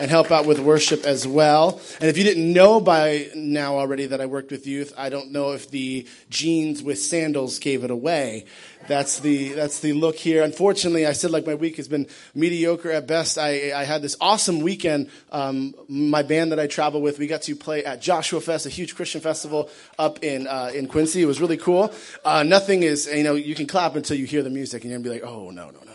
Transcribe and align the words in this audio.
and 0.00 0.10
help 0.10 0.30
out 0.30 0.46
with 0.46 0.58
worship 0.58 1.04
as 1.04 1.28
well. 1.28 1.80
And 2.00 2.08
if 2.08 2.16
you 2.16 2.24
didn't 2.24 2.52
know 2.52 2.80
by 2.80 3.28
now 3.34 3.76
already 3.76 4.06
that 4.06 4.20
I 4.20 4.26
worked 4.26 4.50
with 4.50 4.66
youth, 4.66 4.94
I 4.96 5.10
don't 5.10 5.30
know 5.30 5.52
if 5.52 5.70
the 5.70 6.06
jeans 6.30 6.82
with 6.82 6.98
sandals 6.98 7.58
gave 7.58 7.84
it 7.84 7.90
away. 7.90 8.46
That's 8.88 9.20
the 9.20 9.50
that's 9.50 9.80
the 9.80 9.92
look 9.92 10.16
here. 10.16 10.42
Unfortunately, 10.42 11.06
I 11.06 11.12
said 11.12 11.30
like 11.30 11.46
my 11.46 11.54
week 11.54 11.76
has 11.76 11.86
been 11.86 12.06
mediocre 12.34 12.90
at 12.90 13.06
best. 13.06 13.36
I 13.36 13.78
I 13.78 13.84
had 13.84 14.00
this 14.00 14.16
awesome 14.20 14.60
weekend. 14.60 15.10
Um, 15.30 15.74
my 15.86 16.22
band 16.22 16.50
that 16.52 16.58
I 16.58 16.66
travel 16.66 17.02
with, 17.02 17.18
we 17.18 17.26
got 17.26 17.42
to 17.42 17.54
play 17.54 17.84
at 17.84 18.00
Joshua 18.00 18.40
Fest, 18.40 18.64
a 18.64 18.70
huge 18.70 18.96
Christian 18.96 19.20
festival 19.20 19.68
up 19.98 20.24
in 20.24 20.46
uh, 20.46 20.72
in 20.74 20.88
Quincy. 20.88 21.20
It 21.20 21.26
was 21.26 21.42
really 21.42 21.58
cool. 21.58 21.92
Uh, 22.24 22.42
nothing 22.42 22.82
is 22.82 23.06
you 23.06 23.22
know 23.22 23.34
you 23.34 23.54
can 23.54 23.66
clap 23.66 23.96
until 23.96 24.16
you 24.16 24.24
hear 24.24 24.42
the 24.42 24.50
music 24.50 24.82
and 24.82 24.90
you're 24.90 24.98
gonna 24.98 25.14
be 25.14 25.20
like, 25.20 25.30
oh 25.30 25.50
no 25.50 25.66
no 25.66 25.80
no 25.84 25.84
no. 25.84 25.89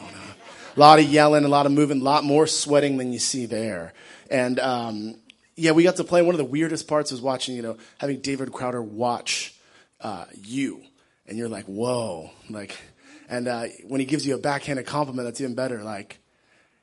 A 0.75 0.79
lot 0.79 0.99
of 0.99 1.05
yelling, 1.05 1.45
a 1.45 1.47
lot 1.47 1.65
of 1.65 1.71
moving, 1.71 2.01
a 2.01 2.03
lot 2.03 2.23
more 2.23 2.47
sweating 2.47 2.97
than 2.97 3.13
you 3.13 3.19
see 3.19 3.45
there. 3.45 3.93
And 4.29 4.59
um, 4.59 5.15
yeah, 5.55 5.71
we 5.71 5.83
got 5.83 5.95
to 5.97 6.03
play. 6.03 6.21
One 6.21 6.35
of 6.35 6.39
the 6.39 6.45
weirdest 6.45 6.87
parts 6.87 7.11
was 7.11 7.21
watching, 7.21 7.55
you 7.55 7.61
know, 7.61 7.77
having 7.97 8.19
David 8.19 8.51
Crowder 8.51 8.81
watch 8.81 9.55
uh, 10.01 10.25
you, 10.33 10.81
and 11.27 11.37
you're 11.37 11.49
like, 11.49 11.65
whoa, 11.65 12.31
like, 12.49 12.77
and 13.29 13.47
uh, 13.47 13.65
when 13.87 13.99
he 13.99 14.05
gives 14.05 14.27
you 14.27 14.35
a 14.35 14.37
backhanded 14.37 14.85
compliment, 14.85 15.27
that's 15.27 15.39
even 15.39 15.55
better. 15.55 15.81
Like, 15.81 16.19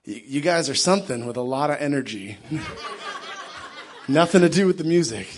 you 0.05 0.41
guys 0.41 0.71
are 0.71 0.75
something 0.75 1.27
with 1.27 1.37
a 1.37 1.43
lot 1.43 1.71
of 1.71 1.77
energy. 1.81 2.39
Nothing 4.09 4.41
to 4.41 4.49
do 4.49 4.67
with 4.67 4.79
the 4.79 4.85
music, 4.85 5.29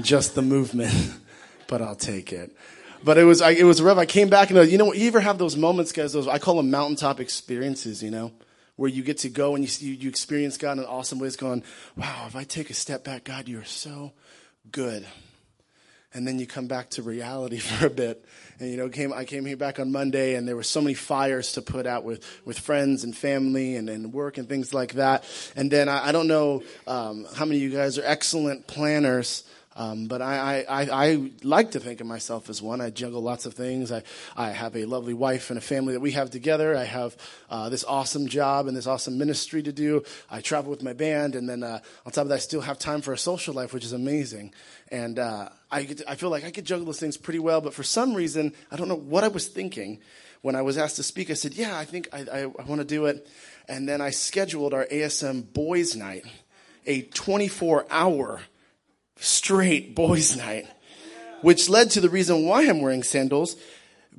just 0.00 0.34
the 0.34 0.42
movement. 0.42 0.94
but 1.66 1.82
I'll 1.82 1.96
take 1.96 2.32
it. 2.32 2.56
But 3.06 3.18
it 3.18 3.24
was 3.24 3.40
I, 3.40 3.50
it 3.52 3.62
was 3.62 3.80
rough. 3.80 3.98
I 3.98 4.04
came 4.04 4.28
back 4.28 4.50
and 4.50 4.58
I, 4.58 4.62
you 4.62 4.78
know 4.78 4.92
you 4.92 5.06
ever 5.06 5.20
have 5.20 5.38
those 5.38 5.56
moments, 5.56 5.92
guys? 5.92 6.12
Those 6.12 6.26
I 6.26 6.40
call 6.40 6.56
them 6.56 6.72
mountaintop 6.72 7.20
experiences. 7.20 8.02
You 8.02 8.10
know, 8.10 8.32
where 8.74 8.90
you 8.90 9.04
get 9.04 9.18
to 9.18 9.28
go 9.28 9.54
and 9.54 9.80
you 9.80 9.92
you 9.92 10.08
experience 10.08 10.56
God 10.56 10.78
in 10.78 10.84
awesome 10.84 11.20
ways. 11.20 11.36
Going, 11.36 11.62
wow! 11.96 12.24
If 12.26 12.34
I 12.34 12.42
take 12.42 12.68
a 12.68 12.74
step 12.74 13.04
back, 13.04 13.22
God, 13.22 13.46
you 13.46 13.60
are 13.60 13.64
so 13.64 14.10
good. 14.72 15.06
And 16.14 16.26
then 16.26 16.40
you 16.40 16.48
come 16.48 16.66
back 16.66 16.90
to 16.90 17.02
reality 17.02 17.58
for 17.60 17.86
a 17.86 17.90
bit. 17.90 18.24
And 18.58 18.72
you 18.72 18.76
know, 18.76 18.88
came 18.88 19.12
I 19.12 19.24
came 19.24 19.46
here 19.46 19.56
back 19.56 19.78
on 19.78 19.92
Monday, 19.92 20.34
and 20.34 20.48
there 20.48 20.56
were 20.56 20.64
so 20.64 20.80
many 20.80 20.94
fires 20.94 21.52
to 21.52 21.62
put 21.62 21.86
out 21.86 22.02
with 22.02 22.26
with 22.44 22.58
friends 22.58 23.04
and 23.04 23.16
family 23.16 23.76
and, 23.76 23.88
and 23.88 24.12
work 24.12 24.36
and 24.36 24.48
things 24.48 24.74
like 24.74 24.94
that. 24.94 25.22
And 25.54 25.70
then 25.70 25.88
I, 25.88 26.08
I 26.08 26.10
don't 26.10 26.26
know 26.26 26.64
um, 26.88 27.24
how 27.36 27.44
many 27.44 27.58
of 27.58 27.70
you 27.70 27.78
guys 27.78 27.98
are 27.98 28.04
excellent 28.04 28.66
planners. 28.66 29.44
Um, 29.76 30.06
but 30.06 30.22
I, 30.22 30.64
I, 30.66 30.88
I, 30.90 31.30
like 31.42 31.72
to 31.72 31.80
think 31.80 32.00
of 32.00 32.06
myself 32.06 32.48
as 32.48 32.62
one. 32.62 32.80
I 32.80 32.88
juggle 32.88 33.20
lots 33.20 33.44
of 33.44 33.52
things. 33.52 33.92
I, 33.92 34.04
I 34.34 34.48
have 34.48 34.74
a 34.74 34.86
lovely 34.86 35.12
wife 35.12 35.50
and 35.50 35.58
a 35.58 35.60
family 35.60 35.92
that 35.92 36.00
we 36.00 36.12
have 36.12 36.30
together. 36.30 36.74
I 36.74 36.84
have 36.84 37.14
uh, 37.50 37.68
this 37.68 37.84
awesome 37.84 38.26
job 38.26 38.68
and 38.68 38.76
this 38.76 38.86
awesome 38.86 39.18
ministry 39.18 39.62
to 39.62 39.72
do. 39.72 40.02
I 40.30 40.40
travel 40.40 40.70
with 40.70 40.82
my 40.82 40.94
band, 40.94 41.34
and 41.34 41.46
then 41.46 41.62
uh, 41.62 41.80
on 42.06 42.12
top 42.12 42.22
of 42.22 42.28
that, 42.30 42.36
I 42.36 42.38
still 42.38 42.62
have 42.62 42.78
time 42.78 43.02
for 43.02 43.12
a 43.12 43.18
social 43.18 43.52
life, 43.52 43.74
which 43.74 43.84
is 43.84 43.92
amazing. 43.92 44.54
And 44.88 45.18
uh, 45.18 45.50
I, 45.70 45.84
to, 45.84 46.10
I 46.10 46.14
feel 46.14 46.30
like 46.30 46.44
I 46.44 46.50
could 46.50 46.64
juggle 46.64 46.86
those 46.86 46.98
things 46.98 47.18
pretty 47.18 47.40
well. 47.40 47.60
But 47.60 47.74
for 47.74 47.82
some 47.82 48.14
reason, 48.14 48.54
I 48.70 48.76
don't 48.76 48.88
know 48.88 48.96
what 48.96 49.24
I 49.24 49.28
was 49.28 49.46
thinking 49.46 50.00
when 50.40 50.56
I 50.56 50.62
was 50.62 50.78
asked 50.78 50.96
to 50.96 51.02
speak. 51.02 51.28
I 51.28 51.34
said, 51.34 51.52
"Yeah, 51.52 51.76
I 51.76 51.84
think 51.84 52.08
I, 52.14 52.20
I, 52.20 52.40
I 52.44 52.62
want 52.64 52.80
to 52.80 52.86
do 52.86 53.04
it." 53.04 53.28
And 53.68 53.86
then 53.86 54.00
I 54.00 54.08
scheduled 54.08 54.72
our 54.72 54.86
ASM 54.86 55.52
Boys 55.52 55.94
Night, 55.94 56.24
a 56.86 57.02
24 57.02 57.86
hour 57.90 58.40
straight 59.16 59.94
boys' 59.94 60.36
night, 60.36 60.66
which 61.42 61.68
led 61.68 61.90
to 61.90 62.00
the 62.00 62.10
reason 62.10 62.46
why 62.46 62.66
I'm 62.68 62.80
wearing 62.80 63.02
sandals, 63.02 63.56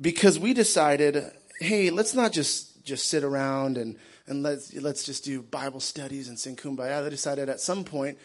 because 0.00 0.38
we 0.38 0.54
decided, 0.54 1.24
hey, 1.60 1.90
let's 1.90 2.14
not 2.14 2.32
just 2.32 2.84
just 2.84 3.08
sit 3.08 3.22
around 3.24 3.76
and 3.76 3.96
and 4.26 4.42
let's 4.42 4.72
let's 4.74 5.04
just 5.04 5.24
do 5.24 5.42
Bible 5.42 5.80
studies 5.80 6.28
and 6.28 6.38
sing 6.38 6.56
kumbaya. 6.56 7.02
They 7.02 7.10
decided 7.10 7.48
at 7.48 7.60
some 7.60 7.84
point 7.84 8.18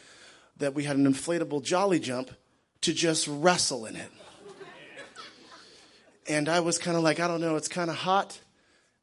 that 0.58 0.74
we 0.74 0.84
had 0.84 0.98
an 0.98 1.12
inflatable 1.12 1.64
jolly 1.64 2.00
jump 2.00 2.32
to 2.82 2.94
just 2.94 3.28
wrestle 3.28 3.86
in 3.86 3.96
it. 3.96 4.12
And 6.28 6.48
I 6.48 6.62
was 6.62 6.78
kind 6.78 6.95
of 6.95 7.04
like, 7.04 7.20
I 7.20 7.28
don't 7.28 7.42
know, 7.42 7.58
it's 7.58 7.67
kind 7.67 7.89
of 7.89 7.98
hot, 7.98 8.39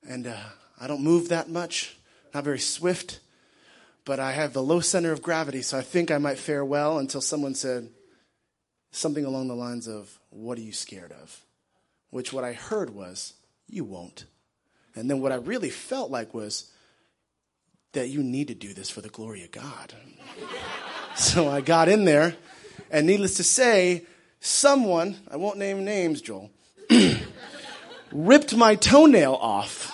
and 0.09 0.27
uh, 0.27 0.37
I 0.81 0.87
don't 0.87 1.03
move 1.03 1.29
that 1.29 1.51
much, 1.51 1.97
not 2.33 2.45
very 2.45 2.59
swift 2.59 3.21
but 4.11 4.19
I 4.19 4.33
have 4.33 4.55
the 4.55 4.61
low 4.61 4.81
center 4.81 5.13
of 5.13 5.23
gravity, 5.23 5.63
so 5.63 5.79
I 5.79 5.83
think 5.83 6.11
I 6.11 6.19
might 6.19 6.37
fare 6.37 6.65
well 6.65 6.99
until 6.99 7.21
someone 7.21 7.55
said 7.55 7.91
something 8.91 9.25
along 9.25 9.47
the 9.47 9.55
lines 9.55 9.87
of, 9.87 10.19
What 10.31 10.59
are 10.59 10.63
you 10.63 10.73
scared 10.73 11.13
of? 11.13 11.45
Which 12.11 12.33
what 12.33 12.43
I 12.43 12.53
heard 12.53 12.91
was, 12.91 13.35
You 13.69 13.85
won't. 13.85 14.25
And 14.97 15.09
then 15.09 15.21
what 15.21 15.31
I 15.31 15.37
really 15.37 15.71
felt 15.71 16.11
like 16.11 16.35
was 16.35 16.73
that 17.93 18.09
you 18.09 18.25
need 18.25 18.49
to 18.49 18.55
do 18.57 18.75
this 18.75 18.91
for 18.91 19.01
the 19.01 19.11
glory 19.11 19.45
of 19.45 19.53
God. 19.53 19.95
so 21.15 21.49
I 21.49 21.61
got 21.61 21.89
in 21.89 22.05
there, 22.05 22.35
and 22.91 23.07
needless 23.07 23.37
to 23.37 23.45
say, 23.45 24.07
someone, 24.41 25.19
I 25.31 25.37
won't 25.37 25.57
name 25.57 25.85
names, 25.85 26.21
Joel, 26.21 26.51
ripped 28.13 28.57
my 28.57 28.75
toenail 28.75 29.35
off 29.35 29.90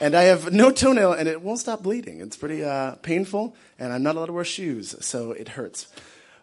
and 0.00 0.14
I 0.14 0.22
have 0.22 0.52
no 0.52 0.70
toenail, 0.72 1.12
and 1.12 1.28
it 1.28 1.42
won't 1.42 1.58
stop 1.58 1.82
bleeding. 1.82 2.20
It's 2.20 2.36
pretty 2.36 2.64
uh, 2.64 2.96
painful, 2.96 3.54
and 3.78 3.92
I'm 3.92 4.02
not 4.02 4.16
allowed 4.16 4.26
to 4.26 4.32
wear 4.32 4.44
shoes, 4.44 4.96
so 5.00 5.32
it 5.32 5.50
hurts. 5.50 5.88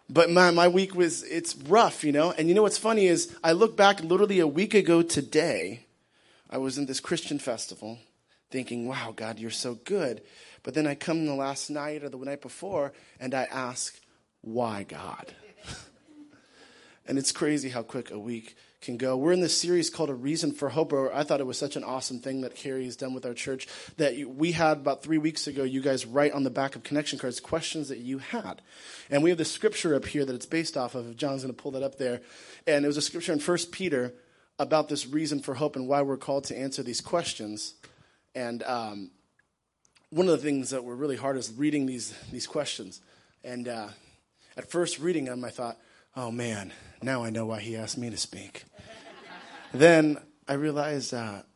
But 0.08 0.30
my, 0.30 0.52
my 0.52 0.68
week 0.68 0.94
was, 0.94 1.24
it's 1.24 1.56
rough, 1.56 2.04
you 2.04 2.12
know? 2.12 2.30
And 2.32 2.48
you 2.48 2.54
know 2.54 2.62
what's 2.62 2.78
funny 2.78 3.06
is, 3.06 3.36
I 3.42 3.52
look 3.52 3.76
back 3.76 4.02
literally 4.02 4.38
a 4.38 4.46
week 4.46 4.74
ago 4.74 5.02
today, 5.02 5.86
I 6.48 6.58
was 6.58 6.78
in 6.78 6.86
this 6.86 7.00
Christian 7.00 7.38
festival 7.38 7.98
thinking, 8.50 8.88
wow, 8.88 9.12
God, 9.14 9.38
you're 9.38 9.50
so 9.50 9.74
good. 9.74 10.22
But 10.62 10.74
then 10.74 10.86
I 10.86 10.94
come 10.94 11.26
the 11.26 11.34
last 11.34 11.68
night 11.68 12.02
or 12.02 12.08
the 12.08 12.16
night 12.16 12.40
before, 12.40 12.92
and 13.20 13.34
I 13.34 13.42
ask, 13.44 14.00
why 14.40 14.84
God? 14.84 15.34
and 17.06 17.18
it's 17.18 17.32
crazy 17.32 17.68
how 17.68 17.82
quick 17.82 18.10
a 18.10 18.18
week 18.18 18.56
can 18.80 18.96
go. 18.96 19.16
We're 19.16 19.32
in 19.32 19.40
this 19.40 19.60
series 19.60 19.90
called 19.90 20.08
A 20.08 20.14
Reason 20.14 20.52
for 20.52 20.68
Hope. 20.68 20.92
I 20.92 21.24
thought 21.24 21.40
it 21.40 21.46
was 21.46 21.58
such 21.58 21.74
an 21.74 21.82
awesome 21.82 22.20
thing 22.20 22.42
that 22.42 22.54
Carrie 22.54 22.84
has 22.84 22.96
done 22.96 23.12
with 23.12 23.26
our 23.26 23.34
church 23.34 23.66
that 23.96 24.14
we 24.26 24.52
had 24.52 24.78
about 24.78 25.02
three 25.02 25.18
weeks 25.18 25.46
ago. 25.48 25.64
You 25.64 25.80
guys 25.80 26.06
write 26.06 26.32
on 26.32 26.44
the 26.44 26.50
back 26.50 26.76
of 26.76 26.84
connection 26.84 27.18
cards 27.18 27.40
questions 27.40 27.88
that 27.88 27.98
you 27.98 28.18
had. 28.18 28.62
And 29.10 29.22
we 29.22 29.30
have 29.30 29.38
the 29.38 29.44
scripture 29.44 29.94
up 29.94 30.06
here 30.06 30.24
that 30.24 30.34
it's 30.34 30.46
based 30.46 30.76
off 30.76 30.94
of. 30.94 31.16
John's 31.16 31.42
going 31.42 31.54
to 31.54 31.60
pull 31.60 31.72
that 31.72 31.82
up 31.82 31.98
there. 31.98 32.20
And 32.66 32.84
it 32.84 32.88
was 32.88 32.96
a 32.96 33.02
scripture 33.02 33.32
in 33.32 33.40
First 33.40 33.72
Peter 33.72 34.14
about 34.58 34.88
this 34.88 35.06
reason 35.06 35.40
for 35.40 35.54
hope 35.54 35.74
and 35.76 35.88
why 35.88 36.02
we're 36.02 36.16
called 36.16 36.44
to 36.44 36.56
answer 36.56 36.82
these 36.82 37.00
questions. 37.00 37.74
And 38.34 38.62
um, 38.62 39.10
one 40.10 40.28
of 40.28 40.32
the 40.32 40.44
things 40.44 40.70
that 40.70 40.84
were 40.84 40.96
really 40.96 41.16
hard 41.16 41.36
is 41.36 41.52
reading 41.52 41.86
these, 41.86 42.14
these 42.30 42.46
questions. 42.46 43.00
And 43.42 43.66
uh, 43.66 43.88
at 44.56 44.70
first 44.70 44.98
reading 45.00 45.24
them, 45.24 45.44
I 45.44 45.50
thought, 45.50 45.78
oh 46.16 46.30
man, 46.30 46.72
now 47.02 47.24
I 47.24 47.30
know 47.30 47.46
why 47.46 47.60
he 47.60 47.76
asked 47.76 47.98
me 47.98 48.10
to 48.10 48.16
speak. 48.16 48.64
Then 49.72 50.18
I 50.46 50.54
realized 50.54 51.12
that 51.12 51.46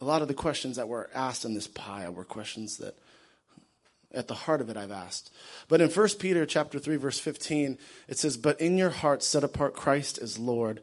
a 0.00 0.04
lot 0.04 0.22
of 0.22 0.28
the 0.28 0.34
questions 0.34 0.76
that 0.76 0.88
were 0.88 1.10
asked 1.14 1.44
in 1.44 1.54
this 1.54 1.68
pile 1.68 2.12
were 2.12 2.24
questions 2.24 2.78
that 2.78 2.96
at 4.12 4.28
the 4.28 4.34
heart 4.34 4.60
of 4.60 4.70
it 4.70 4.76
I've 4.76 4.90
asked. 4.90 5.32
But 5.68 5.80
in 5.80 5.90
1 5.90 6.08
Peter 6.18 6.46
chapter 6.46 6.78
3 6.78 6.96
verse 6.96 7.18
15 7.18 7.78
it 8.08 8.18
says 8.18 8.36
but 8.36 8.60
in 8.60 8.78
your 8.78 8.90
heart 8.90 9.22
set 9.22 9.44
apart 9.44 9.74
Christ 9.74 10.18
as 10.18 10.38
Lord 10.38 10.82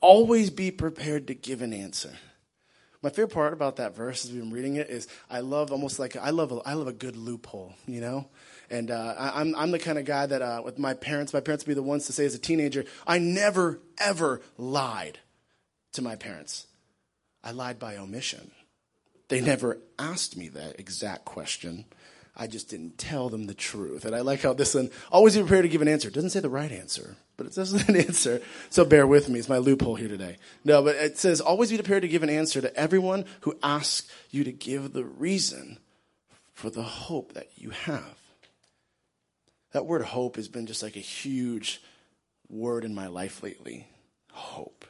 always 0.00 0.50
be 0.50 0.70
prepared 0.70 1.26
to 1.28 1.34
give 1.34 1.62
an 1.62 1.72
answer. 1.72 2.18
My 3.02 3.10
favorite 3.10 3.34
part 3.34 3.52
about 3.52 3.76
that 3.76 3.94
verse 3.94 4.24
as 4.24 4.32
we've 4.32 4.40
been 4.40 4.50
reading 4.50 4.76
it 4.76 4.88
is 4.88 5.08
I 5.30 5.40
love 5.40 5.70
almost 5.72 5.98
like 5.98 6.16
I 6.16 6.30
love 6.30 6.52
a, 6.52 6.56
I 6.64 6.72
love 6.72 6.88
a 6.88 6.92
good 6.92 7.16
loophole, 7.16 7.74
you 7.86 8.00
know? 8.00 8.28
And 8.70 8.90
uh, 8.90 9.14
I, 9.18 9.40
am 9.42 9.48
I'm, 9.48 9.56
I'm 9.56 9.70
the 9.72 9.78
kind 9.78 9.98
of 9.98 10.06
guy 10.06 10.24
that, 10.24 10.40
uh, 10.40 10.62
with 10.64 10.78
my 10.78 10.94
parents, 10.94 11.34
my 11.34 11.40
parents 11.40 11.64
would 11.64 11.70
be 11.70 11.74
the 11.74 11.82
ones 11.82 12.06
to 12.06 12.14
say 12.14 12.24
as 12.24 12.34
a 12.34 12.38
teenager, 12.38 12.86
I 13.06 13.18
never, 13.18 13.78
ever 13.98 14.40
lied 14.56 15.18
to 15.94 16.02
my 16.02 16.16
parents. 16.16 16.66
I 17.42 17.50
lied 17.50 17.78
by 17.78 17.96
omission. 17.96 18.50
They 19.28 19.40
never 19.40 19.78
asked 19.98 20.36
me 20.36 20.48
that 20.48 20.78
exact 20.78 21.24
question. 21.24 21.86
I 22.36 22.46
just 22.46 22.68
didn't 22.68 22.98
tell 22.98 23.28
them 23.28 23.46
the 23.46 23.54
truth. 23.54 24.04
And 24.04 24.14
I 24.14 24.20
like 24.20 24.42
how 24.42 24.52
this 24.52 24.74
one 24.74 24.90
always 25.10 25.36
be 25.36 25.42
prepared 25.42 25.62
to 25.62 25.68
give 25.68 25.82
an 25.82 25.88
answer. 25.88 26.08
It 26.08 26.14
doesn't 26.14 26.30
say 26.30 26.40
the 26.40 26.48
right 26.48 26.72
answer, 26.72 27.16
but 27.36 27.46
it 27.46 27.54
says 27.54 27.72
an 27.88 27.96
answer. 27.96 28.42
So 28.70 28.84
bear 28.84 29.06
with 29.06 29.28
me. 29.28 29.38
It's 29.38 29.48
my 29.48 29.58
loophole 29.58 29.94
here 29.94 30.08
today. 30.08 30.36
No, 30.64 30.82
but 30.82 30.96
it 30.96 31.18
says 31.18 31.40
always 31.40 31.70
be 31.70 31.76
prepared 31.76 32.02
to 32.02 32.08
give 32.08 32.22
an 32.22 32.30
answer 32.30 32.60
to 32.60 32.76
everyone 32.76 33.24
who 33.42 33.56
asks 33.62 34.10
you 34.30 34.44
to 34.44 34.52
give 34.52 34.92
the 34.92 35.04
reason 35.04 35.78
for 36.52 36.70
the 36.70 36.82
hope 36.82 37.34
that 37.34 37.50
you 37.56 37.70
have. 37.70 38.18
That 39.72 39.86
word 39.86 40.02
hope 40.02 40.36
has 40.36 40.48
been 40.48 40.66
just 40.66 40.82
like 40.82 40.96
a 40.96 41.00
huge 41.00 41.82
word 42.48 42.84
in 42.84 42.94
my 42.94 43.08
life 43.08 43.42
lately. 43.42 43.88
Hope. 44.32 44.84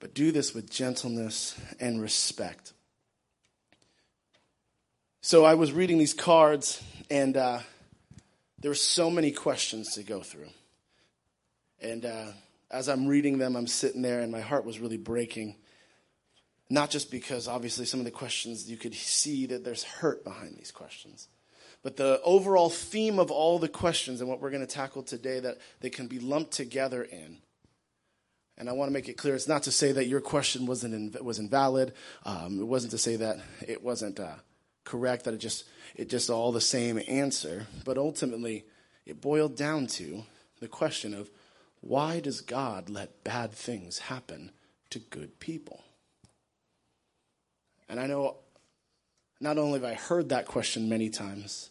But 0.00 0.14
do 0.14 0.32
this 0.32 0.54
with 0.54 0.70
gentleness 0.70 1.58
and 1.78 2.00
respect. 2.00 2.72
So 5.20 5.44
I 5.44 5.54
was 5.54 5.72
reading 5.72 5.98
these 5.98 6.14
cards, 6.14 6.82
and 7.10 7.36
uh, 7.36 7.60
there 8.58 8.70
were 8.70 8.74
so 8.74 9.10
many 9.10 9.30
questions 9.30 9.94
to 9.94 10.02
go 10.02 10.22
through. 10.22 10.48
And 11.82 12.06
uh, 12.06 12.32
as 12.70 12.88
I'm 12.88 13.06
reading 13.06 13.36
them, 13.36 13.54
I'm 13.54 13.66
sitting 13.66 14.00
there, 14.00 14.20
and 14.20 14.32
my 14.32 14.40
heart 14.40 14.64
was 14.64 14.80
really 14.80 14.96
breaking. 14.96 15.56
Not 16.70 16.88
just 16.88 17.10
because, 17.10 17.48
obviously, 17.48 17.84
some 17.84 18.00
of 18.00 18.06
the 18.06 18.10
questions 18.10 18.70
you 18.70 18.78
could 18.78 18.94
see 18.94 19.46
that 19.46 19.64
there's 19.64 19.82
hurt 19.82 20.24
behind 20.24 20.56
these 20.56 20.70
questions 20.70 21.28
But 21.82 21.96
the 21.96 22.20
overall 22.22 22.70
theme 22.70 23.18
of 23.18 23.30
all 23.30 23.58
the 23.58 23.68
questions 23.68 24.20
and 24.20 24.28
what 24.28 24.40
we're 24.40 24.50
going 24.50 24.66
to 24.66 24.72
tackle 24.72 25.02
today 25.02 25.40
that 25.40 25.58
they 25.80 25.90
can 25.90 26.06
be 26.06 26.18
lumped 26.18 26.52
together 26.52 27.02
in. 27.02 27.38
And 28.60 28.68
I 28.68 28.72
want 28.72 28.90
to 28.90 28.92
make 28.92 29.08
it 29.08 29.16
clear 29.16 29.34
it's 29.34 29.48
not 29.48 29.62
to 29.62 29.72
say 29.72 29.90
that 29.90 30.06
your 30.06 30.20
question 30.20 30.66
wasn't 30.66 30.92
in, 30.92 31.24
was 31.24 31.38
invalid. 31.38 31.94
Um, 32.26 32.60
it 32.60 32.66
wasn't 32.66 32.90
to 32.90 32.98
say 32.98 33.16
that 33.16 33.38
it 33.66 33.82
wasn't 33.82 34.20
uh, 34.20 34.34
correct, 34.84 35.24
that 35.24 35.32
it 35.32 35.38
just, 35.38 35.64
it 35.96 36.10
just 36.10 36.28
all 36.28 36.52
the 36.52 36.60
same 36.60 37.00
answer. 37.08 37.66
But 37.86 37.96
ultimately, 37.96 38.66
it 39.06 39.22
boiled 39.22 39.56
down 39.56 39.86
to 39.86 40.24
the 40.60 40.68
question 40.68 41.14
of 41.14 41.30
why 41.80 42.20
does 42.20 42.42
God 42.42 42.90
let 42.90 43.24
bad 43.24 43.52
things 43.52 43.98
happen 43.98 44.52
to 44.90 44.98
good 44.98 45.40
people? 45.40 45.82
And 47.88 47.98
I 47.98 48.06
know 48.06 48.36
not 49.40 49.56
only 49.56 49.80
have 49.80 49.88
I 49.88 49.94
heard 49.94 50.28
that 50.28 50.44
question 50.44 50.86
many 50.86 51.08
times, 51.08 51.70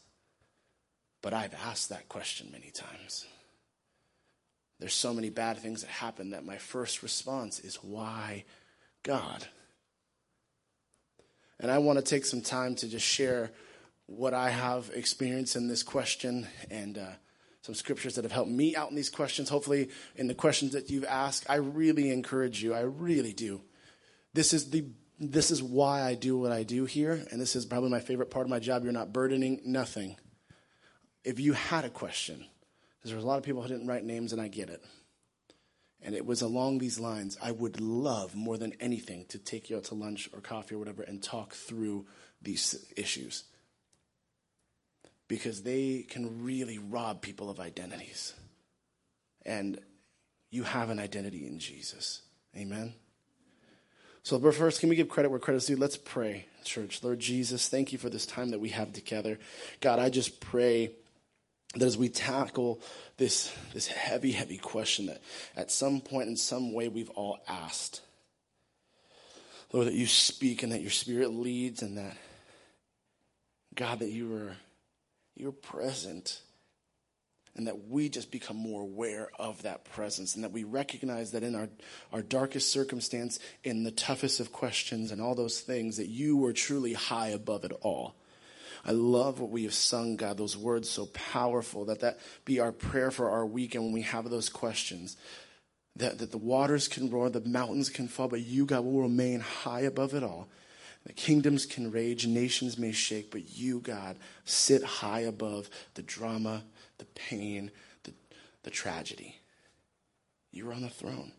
but 1.22 1.36
I've 1.36 1.54
asked 1.54 1.90
that 1.90 2.10
question 2.10 2.50
many 2.52 2.72
times. 2.72 3.28
There's 4.80 4.94
so 4.94 5.14
many 5.14 5.30
bad 5.30 5.58
things 5.58 5.82
that 5.82 5.90
happen 5.90 6.32
that 6.32 6.46
my 6.46 6.58
first 6.58 7.04
response 7.04 7.60
is, 7.60 7.76
Why 7.78 8.46
God? 9.04 9.46
And 11.60 11.70
I 11.70 11.80
want 11.80 12.00
to 12.00 12.04
take 12.04 12.26
some 12.26 12.42
time 12.42 12.76
to 12.76 12.88
just 12.88 13.06
share 13.06 13.52
what 14.06 14.34
I 14.34 14.50
have 14.50 14.90
experienced 14.94 15.56
in 15.56 15.68
this 15.68 15.84
question 15.84 16.48
and 16.72 16.98
uh, 16.98 17.12
some 17.62 17.76
scriptures 17.76 18.16
that 18.16 18.24
have 18.24 18.32
helped 18.32 18.50
me 18.50 18.76
out 18.76 18.90
in 18.90 18.96
these 18.96 19.10
questions. 19.10 19.50
Hopefully, 19.50 19.90
in 20.16 20.28
the 20.28 20.34
questions 20.34 20.72
that 20.72 20.90
you've 20.90 21.06
asked, 21.06 21.46
I 21.50 21.56
really 21.56 22.12
encourage 22.12 22.64
you. 22.64 22.74
I 22.74 22.82
really 22.82 23.34
do. 23.34 23.62
This 24.34 24.54
is 24.54 24.70
the 24.70 24.86
this 25.22 25.52
is 25.52 25.62
why 25.62 26.02
I 26.02 26.16
do 26.16 26.38
what 26.38 26.54
I 26.54 26.64
do 26.64 26.86
here, 26.86 27.26
and 27.30 27.42
this 27.42 27.54
is 27.54 27.66
probably 27.66 27.90
my 27.90 28.00
favorite 28.00 28.32
part 28.32 28.46
of 28.46 28.50
my 28.50 28.60
job. 28.60 28.84
You're 28.84 28.94
not 28.94 29.12
burdening 29.12 29.60
nothing. 29.66 30.16
If 31.26 31.42
you 31.42 31.52
had 31.52 31.84
a 31.84 31.90
question, 31.90 32.46
because 33.00 33.12
there's 33.12 33.24
a 33.24 33.28
lot 33.28 33.38
of 33.38 33.44
people 33.44 33.62
who 33.62 33.70
didn't 33.70 33.88
write 33.88 34.04
names, 34.04 34.34
and 34.34 34.42
I 34.42 34.50
get 34.50 34.70
it. 34.70 34.84
And 36.02 36.16
it 36.16 36.26
was 36.26 36.42
along 36.42 36.78
these 36.78 37.00
lines. 37.00 37.38
I 37.42 37.52
would 37.52 37.80
love 37.80 38.36
more 38.36 38.58
than 38.58 38.74
anything 38.80 39.26
to 39.30 39.38
take 39.38 39.70
you 39.70 39.78
out 39.78 39.86
to 39.86 39.96
lunch 39.96 40.30
or 40.34 40.42
coffee 40.42 40.76
or 40.76 40.80
whatever 40.80 41.04
and 41.04 41.22
talk 41.22 41.54
through 41.54 42.06
these 42.42 42.86
issues. 42.96 43.44
Because 45.28 45.64
they 45.64 46.06
can 46.10 46.44
really 46.44 46.78
rob 46.78 47.22
people 47.22 47.50
of 47.50 47.60
identities. 47.60 48.34
And 49.46 49.80
you 50.52 50.64
have 50.64 50.90
an 50.90 51.00
identity 51.00 51.46
in 51.46 51.60
Jesus. 51.60 52.22
Amen. 52.56 52.94
So, 54.24 54.40
but 54.40 54.56
first, 54.56 54.80
can 54.80 54.90
we 54.90 54.96
give 54.96 55.10
credit 55.10 55.30
where 55.30 55.40
credit's 55.40 55.66
due? 55.66 55.76
Let's 55.76 55.98
pray, 55.98 56.48
church. 56.64 57.04
Lord 57.04 57.20
Jesus, 57.20 57.70
thank 57.70 57.92
you 57.92 57.98
for 57.98 58.10
this 58.10 58.26
time 58.26 58.50
that 58.52 58.60
we 58.60 58.70
have 58.70 58.94
together. 58.94 59.40
God, 59.82 60.00
I 60.00 60.10
just 60.10 60.40
pray 60.40 60.92
that 61.76 61.86
as 61.86 61.98
we 61.98 62.10
tackle 62.10 62.82
this, 63.18 63.54
this 63.74 63.88
heavy, 63.88 64.32
heavy 64.32 64.58
question 64.58 65.08
that 65.08 65.22
at 65.56 65.72
some 65.72 66.02
point 66.02 66.30
in 66.30 66.36
some 66.36 66.74
way 66.74 66.88
we've 66.88 67.12
all 67.12 67.40
asked, 67.48 68.02
Lord, 69.72 69.88
that 69.88 69.94
you 69.94 70.08
speak 70.08 70.64
and 70.64 70.72
that 70.72 70.82
your 70.82 70.90
spirit 70.90 71.32
leads 71.32 71.84
and 71.84 71.98
that, 71.98 72.18
God, 73.76 74.00
that 74.00 74.10
you 74.10 74.34
are, 74.36 74.58
you're 75.36 75.52
present 75.52 76.42
and 77.56 77.68
that 77.68 77.88
we 77.88 78.10
just 78.10 78.32
become 78.32 78.58
more 78.58 78.82
aware 78.82 79.30
of 79.38 79.62
that 79.64 79.84
presence 79.84 80.34
and 80.36 80.44
that 80.44 80.52
we 80.52 80.64
recognize 80.64 81.32
that 81.32 81.44
in 81.44 81.56
our, 81.56 81.70
our 82.12 82.22
darkest 82.22 82.72
circumstance, 82.72 83.38
in 83.64 83.84
the 83.84 83.92
toughest 83.92 84.40
of 84.40 84.52
questions 84.52 85.12
and 85.12 85.22
all 85.22 85.36
those 85.36 85.60
things, 85.60 85.98
that 85.98 86.08
you 86.08 86.38
were 86.38 86.54
truly 86.54 86.94
high 86.94 87.28
above 87.28 87.64
it 87.64 87.74
all. 87.82 88.16
I 88.86 88.92
love 88.92 89.40
what 89.40 89.50
we 89.50 89.64
have 89.64 89.74
sung, 89.74 90.16
God, 90.16 90.38
those 90.38 90.58
words 90.58 90.90
so 90.90 91.08
powerful, 91.08 91.86
that 91.86 92.00
that 92.02 92.20
be 92.46 92.60
our 92.60 92.72
prayer 92.72 93.12
for 93.12 93.30
our 93.30 93.46
week 93.46 93.76
and 93.76 93.84
when 93.84 93.94
we 93.94 94.02
have 94.02 94.30
those 94.30 94.50
questions. 94.50 95.18
That, 95.96 96.20
that 96.20 96.32
the 96.32 96.38
waters 96.38 96.88
can 96.88 97.10
roar, 97.10 97.30
the 97.30 97.42
mountains 97.42 97.90
can 97.90 98.08
fall, 98.08 98.30
but 98.30 98.42
you, 98.42 98.66
God, 98.66 98.86
will 98.86 99.02
remain 99.02 99.42
high 99.42 99.82
above 99.82 100.14
it 100.14 100.24
all. 100.24 100.48
The 101.06 101.14
kingdoms 101.14 101.66
can 101.66 101.92
rage, 101.92 102.28
nations 102.28 102.78
may 102.78 102.92
shake, 102.92 103.32
but 103.32 103.50
you, 103.50 103.80
God, 103.80 104.18
sit 104.46 104.84
high 104.84 105.22
above 105.22 105.70
the 105.96 106.02
drama, 106.02 106.64
the 107.00 107.06
pain, 107.06 107.72
the, 108.04 108.14
the 108.64 108.70
tragedy. 108.70 109.36
You're 110.52 110.74
on 110.74 110.82
the 110.82 110.90
throne. 110.90 111.32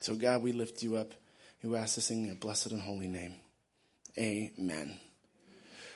So, 0.00 0.14
God, 0.14 0.42
we 0.42 0.52
lift 0.52 0.82
you 0.82 0.96
up. 0.96 1.12
We 1.62 1.76
ask 1.76 1.96
this 1.96 2.10
in 2.10 2.24
your 2.24 2.34
blessed 2.34 2.72
and 2.72 2.80
holy 2.80 3.08
name. 3.08 3.34
Amen. 4.18 4.98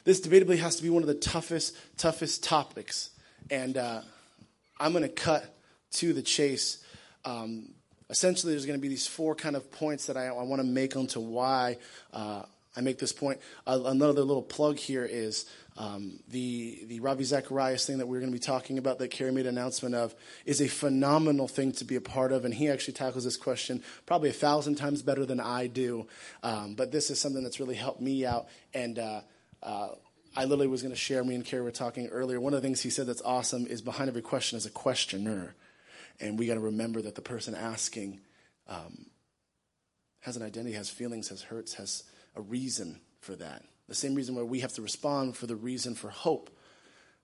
This 0.04 0.20
debatably 0.20 0.58
has 0.58 0.76
to 0.76 0.82
be 0.82 0.90
one 0.90 1.02
of 1.02 1.08
the 1.08 1.14
toughest, 1.14 1.76
toughest 1.96 2.44
topics. 2.44 3.10
And 3.50 3.76
uh, 3.76 4.02
I'm 4.78 4.92
going 4.92 5.02
to 5.02 5.08
cut 5.08 5.56
to 5.92 6.12
the 6.12 6.22
chase. 6.22 6.84
Um, 7.24 7.70
essentially, 8.10 8.52
there's 8.52 8.66
going 8.66 8.78
to 8.78 8.82
be 8.82 8.88
these 8.88 9.06
four 9.06 9.34
kind 9.34 9.56
of 9.56 9.70
points 9.72 10.06
that 10.06 10.16
I, 10.16 10.26
I 10.26 10.42
want 10.42 10.60
to 10.60 10.66
make 10.66 10.96
onto 10.96 11.20
why 11.20 11.78
uh, 12.12 12.42
I 12.76 12.80
make 12.80 12.98
this 12.98 13.12
point. 13.12 13.40
Uh, 13.66 13.80
another 13.86 14.22
little 14.22 14.42
plug 14.42 14.78
here 14.78 15.04
is 15.04 15.46
um, 15.76 16.20
the 16.28 16.84
the 16.86 17.00
Ravi 17.00 17.24
Zacharias 17.24 17.86
thing 17.86 17.98
that 17.98 18.06
we're 18.06 18.20
going 18.20 18.30
to 18.30 18.36
be 18.36 18.44
talking 18.44 18.78
about 18.78 18.98
that 18.98 19.08
Carrie 19.10 19.32
made 19.32 19.46
an 19.46 19.56
announcement 19.58 19.94
of 19.94 20.14
is 20.44 20.60
a 20.60 20.68
phenomenal 20.68 21.48
thing 21.48 21.72
to 21.72 21.84
be 21.84 21.96
a 21.96 22.00
part 22.00 22.32
of, 22.32 22.44
and 22.44 22.54
he 22.54 22.68
actually 22.68 22.94
tackles 22.94 23.24
this 23.24 23.36
question 23.36 23.82
probably 24.06 24.28
a 24.28 24.34
thousand 24.34 24.74
times 24.74 25.02
better 25.02 25.24
than 25.24 25.40
I 25.40 25.66
do. 25.66 26.06
Um, 26.42 26.74
but 26.74 26.92
this 26.92 27.10
is 27.10 27.20
something 27.20 27.42
that's 27.42 27.60
really 27.60 27.74
helped 27.74 28.00
me 28.00 28.26
out, 28.26 28.46
and 28.72 28.98
uh, 28.98 29.20
uh, 29.64 29.88
I 30.36 30.44
literally 30.44 30.66
was 30.66 30.82
going 30.82 30.92
to 30.92 31.00
share. 31.00 31.24
Me 31.24 31.34
and 31.34 31.44
Carrie 31.44 31.62
were 31.62 31.70
talking 31.70 32.08
earlier. 32.08 32.40
One 32.40 32.54
of 32.54 32.60
the 32.62 32.66
things 32.66 32.82
he 32.82 32.90
said 32.90 33.06
that's 33.06 33.22
awesome 33.22 33.66
is 33.66 33.82
behind 33.82 34.08
every 34.08 34.22
question 34.22 34.56
is 34.56 34.66
a 34.66 34.70
questioner, 34.70 35.54
and 36.20 36.38
we 36.38 36.46
got 36.46 36.54
to 36.54 36.60
remember 36.60 37.00
that 37.02 37.14
the 37.14 37.22
person 37.22 37.54
asking 37.54 38.20
um, 38.68 39.06
has 40.20 40.36
an 40.36 40.42
identity, 40.42 40.74
has 40.74 40.90
feelings, 40.90 41.28
has 41.28 41.42
hurts, 41.42 41.74
has 41.74 42.04
a 42.36 42.40
reason 42.40 43.00
for 43.20 43.36
that. 43.36 43.64
The 43.88 43.94
same 43.94 44.14
reason 44.14 44.34
where 44.34 44.44
we 44.44 44.60
have 44.60 44.72
to 44.74 44.82
respond 44.82 45.36
for 45.36 45.46
the 45.46 45.56
reason 45.56 45.94
for 45.94 46.10
hope. 46.10 46.50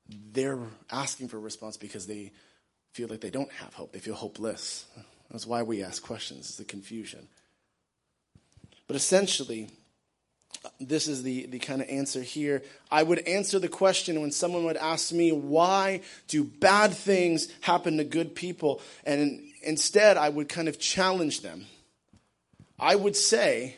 They're 0.09 0.59
asking 0.91 1.29
for 1.29 1.37
a 1.37 1.41
response 1.41 1.77
because 1.77 2.07
they 2.07 2.33
feel 2.93 3.09
like 3.09 3.21
they 3.21 3.31
don't 3.31 3.53
have 3.53 3.75
hope. 3.75 3.93
They 3.93 3.99
feel 4.01 4.15
hopeless. 4.15 4.87
That's 5.31 5.47
why 5.47 5.63
we 5.63 5.83
ask 5.83 6.03
questions, 6.03 6.49
it's 6.49 6.57
the 6.57 6.65
confusion. 6.65 7.29
But 8.87 8.97
essentially, 8.97 9.69
this 10.81 11.09
is 11.09 11.23
the, 11.23 11.47
the 11.47 11.59
kind 11.59 11.81
of 11.81 11.89
answer 11.89 12.23
here. 12.23 12.63
I 12.91 13.03
would 13.03 13.21
answer 13.21 13.59
the 13.59 13.69
question 13.69 14.21
when 14.21 14.31
someone 14.31 14.65
would 14.65 14.77
ask 14.77 15.13
me, 15.13 15.33
why 15.33 16.03
do 16.29 16.45
bad 16.45 16.93
things 16.93 17.49
happen 17.63 17.97
to 17.97 18.05
good 18.05 18.35
people? 18.35 18.81
And 19.05 19.43
instead, 19.63 20.17
I 20.17 20.29
would 20.29 20.49
kind 20.49 20.69
of 20.69 20.79
challenge 20.79 21.41
them. 21.41 21.67
I 22.79 22.95
would 22.95 23.17
say, 23.17 23.77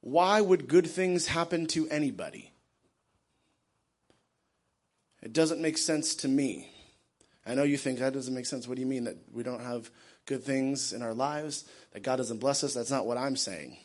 why 0.00 0.40
would 0.40 0.68
good 0.68 0.86
things 0.86 1.26
happen 1.26 1.66
to 1.68 1.88
anybody? 1.88 2.50
It 5.22 5.32
doesn't 5.32 5.60
make 5.60 5.78
sense 5.78 6.14
to 6.16 6.28
me. 6.28 6.70
I 7.46 7.54
know 7.54 7.62
you 7.62 7.76
think 7.76 7.98
that 7.98 8.12
doesn't 8.12 8.34
make 8.34 8.46
sense. 8.46 8.68
What 8.68 8.76
do 8.76 8.82
you 8.82 8.86
mean 8.86 9.04
that 9.04 9.16
we 9.32 9.42
don't 9.42 9.62
have 9.62 9.90
good 10.26 10.44
things 10.44 10.92
in 10.92 11.02
our 11.02 11.14
lives? 11.14 11.64
That 11.92 12.02
God 12.02 12.16
doesn't 12.16 12.38
bless 12.38 12.62
us? 12.62 12.74
That's 12.74 12.90
not 12.90 13.06
what 13.06 13.16
I'm 13.18 13.36
saying. 13.36 13.78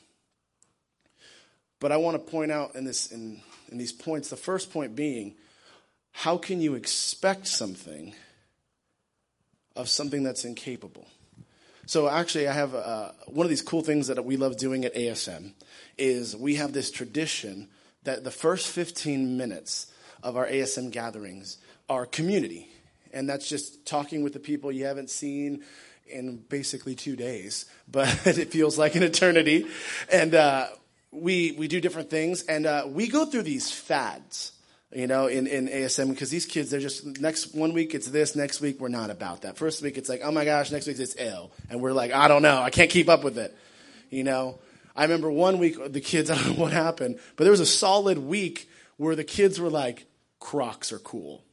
But 1.84 1.92
I 1.92 1.98
want 1.98 2.16
to 2.16 2.32
point 2.32 2.50
out 2.50 2.76
in 2.76 2.86
this 2.86 3.12
in, 3.12 3.42
in 3.70 3.78
these 3.78 3.92
points, 3.92 4.30
the 4.30 4.38
first 4.38 4.72
point 4.72 4.96
being, 4.96 5.36
how 6.14 6.38
can 6.38 6.62
you 6.62 6.76
expect 6.76 7.46
something 7.46 8.16
of 9.76 9.90
something 9.90 10.24
that's 10.24 10.46
incapable? 10.46 11.06
So 11.86 12.08
actually, 12.08 12.48
I 12.48 12.54
have 12.54 12.74
uh, 12.74 13.12
one 13.28 13.46
of 13.46 13.50
these 13.50 13.62
cool 13.62 13.82
things 13.82 14.08
that 14.08 14.24
we 14.24 14.38
love 14.38 14.56
doing 14.56 14.86
at 14.86 14.96
ASM 14.96 15.52
is 15.98 16.38
we 16.38 16.56
have 16.56 16.72
this 16.72 16.90
tradition 16.90 17.68
that 18.04 18.24
the 18.24 18.32
first 18.32 18.70
15 18.70 19.36
minutes 19.36 19.92
of 20.24 20.38
our 20.38 20.48
ASM 20.48 20.90
gatherings 20.90 21.58
are 21.90 22.06
community, 22.06 22.70
and 23.12 23.28
that's 23.28 23.50
just 23.50 23.86
talking 23.86 24.24
with 24.24 24.32
the 24.32 24.40
people 24.40 24.72
you 24.72 24.86
haven't 24.86 25.10
seen 25.10 25.66
in 26.08 26.38
basically 26.38 26.96
two 26.96 27.18
days, 27.18 27.66
but 27.92 28.26
it 28.26 28.54
feels 28.54 28.78
like 28.78 28.96
an 28.96 29.04
eternity, 29.04 29.68
and. 30.10 30.34
Uh, 30.34 30.68
we, 31.14 31.52
we 31.54 31.68
do 31.68 31.80
different 31.80 32.10
things, 32.10 32.44
and 32.44 32.66
uh, 32.66 32.86
we 32.88 33.08
go 33.08 33.26
through 33.26 33.44
these 33.44 33.72
fads, 33.72 34.52
you 34.92 35.08
know, 35.08 35.28
in, 35.28 35.48
in 35.48 35.68
ASM, 35.68 36.10
because 36.10 36.30
these 36.30 36.46
kids, 36.46 36.70
they're 36.70 36.80
just, 36.80 37.06
next 37.22 37.54
one 37.56 37.74
week 37.74 37.94
it's 37.94 38.08
this, 38.08 38.36
next 38.36 38.62
week 38.62 38.80
we're 38.80 38.90
not 38.90 39.10
about 39.10 39.42
that. 39.42 39.58
First 39.58 39.82
week 39.82 39.98
it's 39.98 40.10
like, 40.10 40.22
oh 40.24 40.32
my 40.32 40.46
gosh, 40.46 40.72
next 40.72 40.88
week 40.88 41.00
it's 41.00 41.16
ill. 41.18 41.52
And 41.70 41.82
we're 41.82 41.94
like, 41.94 42.12
I 42.12 42.28
don't 42.28 42.42
know, 42.42 42.62
I 42.62 42.70
can't 42.70 42.90
keep 42.90 43.10
up 43.10 43.24
with 43.24 43.38
it, 43.38 43.56
you 44.10 44.24
know. 44.24 44.60
I 44.96 45.04
remember 45.04 45.32
one 45.32 45.60
week, 45.60 45.78
the 45.92 46.02
kids, 46.02 46.30
I 46.32 46.36
don't 46.36 46.58
know 46.58 46.64
what 46.64 46.74
happened, 46.74 47.20
but 47.36 47.44
there 47.44 47.52
was 47.52 47.60
a 47.60 47.66
solid 47.66 48.18
week 48.18 48.70
where 48.98 49.16
the 49.16 49.24
kids 49.24 49.60
were 49.60 49.70
like, 49.70 50.06
Crocs 50.40 50.92
are 50.92 51.00
cool. 51.00 51.44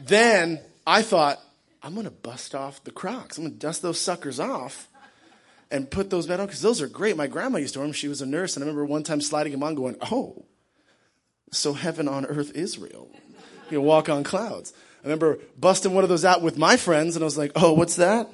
then 0.00 0.60
I 0.86 1.02
thought, 1.02 1.38
I'm 1.82 1.94
going 1.94 2.06
to 2.06 2.10
bust 2.10 2.54
off 2.54 2.82
the 2.84 2.90
Crocs. 2.90 3.38
I'm 3.38 3.44
going 3.44 3.54
to 3.54 3.58
dust 3.58 3.82
those 3.82 4.00
suckers 4.00 4.40
off 4.40 4.88
and 5.70 5.90
put 5.90 6.10
those 6.10 6.26
back 6.26 6.40
on 6.40 6.46
because 6.46 6.62
those 6.62 6.80
are 6.80 6.88
great. 6.88 7.16
My 7.16 7.26
grandma 7.26 7.58
used 7.58 7.74
to 7.74 7.80
wear 7.80 7.86
them. 7.86 7.92
She 7.92 8.08
was 8.08 8.22
a 8.22 8.26
nurse, 8.26 8.56
and 8.56 8.64
I 8.64 8.66
remember 8.66 8.84
one 8.84 9.02
time 9.02 9.20
sliding 9.20 9.52
them 9.52 9.62
on, 9.62 9.74
going, 9.74 9.96
"Oh, 10.10 10.44
So 11.50 11.72
heaven 11.72 12.08
on 12.08 12.26
earth 12.26 12.54
is 12.54 12.78
real. 12.78 13.08
You 13.70 13.80
walk 13.80 14.08
on 14.08 14.24
clouds. 14.24 14.72
I 15.02 15.06
remember 15.06 15.38
busting 15.58 15.94
one 15.94 16.04
of 16.04 16.10
those 16.10 16.24
out 16.24 16.42
with 16.42 16.58
my 16.58 16.76
friends, 16.76 17.16
and 17.16 17.22
I 17.22 17.26
was 17.26 17.38
like, 17.38 17.52
oh, 17.54 17.72
what's 17.72 17.96
that? 17.96 18.28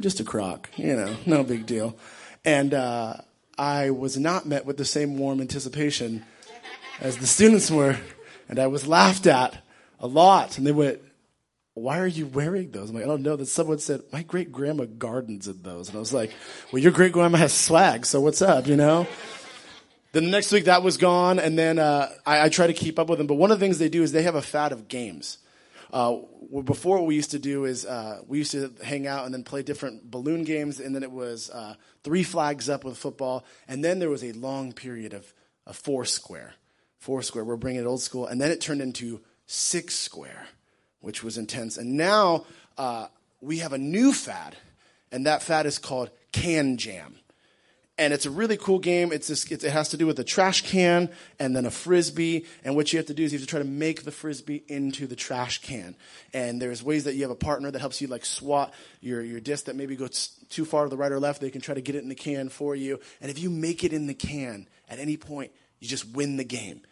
Just 0.00 0.20
a 0.20 0.24
Croc, 0.24 0.68
you 0.76 0.94
know, 0.94 1.16
no 1.26 1.42
big 1.44 1.66
deal. 1.66 1.96
And 2.44 2.74
uh, 2.74 3.14
I 3.56 3.90
was 3.90 4.18
not 4.18 4.46
met 4.46 4.66
with 4.66 4.76
the 4.76 4.84
same 4.84 5.16
warm 5.18 5.40
anticipation 5.40 6.24
as 7.00 7.16
the 7.16 7.26
students 7.26 7.70
were, 7.70 7.96
and 8.48 8.58
I 8.58 8.66
was 8.66 8.86
laughed 8.86 9.26
at 9.26 9.56
a 10.00 10.06
lot. 10.06 10.58
And 10.58 10.66
they 10.66 10.72
went, 10.72 11.00
why 11.74 11.98
are 11.98 12.06
you 12.06 12.26
wearing 12.26 12.70
those? 12.70 12.90
I'm 12.90 12.96
like, 12.96 13.04
I 13.04 13.08
don't 13.08 13.22
know. 13.22 13.34
That 13.36 13.46
someone 13.46 13.80
said, 13.80 14.02
my 14.12 14.22
great 14.22 14.52
grandma 14.52 14.84
gardens 14.84 15.48
in 15.48 15.60
those. 15.62 15.88
And 15.88 15.96
I 15.96 16.00
was 16.00 16.12
like, 16.12 16.32
well, 16.72 16.80
your 16.80 16.92
great 16.92 17.12
grandma 17.12 17.38
has 17.38 17.52
swag, 17.52 18.06
so 18.06 18.20
what's 18.20 18.40
up, 18.40 18.66
you 18.66 18.76
know? 18.76 19.06
then 20.12 20.24
the 20.24 20.30
next 20.30 20.52
week 20.52 20.66
that 20.66 20.84
was 20.84 20.96
gone, 20.96 21.40
and 21.40 21.58
then 21.58 21.80
uh, 21.80 22.08
I, 22.24 22.42
I 22.44 22.48
try 22.48 22.68
to 22.68 22.72
keep 22.72 23.00
up 23.00 23.08
with 23.08 23.18
them. 23.18 23.26
But 23.26 23.34
one 23.34 23.50
of 23.50 23.58
the 23.58 23.66
things 23.66 23.78
they 23.78 23.88
do 23.88 24.04
is 24.04 24.12
they 24.12 24.22
have 24.22 24.36
a 24.36 24.42
fad 24.42 24.70
of 24.70 24.86
games. 24.86 25.38
Uh, 25.92 26.18
before 26.64 26.98
what 26.98 27.06
we 27.06 27.16
used 27.16 27.32
to 27.32 27.38
do 27.40 27.64
is 27.64 27.84
uh, 27.84 28.20
we 28.26 28.38
used 28.38 28.52
to 28.52 28.72
hang 28.82 29.06
out 29.06 29.24
and 29.24 29.34
then 29.34 29.42
play 29.42 29.62
different 29.62 30.08
balloon 30.08 30.44
games, 30.44 30.78
and 30.78 30.94
then 30.94 31.02
it 31.02 31.10
was 31.10 31.50
uh, 31.50 31.74
three 32.04 32.22
flags 32.22 32.68
up 32.68 32.84
with 32.84 32.96
football, 32.96 33.44
and 33.66 33.84
then 33.84 33.98
there 33.98 34.10
was 34.10 34.22
a 34.22 34.32
long 34.32 34.72
period 34.72 35.12
of, 35.12 35.34
of 35.66 35.74
four 35.74 36.04
square. 36.04 36.54
Four 37.00 37.22
square, 37.22 37.44
we're 37.44 37.56
bringing 37.56 37.82
it 37.82 37.86
old 37.86 38.00
school, 38.00 38.26
and 38.26 38.40
then 38.40 38.52
it 38.52 38.60
turned 38.60 38.80
into 38.80 39.20
six 39.46 39.96
square 39.96 40.46
which 41.04 41.22
was 41.22 41.38
intense. 41.38 41.76
And 41.76 41.96
now 41.96 42.46
uh, 42.78 43.06
we 43.40 43.58
have 43.58 43.72
a 43.72 43.78
new 43.78 44.12
fad, 44.12 44.56
and 45.12 45.26
that 45.26 45.42
fad 45.42 45.66
is 45.66 45.78
called 45.78 46.10
KanJam. 46.32 47.14
And 47.96 48.12
it's 48.12 48.26
a 48.26 48.30
really 48.30 48.56
cool 48.56 48.80
game. 48.80 49.12
It's 49.12 49.28
this, 49.28 49.44
it 49.52 49.62
has 49.62 49.90
to 49.90 49.96
do 49.96 50.04
with 50.04 50.18
a 50.18 50.24
trash 50.24 50.62
can 50.62 51.10
and 51.38 51.54
then 51.54 51.64
a 51.64 51.70
frisbee. 51.70 52.44
And 52.64 52.74
what 52.74 52.92
you 52.92 52.96
have 52.98 53.06
to 53.06 53.14
do 53.14 53.22
is 53.22 53.32
you 53.32 53.38
have 53.38 53.46
to 53.46 53.50
try 53.50 53.60
to 53.60 53.64
make 53.64 54.02
the 54.02 54.10
frisbee 54.10 54.64
into 54.66 55.06
the 55.06 55.14
trash 55.14 55.62
can. 55.62 55.94
And 56.32 56.60
there's 56.60 56.82
ways 56.82 57.04
that 57.04 57.14
you 57.14 57.22
have 57.22 57.30
a 57.30 57.36
partner 57.36 57.70
that 57.70 57.78
helps 57.78 58.00
you 58.00 58.08
like 58.08 58.24
swat 58.24 58.74
your, 59.00 59.22
your 59.22 59.38
disc 59.38 59.66
that 59.66 59.76
maybe 59.76 59.94
goes 59.94 60.30
too 60.48 60.64
far 60.64 60.84
to 60.84 60.90
the 60.90 60.96
right 60.96 61.12
or 61.12 61.20
left. 61.20 61.40
They 61.40 61.50
can 61.50 61.60
try 61.60 61.76
to 61.76 61.80
get 61.80 61.94
it 61.94 62.02
in 62.02 62.08
the 62.08 62.16
can 62.16 62.48
for 62.48 62.74
you. 62.74 62.98
And 63.20 63.30
if 63.30 63.38
you 63.38 63.48
make 63.48 63.84
it 63.84 63.92
in 63.92 64.08
the 64.08 64.14
can 64.14 64.66
at 64.88 64.98
any 64.98 65.16
point, 65.16 65.52
you 65.78 65.86
just 65.86 66.16
win 66.16 66.36
the 66.36 66.44
game. 66.44 66.82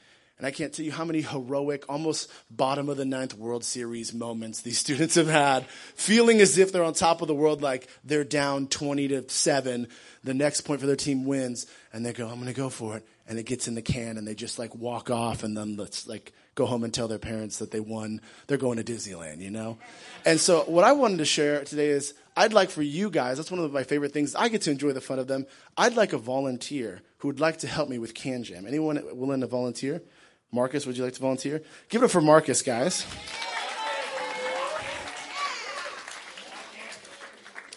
And 0.42 0.48
I 0.48 0.50
can't 0.50 0.72
tell 0.72 0.84
you 0.84 0.90
how 0.90 1.04
many 1.04 1.20
heroic, 1.20 1.84
almost 1.88 2.28
bottom 2.50 2.88
of 2.88 2.96
the 2.96 3.04
ninth 3.04 3.32
World 3.34 3.62
Series 3.62 4.12
moments 4.12 4.62
these 4.62 4.76
students 4.80 5.14
have 5.14 5.28
had, 5.28 5.64
feeling 5.94 6.40
as 6.40 6.58
if 6.58 6.72
they're 6.72 6.82
on 6.82 6.94
top 6.94 7.22
of 7.22 7.28
the 7.28 7.34
world, 7.34 7.62
like 7.62 7.86
they're 8.02 8.24
down 8.24 8.66
20 8.66 9.06
to 9.06 9.28
7. 9.28 9.86
The 10.24 10.34
next 10.34 10.62
point 10.62 10.80
for 10.80 10.88
their 10.88 10.96
team 10.96 11.26
wins, 11.26 11.68
and 11.92 12.04
they 12.04 12.12
go, 12.12 12.26
I'm 12.26 12.34
going 12.34 12.46
to 12.46 12.54
go 12.54 12.70
for 12.70 12.96
it. 12.96 13.06
And 13.28 13.38
it 13.38 13.44
gets 13.44 13.68
in 13.68 13.76
the 13.76 13.82
can, 13.82 14.18
and 14.18 14.26
they 14.26 14.34
just 14.34 14.58
like 14.58 14.74
walk 14.74 15.10
off, 15.10 15.44
and 15.44 15.56
then 15.56 15.76
let's 15.76 16.08
like 16.08 16.32
go 16.56 16.66
home 16.66 16.82
and 16.82 16.92
tell 16.92 17.06
their 17.06 17.20
parents 17.20 17.58
that 17.58 17.70
they 17.70 17.78
won. 17.78 18.20
They're 18.48 18.58
going 18.58 18.82
to 18.82 18.92
Disneyland, 18.92 19.38
you 19.38 19.50
know? 19.52 19.78
And 20.26 20.40
so, 20.40 20.62
what 20.62 20.82
I 20.82 20.90
wanted 20.90 21.18
to 21.18 21.24
share 21.24 21.62
today 21.62 21.90
is 21.90 22.14
I'd 22.36 22.52
like 22.52 22.70
for 22.70 22.82
you 22.82 23.10
guys, 23.10 23.36
that's 23.36 23.52
one 23.52 23.60
of 23.60 23.72
my 23.72 23.84
favorite 23.84 24.12
things. 24.12 24.34
I 24.34 24.48
get 24.48 24.62
to 24.62 24.72
enjoy 24.72 24.90
the 24.90 25.00
fun 25.00 25.20
of 25.20 25.28
them. 25.28 25.46
I'd 25.76 25.94
like 25.94 26.12
a 26.12 26.18
volunteer 26.18 27.00
who 27.18 27.28
would 27.28 27.38
like 27.38 27.58
to 27.58 27.68
help 27.68 27.88
me 27.88 27.98
with 27.98 28.14
KanJam. 28.14 28.66
Anyone 28.66 29.00
willing 29.12 29.42
to 29.42 29.46
volunteer? 29.46 30.02
Marcus, 30.52 30.84
would 30.86 30.98
you 30.98 31.04
like 31.04 31.14
to 31.14 31.20
volunteer? 31.20 31.62
Give 31.88 32.02
it 32.02 32.04
up 32.04 32.10
for 32.10 32.20
Marcus, 32.20 32.60
guys. 32.60 33.06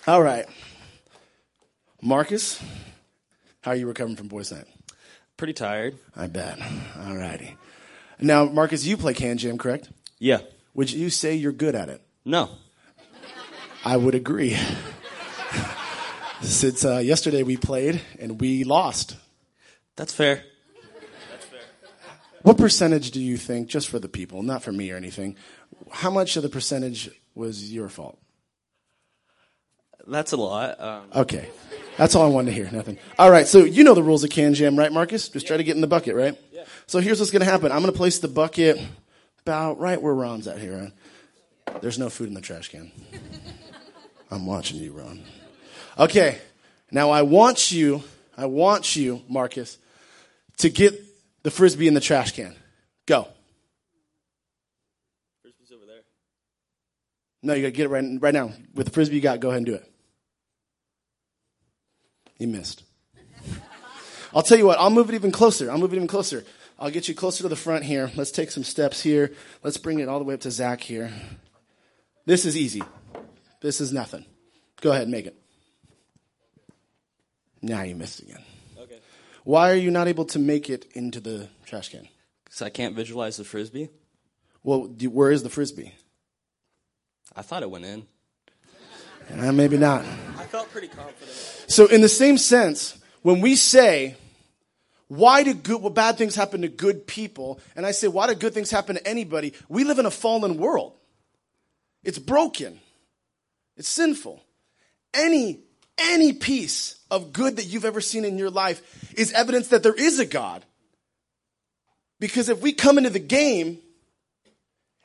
All 0.06 0.22
right. 0.22 0.46
Marcus, 2.02 2.62
how 3.62 3.72
are 3.72 3.76
you 3.76 3.88
recovering 3.88 4.18
from 4.18 4.28
boys' 4.28 4.52
night? 4.52 4.66
Pretty 5.38 5.54
tired. 5.54 5.98
I 6.16 6.28
bet. 6.28 6.60
All 7.00 7.16
righty. 7.16 7.56
Now, 8.20 8.46
Marcus, 8.46 8.86
you 8.86 8.98
play 8.98 9.14
KanJam, 9.14 9.58
correct? 9.58 9.90
Yeah. 10.20 10.40
Would 10.74 10.92
you 10.92 11.10
say 11.10 11.34
you're 11.34 11.54
good 11.54 11.76
at 11.76 11.88
it? 11.90 12.02
No. 12.26 12.50
I 13.86 13.96
would 13.98 14.16
agree. 14.16 14.58
Since 16.42 16.84
uh, 16.84 16.98
yesterday 16.98 17.44
we 17.44 17.56
played 17.56 18.02
and 18.20 18.40
we 18.40 18.66
lost. 18.66 19.16
That's 19.96 20.14
fair. 20.14 20.44
What 22.46 22.60
percentage 22.60 23.10
do 23.10 23.20
you 23.20 23.38
think, 23.38 23.70
just 23.70 23.90
for 23.90 23.98
the 23.98 24.08
people, 24.08 24.44
not 24.44 24.62
for 24.62 24.72
me 24.72 24.92
or 24.92 24.98
anything, 24.98 25.36
how 25.90 26.12
much 26.12 26.38
of 26.38 26.44
the 26.44 26.50
percentage 26.50 27.10
was 27.34 27.74
your 27.74 27.90
fault? 27.90 28.20
That's 30.06 30.32
a 30.32 30.38
lot. 30.38 30.80
Um, 30.80 31.06
okay. 31.16 31.50
That's 31.98 32.14
all 32.14 32.24
I 32.24 32.30
wanted 32.30 32.52
to 32.52 32.56
hear. 32.56 32.70
Nothing. 32.72 33.00
All 33.18 33.32
right. 33.32 33.48
So 33.48 33.64
you 33.64 33.84
know 33.84 33.96
the 33.96 34.04
rules 34.04 34.24
of 34.24 34.30
KanJam, 34.30 34.78
right, 34.78 34.92
Marcus? 34.92 35.28
Just 35.28 35.48
try 35.48 35.58
to 35.58 35.64
get 35.64 35.74
in 35.74 35.82
the 35.82 35.88
bucket, 35.88 36.16
right? 36.16 36.40
Yeah. 36.52 36.66
So 36.86 37.00
here's 37.00 37.18
what's 37.18 37.32
going 37.32 37.40
to 37.40 37.50
happen. 37.50 37.72
I'm 37.72 37.82
going 37.82 37.92
to 37.92 37.98
place 37.98 38.20
the 38.20 38.28
bucket 38.28 38.80
about 39.42 39.80
right 39.80 40.00
where 40.00 40.14
Ron's 40.14 40.48
at 40.48 40.60
here. 40.60 40.94
Right? 41.68 41.82
There's 41.82 41.98
no 41.98 42.12
food 42.12 42.28
in 42.28 42.36
the 42.36 42.42
trash 42.42 42.70
can. 42.70 42.92
I'm 44.30 44.46
watching 44.46 44.78
you, 44.78 44.92
Ron. 44.92 45.20
Okay. 45.98 46.38
Now 46.92 47.10
I 47.10 47.24
want 47.24 47.72
you, 47.72 48.04
I 48.38 48.46
want 48.46 48.96
you, 48.96 49.24
Marcus, 49.28 49.80
to 50.58 50.70
get 50.70 51.05
the 51.46 51.52
frisbee 51.52 51.88
in 51.88 51.94
the 51.94 52.02
trash 52.02 52.32
can. 52.32 52.56
Go. 53.06 53.28
Frisbee's 55.44 55.72
over 55.72 55.86
there. 55.86 56.02
No, 57.44 57.54
you 57.54 57.62
got 57.62 57.68
to 57.68 57.72
get 57.72 57.86
it 57.86 57.90
right, 57.90 58.04
right 58.20 58.34
now. 58.34 58.52
With 58.74 58.88
the 58.88 58.92
frisbee 58.92 59.18
you 59.18 59.22
got, 59.22 59.40
go 59.40 59.50
ahead 59.50 59.58
and 59.58 59.66
do 59.68 59.76
it. 59.76 59.92
You 62.40 62.48
missed. 62.48 62.82
I'll 64.34 64.42
tell 64.42 64.58
you 64.58 64.66
what, 64.66 64.80
I'll 64.80 64.90
move 64.90 65.08
it 65.10 65.14
even 65.14 65.32
closer. 65.32 65.70
I'll 65.70 65.78
move 65.78 65.94
it 65.94 65.98
even 65.98 66.08
closer. 66.08 66.44
I'll 66.80 66.90
get 66.90 67.08
you 67.08 67.14
closer 67.14 67.44
to 67.44 67.48
the 67.48 67.56
front 67.56 67.84
here. 67.84 68.10
Let's 68.16 68.32
take 68.32 68.50
some 68.50 68.64
steps 68.64 69.04
here. 69.04 69.32
Let's 69.62 69.78
bring 69.78 70.00
it 70.00 70.10
all 70.10 70.18
the 70.18 70.26
way 70.26 70.34
up 70.34 70.42
to 70.42 70.52
Zach 70.52 70.82
here. 70.82 71.12
This 72.26 72.46
is 72.46 72.58
easy. 72.58 72.82
This 73.62 73.80
is 73.80 73.94
nothing. 73.94 74.26
Go 74.82 74.90
ahead 74.90 75.04
and 75.04 75.12
make 75.12 75.28
it. 75.28 75.40
Now 77.62 77.84
you 77.84 77.94
missed 77.94 78.24
again. 78.24 78.42
Why 79.46 79.70
are 79.70 79.76
you 79.76 79.92
not 79.92 80.08
able 80.08 80.26
to 80.26 80.40
make 80.40 80.72
it 80.72 80.88
into 80.94 81.20
the 81.20 81.48
trash 81.68 81.90
can? 81.90 82.08
Because 82.44 82.64
I 82.64 82.70
can't 82.70 82.96
visualize 82.96 83.38
the 83.38 83.44
frisbee. 83.44 83.90
Well, 84.64 84.88
do, 84.88 85.12
where 85.12 85.32
is 85.32 85.44
the 85.44 85.50
frisbee? 85.50 85.94
I 87.36 87.44
thought 87.44 87.62
it 87.62 87.70
went 87.70 87.86
in. 87.86 88.08
Uh, 89.38 89.52
maybe 89.52 89.78
not. 89.78 90.04
I 90.38 90.46
felt 90.46 90.72
pretty 90.72 90.88
confident. 90.88 91.30
So, 91.68 91.86
in 91.86 92.02
the 92.02 92.10
same 92.10 92.40
sense, 92.40 92.98
when 93.22 93.40
we 93.40 93.56
say, 93.56 94.16
why 95.10 95.44
do 95.44 95.54
good, 95.54 95.80
well, 95.80 95.92
bad 95.92 96.18
things 96.18 96.34
happen 96.34 96.64
to 96.64 96.68
good 96.68 97.06
people? 97.06 97.60
And 97.76 97.86
I 97.86 97.92
say, 97.92 98.08
why 98.08 98.26
do 98.26 98.34
good 98.34 98.56
things 98.56 98.72
happen 98.72 98.96
to 98.96 99.08
anybody? 99.08 99.54
We 99.70 99.84
live 99.84 100.00
in 100.00 100.08
a 100.08 100.12
fallen 100.12 100.58
world. 100.58 100.94
It's 102.04 102.20
broken. 102.20 102.80
It's 103.78 103.90
sinful. 103.90 104.44
Any, 105.14 105.60
any 105.98 106.34
piece 106.34 107.00
of 107.10 107.34
good 107.34 107.58
that 107.58 107.66
you've 107.66 107.86
ever 107.86 108.02
seen 108.02 108.26
in 108.26 108.38
your 108.38 108.50
life 108.50 109.14
is 109.18 109.32
evidence 109.34 109.70
that 109.70 109.84
there 109.84 109.94
is 109.94 110.20
a 110.20 110.26
God. 110.26 110.64
Because 112.20 112.50
if 112.50 112.62
we 112.62 112.74
come 112.74 112.98
into 112.98 113.10
the 113.10 113.20
game 113.20 113.80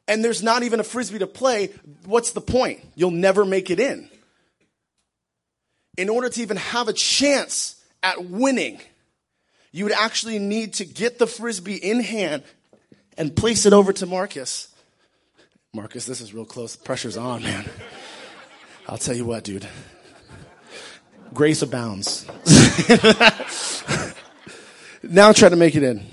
and 0.08 0.24
there's 0.24 0.42
not 0.42 0.62
even 0.62 0.80
a 0.80 0.84
frisbee 0.84 1.18
to 1.18 1.26
play, 1.26 1.68
what's 2.04 2.32
the 2.32 2.40
point? 2.40 2.80
You'll 2.94 3.10
never 3.10 3.44
make 3.44 3.70
it 3.70 3.80
in. 3.80 4.08
In 5.96 6.08
order 6.08 6.28
to 6.28 6.40
even 6.40 6.56
have 6.56 6.88
a 6.88 6.92
chance 6.92 7.82
at 8.02 8.24
winning, 8.24 8.80
you 9.72 9.84
would 9.84 9.92
actually 9.92 10.38
need 10.38 10.74
to 10.74 10.84
get 10.84 11.18
the 11.18 11.26
frisbee 11.26 11.76
in 11.76 12.00
hand 12.00 12.42
and 13.18 13.34
place 13.34 13.66
it 13.66 13.72
over 13.72 13.92
to 13.92 14.06
Marcus. 14.06 14.68
Marcus, 15.72 16.06
this 16.06 16.20
is 16.20 16.32
real 16.32 16.44
close. 16.44 16.74
Pressure's 16.74 17.16
on, 17.16 17.42
man. 17.42 17.68
I'll 18.88 18.98
tell 18.98 19.14
you 19.14 19.24
what, 19.24 19.44
dude 19.44 19.68
grace 21.34 21.62
abounds. 21.62 22.26
now 25.02 25.32
try 25.32 25.48
to 25.48 25.56
make 25.56 25.76
it 25.76 25.82
in. 25.82 26.06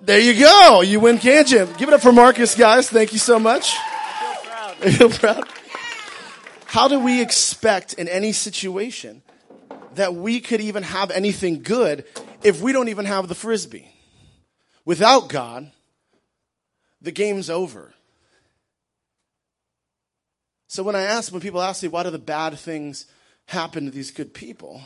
There 0.00 0.20
you 0.20 0.38
go. 0.38 0.82
You 0.82 1.00
win 1.00 1.18
KanJam. 1.18 1.76
Give 1.78 1.88
it 1.88 1.94
up 1.94 2.00
for 2.00 2.12
Marcus, 2.12 2.54
guys. 2.54 2.88
Thank 2.88 3.12
you 3.12 3.18
so 3.18 3.40
much. 3.40 3.74
I 3.76 4.20
feel 4.20 4.50
proud. 4.50 4.76
I 4.80 4.90
feel 4.90 5.10
proud. 5.10 5.48
How 6.66 6.88
do 6.88 7.00
we 7.00 7.20
expect 7.20 7.94
in 7.94 8.06
any 8.06 8.32
situation 8.32 9.22
that 9.94 10.14
we 10.14 10.40
could 10.40 10.60
even 10.60 10.84
have 10.84 11.10
anything 11.10 11.62
good 11.62 12.04
if 12.42 12.60
we 12.60 12.72
don't 12.72 12.88
even 12.88 13.06
have 13.06 13.28
the 13.28 13.34
frisbee? 13.34 13.88
Without 14.84 15.28
God, 15.28 15.72
the 17.00 17.10
game's 17.10 17.50
over. 17.50 17.92
So 20.68 20.82
when 20.82 20.96
I 20.96 21.02
ask, 21.02 21.32
when 21.32 21.40
people 21.40 21.62
ask 21.62 21.82
me, 21.82 21.88
why 21.88 22.02
do 22.02 22.10
the 22.10 22.18
bad 22.18 22.58
things 22.58 23.06
happen 23.46 23.84
to 23.84 23.90
these 23.90 24.10
good 24.10 24.34
people? 24.34 24.82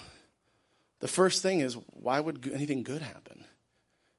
The 1.00 1.08
first 1.08 1.42
thing 1.42 1.60
is, 1.60 1.74
why 1.92 2.20
would 2.20 2.50
anything 2.52 2.82
good 2.82 3.02
happen? 3.02 3.44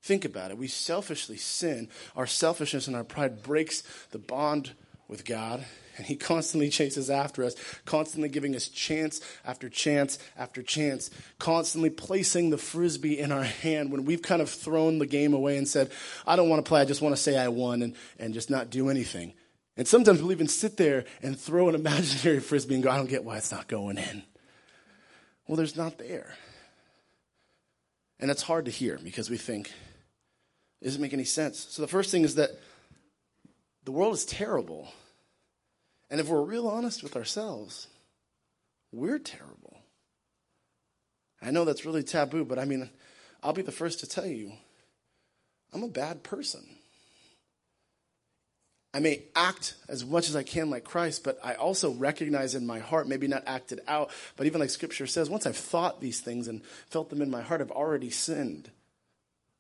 Think 0.02 0.26
about 0.26 0.50
it. 0.50 0.58
We 0.58 0.68
selfishly 0.68 1.38
sin. 1.38 1.90
Our 2.16 2.26
selfishness 2.26 2.88
and 2.88 2.96
our 2.96 3.04
pride 3.04 3.44
breaks 3.44 3.84
the 4.10 4.18
bond 4.18 4.72
with 5.08 5.26
God. 5.26 5.64
And 5.98 6.08
he 6.08 6.16
constantly 6.18 6.70
chases 6.70 7.12
after 7.12 7.44
us, 7.44 7.54
constantly 7.86 8.30
giving 8.30 8.56
us 8.56 8.68
chance 8.68 9.22
after 9.46 9.70
chance 9.70 10.18
after 10.36 10.64
chance, 10.64 11.12
constantly 11.38 11.92
placing 11.92 12.50
the 12.50 12.58
frisbee 12.58 13.20
in 13.20 13.32
our 13.32 13.44
hand 13.44 13.92
when 13.92 14.06
we've 14.06 14.24
kind 14.24 14.42
of 14.42 14.50
thrown 14.50 14.98
the 14.98 15.06
game 15.06 15.34
away 15.34 15.58
and 15.58 15.68
said, 15.68 15.92
I 16.26 16.36
don't 16.36 16.50
want 16.50 16.66
to 16.66 16.68
play, 16.68 16.82
I 16.82 16.86
just 16.86 17.04
want 17.04 17.16
to 17.16 17.22
say 17.22 17.38
I 17.38 17.50
won 17.50 17.84
and, 17.84 17.96
and 18.18 18.34
just 18.34 18.50
not 18.50 18.72
do 18.72 18.90
anything. 18.90 19.34
And 19.78 19.88
sometimes 19.88 20.22
we'll 20.22 20.32
even 20.32 20.48
sit 20.48 20.78
there 20.78 21.06
and 21.22 21.40
throw 21.40 21.70
an 21.70 21.76
imaginary 21.84 22.40
frisbee 22.40 22.76
and 22.76 22.84
go, 22.84 22.90
I 22.90 22.98
don't 22.98 23.10
get 23.10 23.24
why 23.24 23.38
it's 23.38 23.52
not 23.52 23.68
going 23.68 23.98
in. 23.98 24.24
Well, 25.48 25.56
there's 25.58 25.78
not 25.78 25.98
there. 25.98 26.36
And 28.20 28.30
it's 28.30 28.44
hard 28.44 28.66
to 28.66 28.72
hear 28.72 29.00
because 29.04 29.30
we 29.30 29.38
think, 29.38 29.72
it 30.82 30.86
doesn't 30.86 31.02
make 31.02 31.14
any 31.14 31.24
sense. 31.24 31.60
So 31.70 31.82
the 31.82 31.88
first 31.88 32.12
thing 32.12 32.24
is 32.24 32.36
that 32.36 32.52
the 33.84 33.92
world 33.92 34.14
is 34.14 34.26
terrible. 34.26 34.88
And 36.10 36.20
if 36.20 36.28
we're 36.28 36.42
real 36.42 36.68
honest 36.68 37.04
with 37.04 37.16
ourselves, 37.16 37.88
we're 38.92 39.20
terrible. 39.20 39.78
I 41.42 41.52
know 41.52 41.66
that's 41.66 41.86
really 41.86 42.04
taboo, 42.04 42.46
but 42.46 42.60
I 42.60 42.66
mean, 42.66 42.90
I'll 43.42 43.54
be 43.54 43.62
the 43.64 43.72
first 43.72 44.02
to 44.02 44.08
tell 44.08 44.26
you 44.26 44.54
I'm 45.74 45.84
a 45.84 45.88
bad 45.88 46.24
person. 46.24 46.64
I 48.94 49.00
may 49.00 49.24
act 49.36 49.76
as 49.88 50.06
much 50.06 50.28
as 50.28 50.36
I 50.36 50.44
can 50.44 50.70
like 50.70 50.84
Christ, 50.84 51.24
but 51.24 51.40
I 51.44 51.54
also 51.54 51.92
recognize 51.92 52.56
in 52.56 52.68
my 52.68 52.80
heart, 52.80 53.08
maybe 53.08 53.28
not 53.28 53.44
acted 53.48 53.80
out, 53.88 54.12
but 54.36 54.48
even 54.48 54.60
like 54.60 54.70
scripture 54.70 55.08
says, 55.08 55.30
once 55.30 55.46
I've 55.46 55.56
thought 55.56 56.02
these 56.02 56.20
things 56.20 56.50
and 56.50 56.64
felt 56.90 57.10
them 57.10 57.22
in 57.22 57.32
my 57.32 57.42
heart, 57.42 57.62
I've 57.62 57.72
already 57.72 58.10
sinned. 58.10 58.70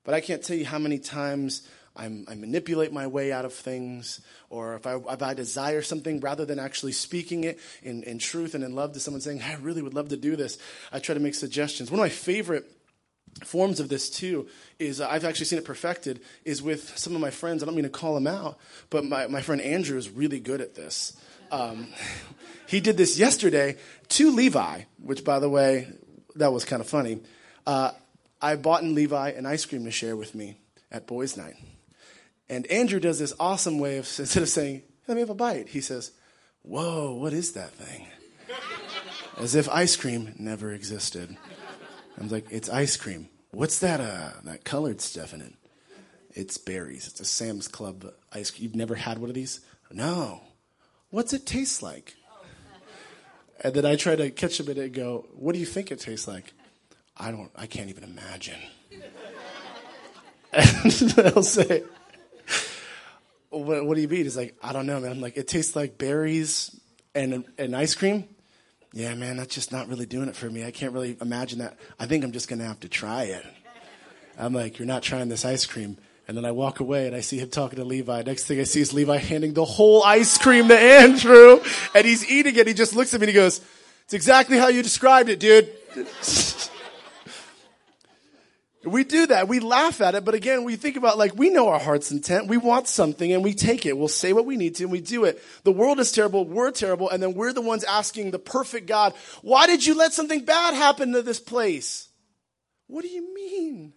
But 0.03 0.15
I 0.15 0.21
can't 0.21 0.43
tell 0.43 0.57
you 0.57 0.65
how 0.65 0.79
many 0.79 0.99
times 0.99 1.65
I'm, 1.95 2.25
i 2.27 2.35
manipulate 2.35 2.91
my 2.91 3.07
way 3.07 3.31
out 3.31 3.45
of 3.45 3.53
things, 3.53 4.19
or 4.49 4.75
if 4.75 4.85
I, 4.85 4.95
if 4.95 5.21
I 5.21 5.33
desire 5.33 5.81
something 5.81 6.19
rather 6.19 6.45
than 6.45 6.59
actually 6.59 6.93
speaking 6.93 7.45
it 7.45 7.59
in, 7.83 8.03
in 8.03 8.17
truth 8.17 8.53
and 8.53 8.63
in 8.63 8.75
love 8.75 8.93
to 8.93 8.99
someone 8.99 9.21
saying, 9.21 9.41
I 9.41 9.55
really 9.55 9.81
would 9.81 9.93
love 9.93 10.09
to 10.09 10.17
do 10.17 10.35
this, 10.35 10.57
I 10.91 10.99
try 10.99 11.13
to 11.13 11.21
make 11.21 11.35
suggestions. 11.35 11.89
One 11.89 11.99
of 11.99 12.03
my 12.03 12.09
favorite 12.09 12.69
forms 13.43 13.79
of 13.79 13.89
this 13.89 14.09
too 14.09 14.47
is 14.79 15.01
uh, 15.01 15.07
I've 15.09 15.25
actually 15.25 15.45
seen 15.45 15.59
it 15.59 15.65
perfected 15.65 16.21
is 16.45 16.61
with 16.61 16.97
some 16.97 17.15
of 17.15 17.21
my 17.21 17.31
friends. 17.31 17.63
I 17.63 17.65
don't 17.65 17.75
mean 17.75 17.83
to 17.83 17.89
call 17.89 18.13
them 18.13 18.27
out, 18.27 18.57
but 18.89 19.05
my, 19.05 19.27
my 19.27 19.41
friend 19.41 19.61
Andrew 19.61 19.97
is 19.97 20.09
really 20.09 20.39
good 20.39 20.61
at 20.61 20.75
this. 20.75 21.13
Um, 21.51 21.87
he 22.67 22.79
did 22.79 22.97
this 22.97 23.17
yesterday 23.17 23.77
to 24.09 24.31
Levi, 24.31 24.83
which 25.01 25.23
by 25.23 25.39
the 25.39 25.49
way, 25.49 25.87
that 26.35 26.53
was 26.53 26.65
kind 26.65 26.81
of 26.81 26.87
funny. 26.87 27.19
Uh, 27.65 27.91
I 28.41 28.55
bought 28.55 28.83
in 28.83 28.95
Levi 28.95 29.31
an 29.31 29.45
ice 29.45 29.65
cream 29.65 29.85
to 29.85 29.91
share 29.91 30.15
with 30.15 30.33
me 30.33 30.57
at 30.91 31.07
boys' 31.07 31.37
night. 31.37 31.55
And 32.49 32.67
Andrew 32.67 32.99
does 32.99 33.19
this 33.19 33.33
awesome 33.39 33.79
way 33.79 33.97
of, 33.97 34.05
instead 34.19 34.43
of 34.43 34.49
saying, 34.49 34.83
let 35.07 35.15
me 35.15 35.21
have 35.21 35.29
a 35.29 35.35
bite, 35.35 35.69
he 35.69 35.81
says, 35.81 36.11
whoa, 36.63 37.13
what 37.13 37.33
is 37.33 37.53
that 37.53 37.71
thing? 37.71 38.07
As 39.37 39.55
if 39.55 39.69
ice 39.69 39.95
cream 39.95 40.33
never 40.37 40.71
existed. 40.71 41.35
I 42.21 42.23
was 42.23 42.31
like, 42.31 42.45
it's 42.51 42.69
ice 42.69 42.97
cream. 42.97 43.29
What's 43.49 43.79
that, 43.79 43.99
uh, 43.99 44.33
that 44.43 44.63
colored 44.63 45.01
stuff 45.01 45.33
in 45.33 45.41
it? 45.41 45.53
It's 46.35 46.55
berries. 46.59 47.07
It's 47.07 47.19
a 47.19 47.25
Sam's 47.25 47.67
Club 47.67 48.13
ice 48.31 48.51
cream. 48.51 48.61
You've 48.61 48.75
never 48.75 48.93
had 48.93 49.17
one 49.17 49.31
of 49.31 49.33
these? 49.33 49.61
No. 49.89 50.41
What's 51.09 51.33
it 51.33 51.47
taste 51.47 51.81
like? 51.81 52.13
And 53.61 53.73
then 53.73 53.87
I 53.87 53.95
try 53.95 54.15
to 54.15 54.29
catch 54.29 54.59
him 54.59 54.69
in 54.69 54.77
it 54.77 54.83
and 54.83 54.93
go, 54.93 55.25
what 55.33 55.53
do 55.53 55.59
you 55.59 55.65
think 55.65 55.91
it 55.91 55.99
tastes 55.99 56.27
like? 56.27 56.53
I 57.17 57.31
don't, 57.31 57.49
I 57.55 57.65
can't 57.65 57.89
even 57.89 58.03
imagine. 58.03 58.59
and 60.53 60.91
they'll 60.91 61.41
say, 61.41 61.83
what, 63.49 63.83
what 63.83 63.95
do 63.95 64.01
you 64.01 64.07
mean? 64.07 64.25
He's 64.25 64.37
like, 64.37 64.55
I 64.61 64.73
don't 64.73 64.85
know, 64.85 64.99
man. 64.99 65.11
I'm 65.11 65.21
like, 65.21 65.37
it 65.37 65.47
tastes 65.47 65.75
like 65.75 65.97
berries 65.97 66.79
and, 67.15 67.45
and 67.57 67.75
ice 67.75 67.95
cream. 67.95 68.27
Yeah, 68.93 69.15
man, 69.15 69.37
that's 69.37 69.55
just 69.55 69.71
not 69.71 69.87
really 69.87 70.05
doing 70.05 70.27
it 70.27 70.35
for 70.35 70.49
me. 70.49 70.65
I 70.65 70.71
can't 70.71 70.93
really 70.93 71.15
imagine 71.21 71.59
that. 71.59 71.77
I 71.99 72.05
think 72.05 72.23
I'm 72.23 72.33
just 72.33 72.49
going 72.49 72.59
to 72.59 72.65
have 72.65 72.79
to 72.81 72.89
try 72.89 73.23
it. 73.23 73.45
I'm 74.37 74.53
like, 74.53 74.79
you're 74.79 74.87
not 74.87 75.01
trying 75.03 75.29
this 75.29 75.45
ice 75.45 75.65
cream. 75.65 75.97
And 76.27 76.37
then 76.37 76.45
I 76.45 76.51
walk 76.51 76.79
away 76.79 77.07
and 77.07 77.15
I 77.15 77.21
see 77.21 77.39
him 77.39 77.49
talking 77.49 77.77
to 77.77 77.85
Levi. 77.85 78.23
Next 78.23 78.45
thing 78.45 78.59
I 78.59 78.63
see 78.63 78.81
is 78.81 78.93
Levi 78.93 79.17
handing 79.17 79.53
the 79.53 79.65
whole 79.65 80.03
ice 80.03 80.37
cream 80.37 80.67
to 80.67 80.77
Andrew 80.77 81.61
and 81.95 82.05
he's 82.05 82.29
eating 82.29 82.55
it. 82.55 82.67
He 82.67 82.73
just 82.73 82.95
looks 82.95 83.13
at 83.13 83.19
me 83.19 83.25
and 83.25 83.29
he 83.29 83.35
goes, 83.35 83.61
it's 84.05 84.13
exactly 84.13 84.57
how 84.57 84.67
you 84.67 84.83
described 84.83 85.29
it, 85.29 85.39
dude. 85.39 85.69
We 88.83 89.03
do 89.03 89.27
that. 89.27 89.47
We 89.47 89.59
laugh 89.59 90.01
at 90.01 90.15
it. 90.15 90.25
But 90.25 90.33
again, 90.33 90.63
we 90.63 90.75
think 90.75 90.97
about 90.97 91.17
like, 91.17 91.35
we 91.35 91.51
know 91.51 91.67
our 91.67 91.79
heart's 91.79 92.11
intent. 92.11 92.47
We 92.47 92.57
want 92.57 92.87
something 92.87 93.31
and 93.31 93.43
we 93.43 93.53
take 93.53 93.85
it. 93.85 93.95
We'll 93.95 94.07
say 94.07 94.33
what 94.33 94.45
we 94.45 94.57
need 94.57 94.75
to 94.75 94.83
and 94.83 94.91
we 94.91 95.01
do 95.01 95.25
it. 95.25 95.41
The 95.63 95.71
world 95.71 95.99
is 95.99 96.11
terrible. 96.11 96.45
We're 96.45 96.71
terrible. 96.71 97.09
And 97.09 97.21
then 97.21 97.35
we're 97.35 97.53
the 97.53 97.61
ones 97.61 97.83
asking 97.83 98.31
the 98.31 98.39
perfect 98.39 98.87
God, 98.87 99.13
why 99.43 99.67
did 99.67 99.85
you 99.85 99.95
let 99.95 100.13
something 100.13 100.45
bad 100.45 100.73
happen 100.73 101.13
to 101.13 101.21
this 101.21 101.39
place? 101.39 102.09
What 102.87 103.03
do 103.03 103.09
you 103.09 103.33
mean? 103.35 103.93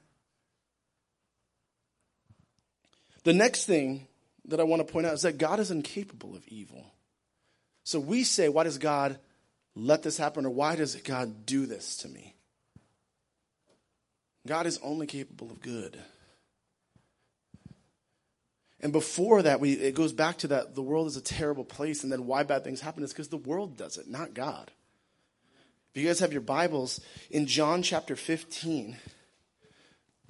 The 3.22 3.32
next 3.32 3.64
thing 3.64 4.06
that 4.44 4.60
I 4.60 4.64
want 4.64 4.86
to 4.86 4.92
point 4.92 5.06
out 5.06 5.14
is 5.14 5.22
that 5.22 5.38
God 5.38 5.60
is 5.60 5.70
incapable 5.70 6.36
of 6.36 6.46
evil. 6.46 6.92
So 7.84 7.98
we 7.98 8.22
say, 8.22 8.50
why 8.50 8.64
does 8.64 8.76
God 8.76 9.18
let 9.74 10.02
this 10.02 10.18
happen 10.18 10.44
or 10.44 10.50
why 10.50 10.76
does 10.76 10.94
God 10.96 11.46
do 11.46 11.64
this 11.64 11.96
to 11.98 12.08
me? 12.08 12.33
God 14.46 14.66
is 14.66 14.78
only 14.82 15.06
capable 15.06 15.50
of 15.50 15.60
good. 15.60 15.98
And 18.80 18.92
before 18.92 19.40
that, 19.42 19.60
we, 19.60 19.72
it 19.72 19.94
goes 19.94 20.12
back 20.12 20.38
to 20.38 20.48
that 20.48 20.74
the 20.74 20.82
world 20.82 21.06
is 21.06 21.16
a 21.16 21.22
terrible 21.22 21.64
place, 21.64 22.02
and 22.02 22.12
then 22.12 22.26
why 22.26 22.42
bad 22.42 22.64
things 22.64 22.82
happen 22.82 23.02
is 23.02 23.12
because 23.12 23.28
the 23.28 23.38
world 23.38 23.78
does 23.78 23.96
it, 23.96 24.08
not 24.08 24.34
God. 24.34 24.70
If 25.94 26.02
you 26.02 26.08
guys 26.08 26.20
have 26.20 26.32
your 26.32 26.42
Bibles, 26.42 27.00
in 27.30 27.46
John 27.46 27.82
chapter 27.82 28.14
15, 28.14 28.96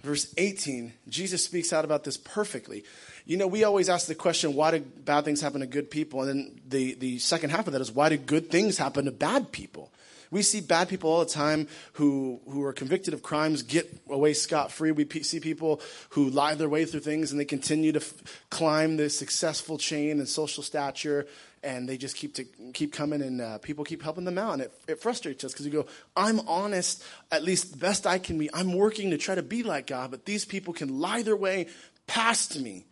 verse 0.03 0.33
18, 0.37 0.92
Jesus 1.09 1.44
speaks 1.44 1.72
out 1.72 1.85
about 1.85 2.05
this 2.05 2.16
perfectly. 2.16 2.85
You 3.27 3.38
know, 3.38 3.48
we 3.48 3.64
always 3.64 3.88
ask 3.88 4.07
the 4.07 4.14
question, 4.14 4.55
why 4.55 4.70
do 4.72 4.81
bad 4.81 5.24
things 5.24 5.40
happen 5.40 5.61
to 5.61 5.66
good 5.66 5.90
people? 5.90 6.22
And 6.22 6.29
then 6.29 6.61
the, 6.68 6.94
the 6.94 7.18
second 7.18 7.50
half 7.50 7.66
of 7.66 7.72
that 7.72 7.83
is, 7.83 7.90
why 7.90 8.11
do 8.11 8.18
good 8.18 8.50
things 8.50 8.79
happen 8.79 9.07
to 9.07 9.11
bad 9.11 9.50
people? 9.50 9.90
We 10.35 10.42
see 10.42 10.61
bad 10.61 10.88
people 10.88 11.11
all 11.11 11.20
the 11.20 11.31
time 11.31 11.68
who, 11.92 12.40
who 12.51 12.64
are 12.64 12.73
convicted 12.73 13.14
of 13.14 13.23
crimes 13.23 13.62
get 13.62 13.88
away 14.11 14.33
scot 14.33 14.73
free. 14.73 14.90
We 14.90 15.09
see 15.23 15.38
people 15.38 15.81
who 16.11 16.29
lie 16.29 16.57
their 16.57 16.68
way 16.68 16.87
through 16.87 17.01
things 17.03 17.31
and 17.31 17.38
they 17.38 17.44
continue 17.44 17.92
to 17.92 18.01
f- 18.01 18.42
climb 18.51 18.97
the 18.97 19.09
successful 19.11 19.79
chain 19.79 20.18
and 20.18 20.29
social 20.29 20.64
stature 20.64 21.29
and 21.62 21.88
they 21.88 21.97
just 21.97 22.16
keep 22.16 22.35
to 22.35 22.44
keep 22.73 22.92
coming 22.92 23.23
and 23.23 23.40
uh, 23.40 23.59
people 23.59 23.85
keep 23.85 24.03
helping 24.03 24.25
them 24.25 24.37
out. 24.37 24.55
And 24.55 24.62
it, 24.62 24.73
it 24.88 25.01
frustrates 25.01 25.44
us 25.44 25.53
because 25.53 25.66
you 25.66 25.73
go 25.73 25.87
i'm 26.16 26.40
honest. 26.49 27.05
At 27.31 27.44
least 27.44 27.70
the 27.70 27.79
best 27.79 28.05
i 28.05 28.18
can 28.18 28.37
be. 28.37 28.53
I'm 28.53 28.73
working 28.73 29.11
to 29.11 29.18
try 29.18 29.37
to 29.37 29.42
be 29.42 29.62
like 29.62 29.87
god 29.87 30.11
but 30.11 30.25
these 30.25 30.44
people 30.44 30.75
can 30.75 30.99
lie 30.99 31.23
their 31.23 31.37
way 31.37 31.68
past 32.09 32.59
me. 32.59 32.87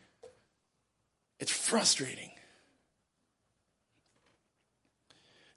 It's 1.41 1.51
frustrating. 1.51 2.31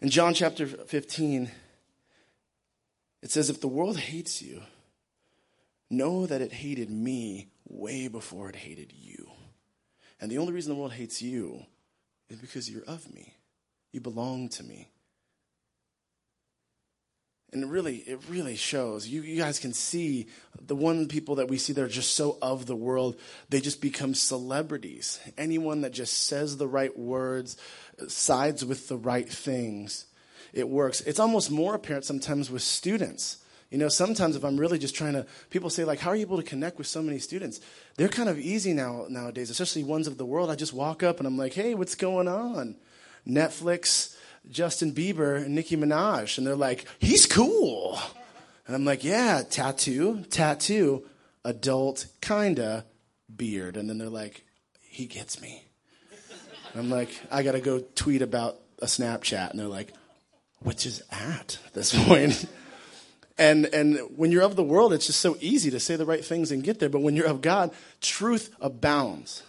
In 0.02 0.10
john 0.10 0.34
chapter 0.34 0.66
15 0.66 1.52
it 3.26 3.32
says, 3.32 3.50
If 3.50 3.60
the 3.60 3.68
world 3.68 3.98
hates 3.98 4.40
you, 4.40 4.62
know 5.90 6.28
that 6.28 6.42
it 6.42 6.54
hated 6.54 6.92
me 6.92 7.50
way 7.68 8.08
before 8.08 8.50
it 8.50 8.56
hated 8.56 8.94
you. 8.94 9.32
And 10.22 10.32
the 10.32 10.38
only 10.38 10.54
reason 10.54 10.72
the 10.72 10.80
world 10.80 10.94
hates 10.94 11.24
you 11.24 11.66
is 12.30 12.38
because 12.38 12.70
you're 12.70 12.86
of 12.86 13.12
me. 13.12 13.34
You 13.92 14.00
belong 14.00 14.50
to 14.50 14.64
me. 14.64 14.90
And 17.52 17.64
it 17.64 17.68
really, 17.68 17.96
it 17.96 18.20
really 18.30 18.56
shows. 18.56 19.08
You, 19.08 19.24
you 19.24 19.42
guys 19.42 19.58
can 19.58 19.74
see 19.74 20.28
the 20.62 20.76
one 20.76 21.08
people 21.08 21.36
that 21.36 21.48
we 21.48 21.58
see 21.58 21.74
that 21.74 21.84
are 21.84 21.88
just 21.88 22.14
so 22.14 22.38
of 22.44 22.68
the 22.68 22.76
world, 22.76 23.20
they 23.50 23.60
just 23.60 23.82
become 23.82 24.14
celebrities. 24.14 25.20
Anyone 25.36 25.82
that 25.82 25.94
just 25.94 26.28
says 26.28 26.58
the 26.58 26.68
right 26.68 26.96
words, 26.96 27.58
sides 28.08 28.64
with 28.64 28.88
the 28.88 28.98
right 28.98 29.28
things, 29.28 30.06
it 30.56 30.68
works. 30.68 31.02
It's 31.02 31.20
almost 31.20 31.52
more 31.52 31.76
apparent 31.76 32.06
sometimes 32.06 32.50
with 32.50 32.64
students. 32.64 33.38
You 33.70 33.78
know, 33.78 33.90
sometimes 33.90 34.36
if 34.36 34.46
I'm 34.46 34.58
really 34.58 34.80
just 34.80 34.96
trying 34.96 35.14
to, 35.14 35.26
people 35.50 35.70
say 35.70 35.84
like, 35.84 36.00
how 36.00 36.12
are 36.12 36.16
you 36.16 36.22
able 36.22 36.38
to 36.38 36.44
connect 36.44 36.78
with 36.78 36.88
so 36.88 37.02
many 37.02 37.20
students? 37.20 37.60
They're 37.98 38.08
kind 38.08 38.30
of 38.30 38.40
easy 38.40 38.74
now 38.74 39.06
nowadays, 39.10 39.50
especially 39.50 39.84
ones 39.84 40.08
of 40.08 40.18
the 40.18 40.26
world. 40.26 40.50
I 40.50 40.56
just 40.56 40.74
walk 40.74 41.04
up 41.04 41.18
and 41.18 41.28
I'm 41.28 41.38
like, 41.38 41.54
hey, 41.54 41.74
what's 41.76 41.96
going 41.96 42.28
on? 42.28 42.78
Netflix, 43.28 44.16
Justin 44.50 44.94
Bieber, 44.94 45.44
and 45.44 45.56
Nicki 45.56 45.76
Minaj, 45.76 46.38
and 46.38 46.48
they're 46.48 46.56
like, 46.56 46.86
he's 47.00 47.26
cool. 47.26 48.00
And 48.68 48.76
I'm 48.76 48.86
like, 48.86 49.04
yeah, 49.04 49.42
tattoo, 49.48 50.24
tattoo, 50.30 51.06
adult, 51.44 52.06
kinda, 52.22 52.86
beard. 53.36 53.76
And 53.76 53.90
then 53.90 53.98
they're 53.98 54.10
like, 54.10 54.46
he 54.82 55.06
gets 55.06 55.42
me. 55.42 55.66
And 56.74 56.82
I'm 56.82 56.90
like, 56.90 57.10
I 57.32 57.44
gotta 57.44 57.60
go 57.60 57.80
tweet 57.96 58.22
about 58.22 58.60
a 58.80 58.86
Snapchat, 58.86 59.50
and 59.50 59.60
they're 59.60 59.68
like, 59.68 59.92
which 60.66 60.86
is 60.86 61.02
at 61.12 61.60
this 61.74 61.94
point. 62.06 62.46
and, 63.38 63.66
and 63.68 64.00
when 64.16 64.32
you're 64.32 64.44
of 64.44 64.56
the 64.56 64.64
world, 64.64 64.92
it's 64.92 65.08
just 65.08 65.22
so 65.22 65.38
easy 65.40 65.72
to 65.72 65.80
say 65.80 65.96
the 65.96 66.06
right 66.06 66.26
things 66.26 66.52
and 66.52 66.64
get 66.64 66.80
there. 66.80 66.90
But 66.90 67.02
when 67.02 67.16
you're 67.16 67.28
of 67.28 67.42
God, 67.42 67.72
truth 68.02 68.54
abounds. 68.60 69.44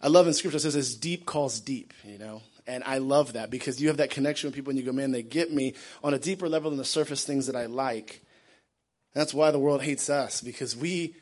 I 0.00 0.06
love 0.08 0.28
in 0.28 0.32
scripture 0.32 0.58
it 0.58 0.60
says 0.60 0.76
as 0.76 0.94
deep 0.94 1.26
calls 1.26 1.58
deep, 1.60 1.92
you 2.04 2.18
know. 2.18 2.42
And 2.68 2.84
I 2.84 2.98
love 2.98 3.32
that 3.32 3.50
because 3.50 3.80
you 3.80 3.88
have 3.88 3.96
that 3.96 4.10
connection 4.10 4.46
with 4.46 4.54
people 4.54 4.70
and 4.70 4.78
you 4.78 4.84
go, 4.84 4.92
man, 4.92 5.10
they 5.10 5.22
get 5.22 5.52
me 5.52 5.74
on 6.04 6.14
a 6.14 6.18
deeper 6.18 6.48
level 6.48 6.70
than 6.70 6.78
the 6.78 6.84
surface 6.84 7.24
things 7.24 7.46
that 7.46 7.56
I 7.56 7.66
like. 7.66 8.22
That's 9.14 9.34
why 9.34 9.50
the 9.50 9.58
world 9.58 9.82
hates 9.82 10.08
us 10.08 10.40
because 10.40 10.76
we 10.76 11.16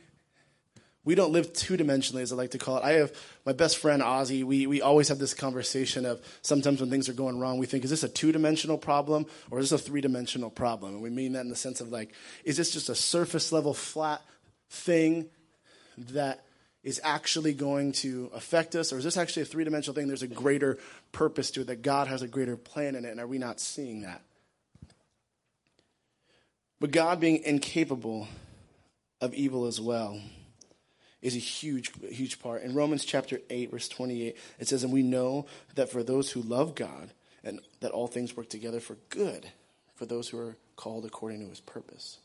we 1.06 1.14
don't 1.14 1.30
live 1.30 1.52
two 1.52 1.76
dimensionally, 1.76 2.22
as 2.22 2.32
I 2.32 2.36
like 2.36 2.50
to 2.50 2.58
call 2.58 2.78
it. 2.78 2.84
I 2.84 2.94
have 2.94 3.12
my 3.46 3.52
best 3.52 3.78
friend 3.78 4.02
Ozzy. 4.02 4.42
We 4.42 4.66
we 4.66 4.82
always 4.82 5.08
have 5.08 5.20
this 5.20 5.34
conversation 5.34 6.04
of 6.04 6.20
sometimes 6.42 6.80
when 6.80 6.90
things 6.90 7.08
are 7.08 7.14
going 7.14 7.38
wrong, 7.38 7.58
we 7.58 7.66
think, 7.66 7.84
is 7.84 7.90
this 7.90 8.02
a 8.02 8.08
two 8.08 8.32
dimensional 8.32 8.76
problem 8.76 9.24
or 9.50 9.60
is 9.60 9.70
this 9.70 9.80
a 9.80 9.82
three 9.82 10.00
dimensional 10.00 10.50
problem? 10.50 10.94
And 10.94 11.02
we 11.02 11.08
mean 11.08 11.32
that 11.34 11.42
in 11.42 11.48
the 11.48 11.56
sense 11.56 11.80
of 11.80 11.90
like, 11.90 12.12
is 12.44 12.56
this 12.56 12.72
just 12.72 12.88
a 12.88 12.94
surface 12.96 13.52
level 13.52 13.72
flat 13.72 14.20
thing 14.68 15.26
that 15.96 16.44
is 16.82 17.00
actually 17.04 17.54
going 17.54 17.92
to 17.92 18.28
affect 18.34 18.74
us, 18.74 18.92
or 18.92 18.98
is 18.98 19.04
this 19.04 19.16
actually 19.16 19.42
a 19.42 19.46
three 19.46 19.62
dimensional 19.62 19.94
thing? 19.94 20.08
There's 20.08 20.22
a 20.22 20.28
greater 20.28 20.76
purpose 21.12 21.52
to 21.52 21.60
it, 21.60 21.68
that 21.68 21.82
God 21.82 22.08
has 22.08 22.22
a 22.22 22.28
greater 22.28 22.56
plan 22.56 22.96
in 22.96 23.04
it, 23.04 23.10
and 23.10 23.20
are 23.20 23.26
we 23.28 23.38
not 23.38 23.60
seeing 23.60 24.02
that? 24.02 24.22
But 26.80 26.90
God 26.90 27.20
being 27.20 27.42
incapable 27.44 28.26
of 29.20 29.34
evil 29.34 29.66
as 29.66 29.80
well 29.80 30.20
is 31.26 31.34
a 31.34 31.40
huge, 31.40 31.92
huge 32.08 32.40
part. 32.40 32.62
In 32.62 32.74
Romans 32.74 33.04
chapter 33.04 33.40
8, 33.50 33.72
verse 33.72 33.88
28, 33.88 34.36
it 34.60 34.68
says, 34.68 34.84
And 34.84 34.92
we 34.92 35.02
know 35.02 35.46
that 35.74 35.90
for 35.90 36.02
those 36.02 36.30
who 36.30 36.40
love 36.40 36.74
God, 36.74 37.10
and 37.42 37.60
that 37.80 37.90
all 37.90 38.06
things 38.06 38.36
work 38.36 38.48
together 38.48 38.80
for 38.80 38.96
good 39.08 39.46
for 39.94 40.06
those 40.06 40.28
who 40.28 40.38
are 40.38 40.56
called 40.76 41.04
according 41.04 41.40
to 41.40 41.48
his 41.48 41.60
purpose. 41.60 42.18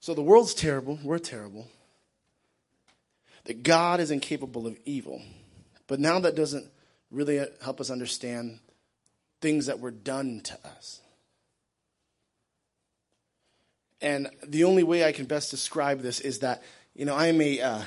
So 0.00 0.14
the 0.14 0.22
world's 0.22 0.54
terrible, 0.54 0.98
we're 1.02 1.18
terrible. 1.18 1.68
That 3.44 3.62
God 3.62 4.00
is 4.00 4.10
incapable 4.10 4.66
of 4.66 4.78
evil. 4.84 5.22
But 5.86 6.00
now 6.00 6.18
that 6.20 6.34
doesn't 6.34 6.66
really 7.10 7.44
help 7.62 7.80
us 7.80 7.90
understand 7.90 8.58
things 9.40 9.66
that 9.66 9.80
were 9.80 9.90
done 9.90 10.40
to 10.44 10.58
us. 10.66 11.00
And 14.00 14.30
the 14.46 14.64
only 14.64 14.82
way 14.82 15.04
I 15.04 15.12
can 15.12 15.26
best 15.26 15.50
describe 15.50 16.00
this 16.00 16.20
is 16.20 16.38
that, 16.38 16.62
you 16.94 17.04
know, 17.04 17.14
I 17.14 17.28
am 17.28 17.40
a 17.40 17.60
uh, 17.60 17.82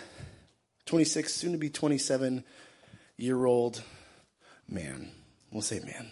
26, 0.86 1.34
soon 1.34 1.52
to 1.52 1.58
be 1.58 1.70
27 1.70 2.44
year 3.18 3.46
old 3.46 3.82
man. 4.68 5.10
We'll 5.52 5.62
say 5.62 5.80
man, 5.80 6.10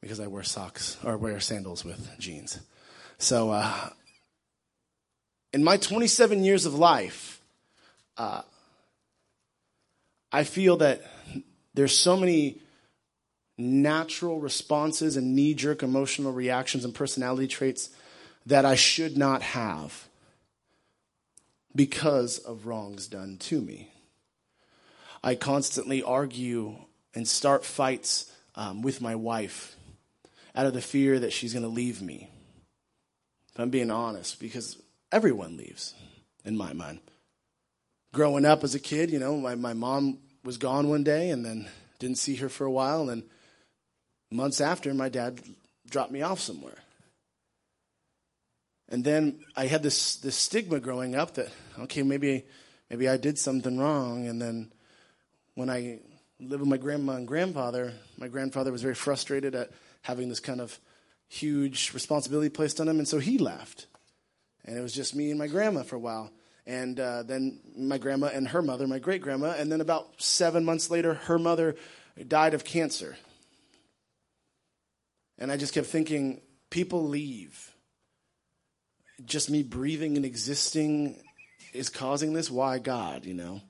because 0.00 0.20
I 0.20 0.26
wear 0.26 0.42
socks 0.42 0.96
or 1.04 1.16
wear 1.16 1.40
sandals 1.40 1.84
with 1.84 2.18
jeans. 2.18 2.60
So, 3.18 3.50
uh, 3.50 3.90
in 5.52 5.64
my 5.64 5.76
27 5.76 6.44
years 6.44 6.66
of 6.66 6.74
life, 6.74 7.40
uh, 8.16 8.42
I 10.32 10.44
feel 10.44 10.76
that 10.78 11.02
there's 11.74 11.96
so 11.96 12.16
many 12.16 12.58
natural 13.56 14.40
responses 14.40 15.16
and 15.16 15.36
knee 15.36 15.54
jerk 15.54 15.82
emotional 15.82 16.32
reactions 16.32 16.84
and 16.84 16.92
personality 16.92 17.46
traits 17.46 17.90
that 18.46 18.64
I 18.64 18.74
should 18.74 19.16
not 19.16 19.42
have 19.42 20.08
because 21.74 22.38
of 22.38 22.66
wrongs 22.66 23.08
done 23.08 23.36
to 23.38 23.60
me. 23.60 23.90
I 25.22 25.34
constantly 25.34 26.02
argue 26.02 26.76
and 27.14 27.26
start 27.26 27.64
fights 27.64 28.30
um, 28.54 28.82
with 28.82 29.00
my 29.00 29.14
wife 29.14 29.76
out 30.54 30.66
of 30.66 30.74
the 30.74 30.80
fear 30.80 31.18
that 31.18 31.32
she's 31.32 31.52
going 31.52 31.62
to 31.64 31.68
leave 31.68 32.00
me. 32.02 32.30
If 33.52 33.60
I'm 33.60 33.70
being 33.70 33.90
honest, 33.90 34.38
because 34.40 34.76
everyone 35.10 35.56
leaves, 35.56 35.94
in 36.44 36.56
my 36.56 36.72
mind. 36.72 37.00
Growing 38.12 38.44
up 38.44 38.62
as 38.62 38.74
a 38.74 38.80
kid, 38.80 39.10
you 39.10 39.18
know, 39.18 39.36
my, 39.36 39.54
my 39.54 39.72
mom 39.72 40.18
was 40.44 40.58
gone 40.58 40.88
one 40.88 41.04
day 41.04 41.30
and 41.30 41.44
then 41.44 41.68
didn't 41.98 42.18
see 42.18 42.36
her 42.36 42.48
for 42.48 42.64
a 42.64 42.70
while. 42.70 43.08
And 43.08 43.24
months 44.30 44.60
after, 44.60 44.92
my 44.94 45.08
dad 45.08 45.40
dropped 45.88 46.12
me 46.12 46.22
off 46.22 46.40
somewhere. 46.40 46.78
And 48.88 49.04
then 49.04 49.40
I 49.56 49.66
had 49.66 49.82
this 49.82 50.16
this 50.16 50.36
stigma 50.36 50.80
growing 50.80 51.14
up 51.14 51.34
that 51.34 51.48
okay 51.80 52.02
maybe 52.02 52.44
maybe 52.90 53.08
I 53.08 53.16
did 53.16 53.38
something 53.38 53.78
wrong. 53.78 54.26
And 54.26 54.40
then 54.40 54.72
when 55.54 55.70
I 55.70 56.00
lived 56.40 56.60
with 56.60 56.68
my 56.68 56.76
grandma 56.76 57.14
and 57.14 57.26
grandfather, 57.26 57.94
my 58.18 58.28
grandfather 58.28 58.72
was 58.72 58.82
very 58.82 58.94
frustrated 58.94 59.54
at 59.54 59.70
having 60.02 60.28
this 60.28 60.40
kind 60.40 60.60
of 60.60 60.78
huge 61.28 61.92
responsibility 61.94 62.48
placed 62.48 62.80
on 62.80 62.88
him, 62.88 62.98
and 62.98 63.08
so 63.08 63.18
he 63.18 63.38
left. 63.38 63.86
And 64.64 64.76
it 64.76 64.80
was 64.80 64.92
just 64.92 65.14
me 65.14 65.30
and 65.30 65.38
my 65.38 65.46
grandma 65.46 65.82
for 65.82 65.96
a 65.96 66.00
while. 66.00 66.30
And 66.66 66.98
uh, 66.98 67.24
then 67.24 67.60
my 67.76 67.98
grandma 67.98 68.28
and 68.28 68.48
her 68.48 68.62
mother, 68.62 68.86
my 68.86 68.98
great 68.98 69.20
grandma, 69.20 69.54
and 69.58 69.70
then 69.70 69.80
about 69.80 70.22
seven 70.22 70.64
months 70.64 70.90
later, 70.90 71.14
her 71.14 71.38
mother 71.38 71.76
died 72.26 72.54
of 72.54 72.64
cancer. 72.64 73.16
And 75.38 75.52
I 75.52 75.56
just 75.56 75.74
kept 75.74 75.86
thinking, 75.86 76.40
people 76.70 77.06
leave 77.06 77.73
just 79.24 79.50
me 79.50 79.62
breathing 79.62 80.16
and 80.16 80.24
existing 80.24 81.16
is 81.72 81.88
causing 81.88 82.32
this? 82.32 82.50
Why 82.50 82.78
God, 82.78 83.24
you 83.24 83.34
know? 83.34 83.60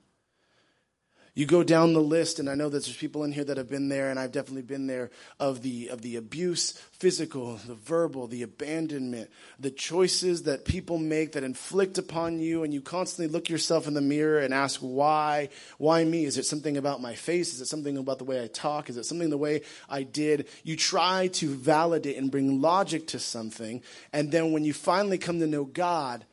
You 1.37 1.45
go 1.45 1.63
down 1.63 1.91
the 1.91 1.99
list, 1.99 2.39
and 2.39 2.49
I 2.49 2.55
know 2.55 2.69
that 2.69 2.85
there's 2.85 2.95
people 2.95 3.25
in 3.25 3.33
here 3.33 3.43
that 3.43 3.57
have 3.57 3.69
been 3.69 3.89
there, 3.89 4.09
and 4.09 4.17
I've 4.17 4.31
definitely 4.31 4.61
been 4.61 4.87
there, 4.87 5.11
of 5.37 5.61
the, 5.63 5.89
of 5.89 6.01
the 6.01 6.15
abuse, 6.15 6.71
physical, 6.93 7.57
the 7.67 7.75
verbal, 7.75 8.27
the 8.27 8.41
abandonment, 8.41 9.29
the 9.59 9.69
choices 9.69 10.43
that 10.43 10.63
people 10.63 10.97
make 10.97 11.33
that 11.33 11.43
inflict 11.43 11.97
upon 11.97 12.39
you, 12.39 12.63
and 12.63 12.73
you 12.73 12.79
constantly 12.79 13.29
look 13.29 13.49
yourself 13.49 13.85
in 13.85 13.93
the 13.93 14.01
mirror 14.01 14.39
and 14.39 14.53
ask, 14.53 14.79
why? 14.79 15.49
Why 15.77 16.05
me? 16.05 16.23
Is 16.23 16.37
it 16.37 16.45
something 16.45 16.77
about 16.77 17.01
my 17.01 17.15
face? 17.15 17.53
Is 17.53 17.59
it 17.59 17.67
something 17.67 17.97
about 17.97 18.19
the 18.19 18.23
way 18.23 18.41
I 18.41 18.47
talk? 18.47 18.89
Is 18.89 18.95
it 18.95 19.05
something 19.05 19.29
the 19.29 19.37
way 19.37 19.63
I 19.89 20.03
did? 20.03 20.47
You 20.63 20.77
try 20.77 21.27
to 21.33 21.49
validate 21.49 22.15
and 22.15 22.31
bring 22.31 22.61
logic 22.61 23.07
to 23.07 23.19
something, 23.19 23.83
and 24.13 24.31
then 24.31 24.53
when 24.53 24.63
you 24.63 24.71
finally 24.71 25.17
come 25.17 25.41
to 25.41 25.47
know 25.47 25.65
God, 25.65 26.25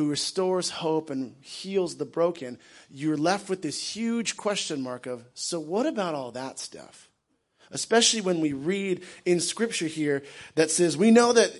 who 0.00 0.08
restores 0.08 0.70
hope 0.70 1.10
and 1.10 1.36
heals 1.42 1.96
the 1.96 2.06
broken, 2.06 2.58
you're 2.90 3.18
left 3.18 3.50
with 3.50 3.60
this 3.60 3.94
huge 3.94 4.34
question 4.34 4.80
mark 4.80 5.04
of 5.04 5.22
so, 5.34 5.60
what 5.60 5.84
about 5.84 6.14
all 6.14 6.30
that 6.30 6.58
stuff? 6.58 7.10
Especially 7.70 8.22
when 8.22 8.40
we 8.40 8.54
read 8.54 9.02
in 9.26 9.40
scripture 9.40 9.88
here 9.88 10.22
that 10.54 10.70
says, 10.70 10.96
we 10.96 11.10
know 11.10 11.34
that 11.34 11.54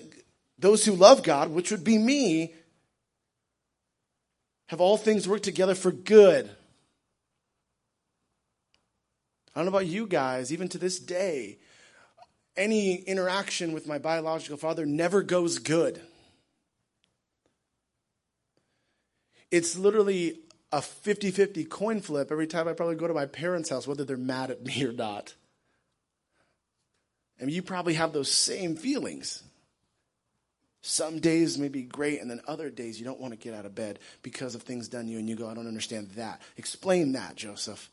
those 0.58 0.86
who 0.86 0.92
love 0.92 1.22
God, 1.22 1.50
which 1.50 1.70
would 1.70 1.84
be 1.84 1.98
me, 1.98 2.54
have 4.68 4.80
all 4.80 4.96
things 4.96 5.28
worked 5.28 5.44
together 5.44 5.74
for 5.74 5.92
good. 5.92 6.48
I 9.54 9.58
don't 9.58 9.66
know 9.66 9.76
about 9.76 9.84
you 9.84 10.06
guys, 10.06 10.50
even 10.50 10.68
to 10.68 10.78
this 10.78 10.98
day, 10.98 11.58
any 12.56 12.94
interaction 12.94 13.72
with 13.72 13.86
my 13.86 13.98
biological 13.98 14.56
father 14.56 14.86
never 14.86 15.22
goes 15.22 15.58
good. 15.58 16.00
It's 19.50 19.76
literally 19.76 20.38
a 20.72 20.80
50 20.80 21.30
50 21.30 21.64
coin 21.64 22.00
flip 22.00 22.30
every 22.30 22.46
time 22.46 22.68
I 22.68 22.72
probably 22.72 22.96
go 22.96 23.08
to 23.08 23.14
my 23.14 23.26
parents' 23.26 23.70
house, 23.70 23.86
whether 23.86 24.04
they're 24.04 24.16
mad 24.16 24.50
at 24.50 24.64
me 24.64 24.84
or 24.84 24.92
not. 24.92 25.34
And 27.38 27.50
you 27.50 27.62
probably 27.62 27.94
have 27.94 28.12
those 28.12 28.30
same 28.30 28.76
feelings. 28.76 29.42
Some 30.82 31.20
days 31.20 31.58
may 31.58 31.68
be 31.68 31.82
great, 31.82 32.20
and 32.20 32.30
then 32.30 32.40
other 32.46 32.70
days 32.70 32.98
you 32.98 33.04
don't 33.04 33.20
want 33.20 33.32
to 33.32 33.38
get 33.38 33.54
out 33.54 33.66
of 33.66 33.74
bed 33.74 33.98
because 34.22 34.54
of 34.54 34.62
things 34.62 34.88
done 34.88 35.06
to 35.06 35.10
you, 35.10 35.18
and 35.18 35.28
you 35.28 35.36
go, 35.36 35.48
I 35.48 35.54
don't 35.54 35.66
understand 35.66 36.10
that. 36.12 36.40
Explain 36.56 37.12
that, 37.12 37.36
Joseph. 37.36 37.90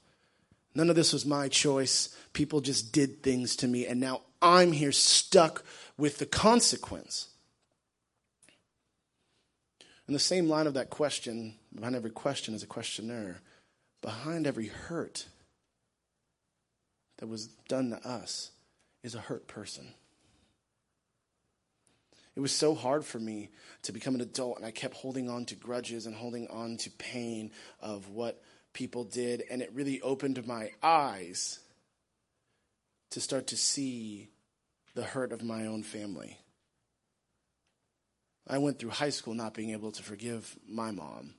None 0.74 0.89
of 0.89 0.96
this 0.96 1.12
was 1.12 1.26
my 1.26 1.50
choice. 1.50 2.15
People 2.34 2.62
just 2.62 2.93
did 2.93 3.24
things 3.24 3.56
to 3.58 3.67
me, 3.67 3.88
and 3.88 4.00
now 4.00 4.22
I'm 4.41 4.72
here 4.72 4.91
stuck 4.91 5.65
with 5.98 6.17
the 6.20 6.26
consequence. 6.26 7.28
In 10.08 10.13
the 10.13 10.20
same 10.20 10.48
line 10.48 10.67
of 10.67 10.74
that 10.76 10.89
question, 10.89 11.56
behind 11.76 11.96
every 11.96 12.12
question 12.12 12.54
is 12.54 12.63
a 12.63 12.67
questionnaire. 12.67 13.41
Behind 14.02 14.48
every 14.48 14.67
hurt 14.67 15.28
that 17.17 17.28
was 17.28 17.48
done 17.67 17.89
to 17.89 18.08
us 18.08 18.52
is 19.04 19.15
a 19.15 19.20
hurt 19.20 19.48
person. 19.48 19.93
It 22.36 22.39
was 22.39 22.52
so 22.52 22.76
hard 22.76 23.04
for 23.04 23.20
me 23.20 23.50
to 23.82 23.91
become 23.91 24.15
an 24.15 24.22
adult, 24.22 24.58
and 24.58 24.65
I 24.65 24.72
kept 24.72 24.93
holding 24.93 25.28
on 25.28 25.46
to 25.46 25.56
grudges 25.56 26.06
and 26.06 26.15
holding 26.15 26.48
on 26.48 26.78
to 26.78 26.91
pain 26.91 27.52
of 27.82 28.10
what 28.10 28.41
people 28.74 29.04
did, 29.04 29.43
and 29.50 29.62
it 29.62 29.72
really 29.74 30.00
opened 30.02 30.46
my 30.46 30.70
eyes 30.84 31.60
to 33.10 33.20
start 33.20 33.48
to 33.48 33.58
see 33.58 34.30
the 34.93 35.04
hurt 35.04 35.32
of 35.32 35.43
my 35.43 35.65
own 35.65 35.82
family. 35.82 36.38
I 38.50 38.58
went 38.60 38.80
through 38.80 38.92
high 38.92 39.10
school 39.10 39.34
not 39.34 39.54
being 39.54 39.72
able 39.72 39.92
to 39.92 40.04
forgive 40.04 40.58
my 40.68 40.92
mom 40.92 41.34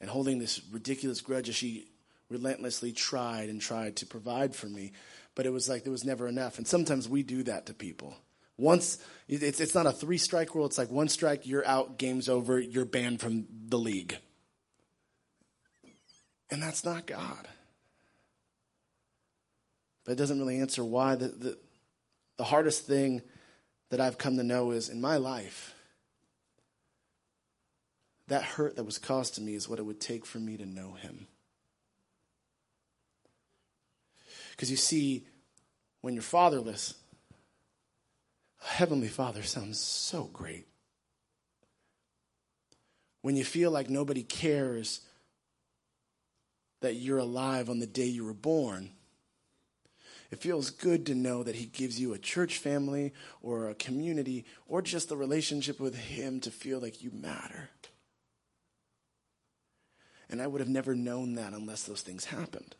and 0.00 0.10
holding 0.10 0.38
this 0.38 0.60
ridiculous 0.72 1.20
grudge 1.20 1.48
as 1.48 1.54
she 1.54 1.88
relentlessly 2.28 2.92
tried 2.92 3.48
and 3.48 3.60
tried 3.60 3.96
to 3.96 4.06
provide 4.06 4.54
for 4.54 4.66
me. 4.66 4.92
But 5.34 5.46
it 5.46 5.52
was 5.52 5.68
like 5.68 5.84
there 5.84 5.92
was 5.92 6.04
never 6.04 6.26
enough. 6.26 6.58
And 6.58 6.66
sometimes 6.66 7.08
we 7.08 7.22
do 7.22 7.42
that 7.44 7.66
to 7.66 7.74
people. 7.74 8.16
Once, 8.56 8.98
it's, 9.28 9.60
it's 9.60 9.74
not 9.74 9.86
a 9.86 9.92
three 9.92 10.18
strike 10.18 10.54
rule, 10.54 10.66
it's 10.66 10.78
like 10.78 10.90
one 10.90 11.08
strike, 11.08 11.46
you're 11.46 11.66
out, 11.66 11.98
game's 11.98 12.28
over, 12.28 12.58
you're 12.60 12.84
banned 12.84 13.20
from 13.20 13.46
the 13.68 13.78
league. 13.78 14.16
And 16.50 16.62
that's 16.62 16.84
not 16.84 17.06
God. 17.06 17.48
But 20.04 20.12
it 20.12 20.18
doesn't 20.18 20.38
really 20.38 20.60
answer 20.60 20.84
why. 20.84 21.16
The, 21.16 21.28
the, 21.28 21.58
the 22.36 22.44
hardest 22.44 22.86
thing 22.86 23.22
that 23.90 24.00
I've 24.00 24.18
come 24.18 24.36
to 24.36 24.44
know 24.44 24.70
is 24.70 24.88
in 24.88 25.00
my 25.00 25.16
life, 25.16 25.74
that 28.28 28.42
hurt 28.42 28.76
that 28.76 28.84
was 28.84 28.98
caused 28.98 29.34
to 29.34 29.40
me 29.40 29.54
is 29.54 29.68
what 29.68 29.78
it 29.78 29.84
would 29.84 30.00
take 30.00 30.24
for 30.24 30.38
me 30.38 30.56
to 30.56 30.66
know 30.66 30.94
Him. 30.94 31.26
Because 34.52 34.70
you 34.70 34.76
see, 34.76 35.26
when 36.00 36.14
you're 36.14 36.22
fatherless, 36.22 36.94
heavenly 38.62 39.08
father 39.08 39.42
sounds 39.42 39.78
so 39.78 40.24
great. 40.32 40.66
When 43.22 43.36
you 43.36 43.44
feel 43.44 43.70
like 43.70 43.90
nobody 43.90 44.22
cares 44.22 45.00
that 46.80 46.94
you're 46.94 47.18
alive 47.18 47.70
on 47.70 47.78
the 47.78 47.86
day 47.86 48.06
you 48.06 48.24
were 48.24 48.34
born, 48.34 48.90
it 50.30 50.40
feels 50.40 50.70
good 50.70 51.06
to 51.06 51.14
know 51.14 51.42
that 51.42 51.54
He 51.54 51.66
gives 51.66 52.00
you 52.00 52.12
a 52.12 52.18
church 52.18 52.58
family 52.58 53.12
or 53.40 53.68
a 53.68 53.74
community 53.74 54.44
or 54.66 54.82
just 54.82 55.10
a 55.10 55.16
relationship 55.16 55.80
with 55.80 55.94
Him 55.94 56.40
to 56.40 56.50
feel 56.50 56.80
like 56.80 57.02
you 57.02 57.10
matter. 57.12 57.70
And 60.34 60.42
I 60.42 60.48
would 60.48 60.60
have 60.60 60.68
never 60.68 60.96
known 60.96 61.34
that 61.34 61.52
unless 61.52 61.84
those 61.84 62.00
things 62.00 62.24
happened. 62.24 62.74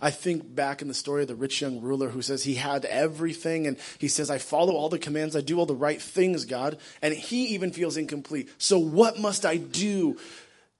I 0.00 0.12
think 0.12 0.54
back 0.54 0.80
in 0.80 0.86
the 0.86 0.94
story 0.94 1.22
of 1.22 1.28
the 1.28 1.34
rich 1.34 1.60
young 1.60 1.80
ruler 1.80 2.10
who 2.10 2.22
says 2.22 2.44
he 2.44 2.54
had 2.54 2.84
everything 2.84 3.66
and 3.66 3.78
he 3.98 4.06
says, 4.06 4.30
I 4.30 4.38
follow 4.38 4.74
all 4.76 4.88
the 4.88 4.96
commands, 4.96 5.34
I 5.34 5.40
do 5.40 5.58
all 5.58 5.66
the 5.66 5.74
right 5.74 6.00
things, 6.00 6.44
God. 6.44 6.78
And 7.02 7.12
he 7.12 7.46
even 7.46 7.72
feels 7.72 7.96
incomplete. 7.96 8.48
So 8.58 8.78
what 8.78 9.18
must 9.18 9.44
I 9.44 9.56
do 9.56 10.16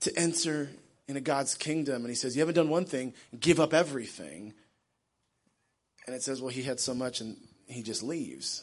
to 0.03 0.17
enter 0.17 0.71
into 1.09 1.21
God's 1.21 1.57
kingdom? 1.57 2.03
And 2.03 2.09
he 2.09 2.15
says, 2.15 2.37
You 2.37 2.43
haven't 2.43 2.55
done 2.55 2.69
one 2.69 2.85
thing, 2.85 3.15
give 3.41 3.59
up 3.59 3.75
everything. 3.75 4.55
And 6.07 6.15
it 6.15 6.23
says, 6.23 6.41
Well, 6.41 6.51
he 6.51 6.63
had 6.63 6.79
so 6.79 6.95
much 6.95 7.21
and 7.21 7.37
he 7.67 7.83
just 7.83 8.05
leaves. 8.05 8.63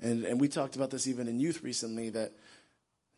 And, 0.00 0.24
and 0.24 0.40
we 0.40 0.48
talked 0.48 0.76
about 0.76 0.90
this 0.90 1.06
even 1.06 1.28
in 1.28 1.40
youth 1.40 1.62
recently 1.62 2.08
that 2.08 2.32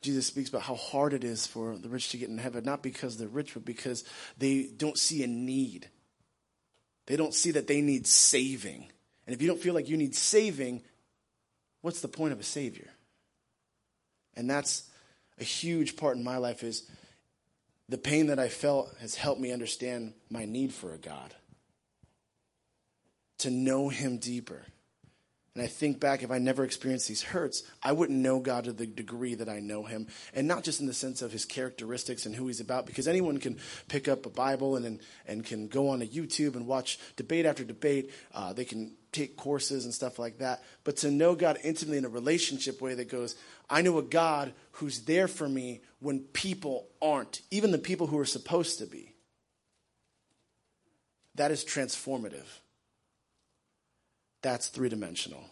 Jesus 0.02 0.26
speaks 0.26 0.48
about 0.48 0.62
how 0.62 0.76
hard 0.76 1.12
it 1.12 1.24
is 1.24 1.46
for 1.46 1.76
the 1.76 1.88
rich 1.88 2.10
to 2.10 2.16
get 2.16 2.30
in 2.30 2.38
heaven, 2.38 2.64
not 2.64 2.82
because 2.82 3.16
they're 3.18 3.28
rich, 3.28 3.54
but 3.54 3.64
because 3.64 4.04
they 4.38 4.68
don't 4.76 4.96
see 4.96 5.22
a 5.22 5.26
need. 5.26 5.88
They 7.06 7.16
don't 7.16 7.34
see 7.34 7.50
that 7.52 7.66
they 7.66 7.80
need 7.82 8.06
saving. 8.06 8.90
And 9.26 9.34
if 9.34 9.42
you 9.42 9.48
don't 9.48 9.60
feel 9.60 9.74
like 9.74 9.88
you 9.88 9.96
need 9.96 10.14
saving, 10.14 10.82
what's 11.82 12.00
the 12.00 12.08
point 12.08 12.32
of 12.32 12.40
a 12.40 12.44
savior? 12.44 12.88
And 14.34 14.48
that's 14.48 14.88
a 15.38 15.44
huge 15.44 15.96
part 15.96 16.16
in 16.16 16.24
my 16.24 16.38
life 16.38 16.62
is 16.62 16.88
the 17.88 17.98
pain 17.98 18.28
that 18.28 18.38
I 18.38 18.48
felt 18.48 18.94
has 19.00 19.16
helped 19.16 19.40
me 19.40 19.52
understand 19.52 20.14
my 20.30 20.44
need 20.44 20.72
for 20.72 20.94
a 20.94 20.98
God. 20.98 21.34
To 23.38 23.50
know 23.50 23.88
him 23.88 24.18
deeper. 24.18 24.62
And 25.54 25.64
I 25.64 25.66
think 25.66 25.98
back, 25.98 26.22
if 26.22 26.30
I 26.30 26.38
never 26.38 26.62
experienced 26.62 27.08
these 27.08 27.22
hurts, 27.22 27.64
I 27.82 27.90
wouldn't 27.90 28.20
know 28.20 28.38
God 28.38 28.64
to 28.64 28.72
the 28.72 28.86
degree 28.86 29.34
that 29.34 29.48
I 29.48 29.58
know 29.58 29.82
Him. 29.82 30.06
And 30.32 30.46
not 30.46 30.62
just 30.62 30.80
in 30.80 30.86
the 30.86 30.92
sense 30.92 31.22
of 31.22 31.32
His 31.32 31.44
characteristics 31.44 32.24
and 32.24 32.36
who 32.36 32.46
He's 32.46 32.60
about, 32.60 32.86
because 32.86 33.08
anyone 33.08 33.38
can 33.38 33.58
pick 33.88 34.06
up 34.06 34.26
a 34.26 34.30
Bible 34.30 34.76
and, 34.76 35.00
and, 35.26 35.44
can 35.44 35.66
go 35.66 35.88
on 35.88 36.00
to 36.00 36.06
YouTube 36.06 36.54
and 36.54 36.68
watch 36.68 37.00
debate 37.16 37.46
after 37.46 37.64
debate. 37.64 38.12
Uh, 38.32 38.52
they 38.52 38.64
can 38.64 38.92
take 39.10 39.36
courses 39.36 39.84
and 39.84 39.92
stuff 39.92 40.20
like 40.20 40.38
that. 40.38 40.62
But 40.84 40.98
to 40.98 41.10
know 41.10 41.34
God 41.34 41.58
intimately 41.64 41.98
in 41.98 42.04
a 42.04 42.10
relationship 42.10 42.80
way 42.80 42.94
that 42.94 43.10
goes, 43.10 43.34
I 43.68 43.82
know 43.82 43.98
a 43.98 44.02
God 44.02 44.52
who's 44.72 45.00
there 45.00 45.26
for 45.26 45.48
me 45.48 45.80
when 45.98 46.20
people 46.20 46.86
aren't, 47.02 47.40
even 47.50 47.72
the 47.72 47.78
people 47.78 48.06
who 48.06 48.18
are 48.18 48.24
supposed 48.24 48.78
to 48.78 48.86
be. 48.86 49.14
That 51.34 51.50
is 51.50 51.64
transformative 51.64 52.46
that's 54.42 54.68
three 54.68 54.88
dimensional. 54.88 55.44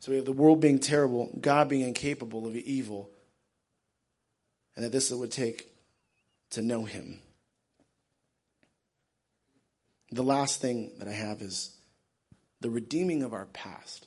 So 0.00 0.12
we 0.12 0.16
have 0.16 0.24
the 0.24 0.32
world 0.32 0.60
being 0.60 0.78
terrible, 0.78 1.30
God 1.40 1.68
being 1.68 1.86
incapable 1.86 2.46
of 2.46 2.56
evil, 2.56 3.10
and 4.74 4.84
that 4.84 4.92
this 4.92 5.10
it 5.10 5.16
would 5.16 5.30
take 5.30 5.70
to 6.50 6.62
know 6.62 6.84
Him. 6.84 7.20
The 10.10 10.22
last 10.22 10.60
thing 10.60 10.92
that 10.98 11.06
I 11.06 11.12
have 11.12 11.42
is 11.42 11.76
the 12.60 12.70
redeeming 12.70 13.22
of 13.22 13.32
our 13.32 13.46
past. 13.46 14.06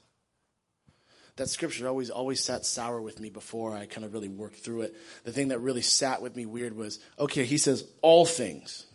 That 1.36 1.50
scripture 1.50 1.88
always 1.88 2.10
always 2.10 2.44
sat 2.44 2.66
sour 2.66 3.02
with 3.02 3.20
me 3.20 3.30
before 3.30 3.76
I 3.76 3.86
kind 3.86 4.06
of 4.06 4.14
really 4.14 4.30
worked 4.30 4.58
through 4.58 4.82
it. 4.82 4.96
The 5.24 5.32
thing 5.32 5.48
that 5.48 5.60
really 5.60 5.82
sat 5.82 6.22
with 6.22 6.36
me 6.36 6.46
weird 6.46 6.76
was 6.76 7.00
okay, 7.18 7.46
he 7.46 7.58
says 7.58 7.88
all 8.02 8.26
things, 8.26 8.86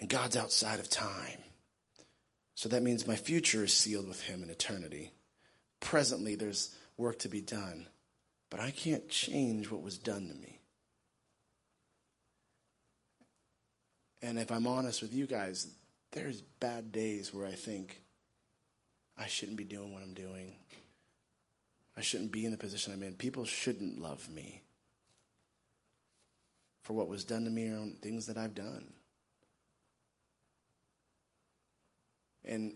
and 0.00 0.08
God's 0.08 0.36
outside 0.36 0.80
of 0.80 0.88
time. 0.88 1.43
So 2.54 2.68
that 2.68 2.82
means 2.82 3.06
my 3.06 3.16
future 3.16 3.64
is 3.64 3.72
sealed 3.72 4.08
with 4.08 4.22
him 4.22 4.42
in 4.42 4.50
eternity. 4.50 5.12
Presently, 5.80 6.34
there's 6.34 6.74
work 6.96 7.18
to 7.20 7.28
be 7.28 7.40
done, 7.40 7.86
but 8.50 8.60
I 8.60 8.70
can't 8.70 9.08
change 9.08 9.70
what 9.70 9.82
was 9.82 9.98
done 9.98 10.28
to 10.28 10.34
me. 10.34 10.60
And 14.22 14.38
if 14.38 14.50
I'm 14.50 14.66
honest 14.66 15.02
with 15.02 15.12
you 15.12 15.26
guys, 15.26 15.66
there's 16.12 16.40
bad 16.40 16.92
days 16.92 17.34
where 17.34 17.46
I 17.46 17.52
think 17.52 18.00
I 19.18 19.26
shouldn't 19.26 19.58
be 19.58 19.64
doing 19.64 19.92
what 19.92 20.02
I'm 20.02 20.14
doing. 20.14 20.54
I 21.96 22.00
shouldn't 22.00 22.32
be 22.32 22.44
in 22.44 22.50
the 22.50 22.56
position 22.56 22.92
I'm 22.92 23.02
in. 23.02 23.14
People 23.14 23.44
shouldn't 23.44 24.00
love 24.00 24.28
me 24.30 24.62
for 26.82 26.94
what 26.94 27.08
was 27.08 27.24
done 27.24 27.44
to 27.44 27.50
me 27.50 27.68
or 27.68 27.86
things 28.00 28.26
that 28.26 28.38
I've 28.38 28.54
done. 28.54 28.92
And 32.44 32.74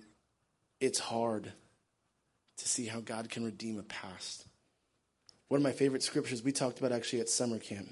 it's 0.80 0.98
hard 0.98 1.52
to 2.58 2.68
see 2.68 2.86
how 2.86 3.00
God 3.00 3.30
can 3.30 3.44
redeem 3.44 3.78
a 3.78 3.82
past. 3.82 4.46
One 5.48 5.58
of 5.58 5.64
my 5.64 5.72
favorite 5.72 6.02
scriptures 6.02 6.42
we 6.42 6.52
talked 6.52 6.78
about 6.78 6.92
actually 6.92 7.20
at 7.20 7.28
summer 7.28 7.58
camp 7.58 7.88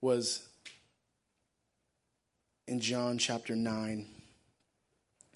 was 0.00 0.46
in 2.66 2.80
John 2.80 3.18
chapter 3.18 3.56
9, 3.56 4.06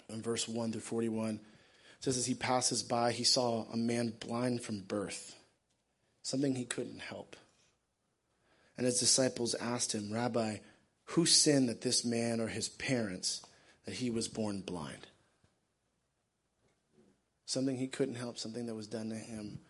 in 0.09 0.23
verse 0.23 0.49
1 0.49 0.73
through 0.73 0.81
41. 0.81 1.35
It 1.35 1.41
says, 2.01 2.19
As 2.19 2.27
he 2.27 2.35
passes 2.35 2.83
by, 2.83 3.13
he 3.13 3.25
saw 3.25 3.65
a 3.73 3.77
man 3.77 4.13
blind 4.21 4.63
from 4.63 4.81
birth, 4.81 5.35
something 6.23 6.55
he 6.55 6.65
couldn't 6.65 7.01
help. 7.01 7.37
And 8.77 8.85
his 8.85 9.01
disciples 9.01 9.55
asked 9.55 9.95
him, 9.95 10.13
Rabbi, 10.13 10.59
who 11.11 11.25
sinned 11.25 11.69
that 11.69 11.81
this 11.81 12.05
man 12.05 12.41
or 12.41 12.49
his 12.49 12.69
parents? 12.69 13.46
That 13.87 13.95
he 13.95 14.11
was 14.11 14.29
born 14.29 14.61
blind. 14.61 15.07
Something 17.47 17.77
he 17.77 17.87
couldn't 17.87 18.17
help, 18.17 18.39
something 18.39 18.67
that 18.67 18.75
was 18.75 18.89
done 18.89 19.09
to 19.11 19.17
him. 19.17 19.61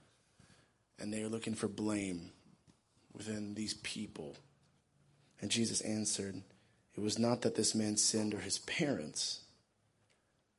And 0.98 1.12
they 1.12 1.22
are 1.22 1.28
looking 1.28 1.54
for 1.54 1.68
blame 1.68 2.30
within 3.12 3.54
these 3.54 3.74
people. 3.74 4.36
And 5.40 5.50
Jesus 5.50 5.82
answered, 5.82 6.42
It 6.96 7.00
was 7.00 7.18
not 7.18 7.42
that 7.42 7.54
this 7.54 7.74
man 7.74 7.98
sinned 7.98 8.32
or 8.32 8.38
his 8.38 8.58
parents, 8.60 9.42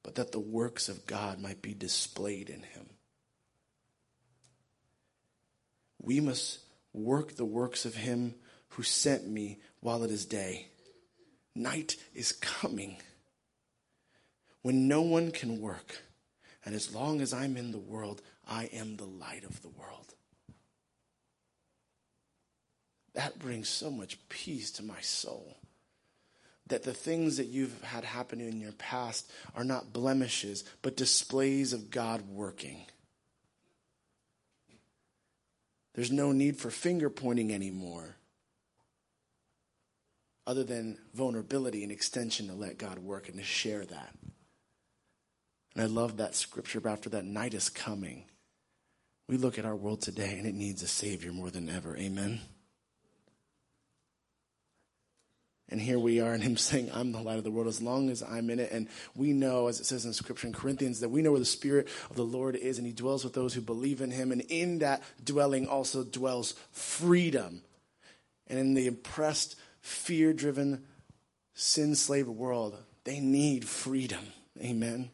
but 0.04 0.16
that 0.16 0.32
the 0.32 0.40
works 0.40 0.90
of 0.90 1.08
God 1.08 1.40
might 1.42 1.64
be 1.64 1.74
displayed 1.74 2.50
in 2.50 2.62
him. 2.62 2.86
We 6.00 6.20
must 6.20 6.60
work 6.94 7.36
the 7.36 7.46
works 7.46 7.86
of 7.86 7.96
him 7.96 8.36
who 8.70 8.84
sent 8.84 9.28
me 9.28 9.60
while 9.80 10.04
it 10.04 10.12
is 10.12 10.26
day. 10.26 10.68
Night 11.56 11.96
is 12.14 12.32
coming 12.32 12.98
when 14.62 14.88
no 14.88 15.02
one 15.02 15.32
can 15.32 15.62
work. 15.62 16.04
And 16.66 16.76
as 16.76 16.94
long 16.94 17.22
as 17.22 17.34
I'm 17.34 17.56
in 17.56 17.72
the 17.72 17.78
world, 17.78 18.22
I 18.48 18.66
am 18.74 18.98
the 18.98 19.06
light 19.06 19.44
of 19.44 19.62
the 19.62 19.70
world. 19.70 20.14
That 23.14 23.40
brings 23.40 23.70
so 23.70 23.90
much 23.90 24.20
peace 24.30 24.70
to 24.72 24.84
my 24.84 25.00
soul. 25.02 25.58
That 26.68 26.84
the 26.84 26.94
things 26.94 27.38
that 27.38 27.48
you've 27.48 27.82
had 27.82 28.04
happen 28.04 28.42
in 28.42 28.60
your 28.60 28.74
past 28.74 29.32
are 29.56 29.64
not 29.64 29.94
blemishes, 29.94 30.66
but 30.82 30.98
displays 30.98 31.72
of 31.72 31.90
God 31.90 32.30
working. 32.30 32.86
There's 35.96 36.12
no 36.12 36.32
need 36.32 36.58
for 36.58 36.70
finger 36.70 37.10
pointing 37.10 37.52
anymore, 37.52 38.18
other 40.46 40.64
than 40.64 41.00
vulnerability 41.16 41.82
and 41.82 41.92
extension 41.92 42.48
to 42.50 42.54
let 42.54 42.78
God 42.78 43.00
work 43.00 43.30
and 43.30 43.38
to 43.38 43.44
share 43.44 43.84
that. 43.86 44.14
And 45.78 45.84
I 45.84 45.90
love 45.90 46.18
that 46.18 46.34
scripture 46.34 46.82
after 46.88 47.08
that 47.12 47.24
night 47.24 47.54
is 47.54 47.70
coming. 47.70 48.24
We 49.28 49.38
look 49.38 49.60
at 49.60 49.66
our 49.66 49.76
world 49.76 50.02
today 50.02 50.36
and 50.40 50.48
it 50.48 50.56
needs 50.56 50.82
a 50.82 50.88
Savior 50.88 51.32
more 51.32 51.52
than 51.52 51.70
ever. 51.70 51.96
Amen. 51.96 52.42
And 55.70 55.80
here 55.80 56.00
we 56.00 56.20
are, 56.20 56.34
and 56.34 56.42
him 56.42 56.58
saying, 56.58 56.90
I'm 56.92 57.12
the 57.12 57.22
light 57.22 57.38
of 57.38 57.44
the 57.44 57.52
world 57.52 57.68
as 57.68 57.80
long 57.80 58.10
as 58.10 58.24
I'm 58.24 58.50
in 58.50 58.58
it. 58.58 58.72
And 58.72 58.88
we 59.14 59.34
know, 59.34 59.68
as 59.68 59.80
it 59.80 59.86
says 59.86 60.04
in 60.04 60.14
Scripture 60.14 60.48
in 60.48 60.54
Corinthians, 60.54 61.02
that 61.02 61.10
we 61.10 61.22
know 61.22 61.30
where 61.30 61.40
the 61.40 61.46
Spirit 61.46 61.90
of 62.10 62.16
the 62.16 62.26
Lord 62.26 62.56
is, 62.56 62.80
and 62.80 62.88
he 62.88 62.94
dwells 62.94 63.24
with 63.24 63.34
those 63.34 63.54
who 63.54 63.62
believe 63.62 64.02
in 64.02 64.10
him. 64.10 64.32
And 64.32 64.42
in 64.50 64.80
that 64.80 65.04
dwelling 65.24 65.68
also 65.68 66.04
dwells 66.04 66.56
freedom. 66.72 67.62
And 68.48 68.58
in 68.58 68.74
the 68.74 68.88
oppressed, 68.88 69.58
fear 69.82 70.34
driven, 70.34 70.86
sin 71.54 71.94
slave 71.94 72.28
world, 72.28 72.82
they 73.04 73.20
need 73.20 73.68
freedom. 73.68 74.26
Amen. 74.60 75.12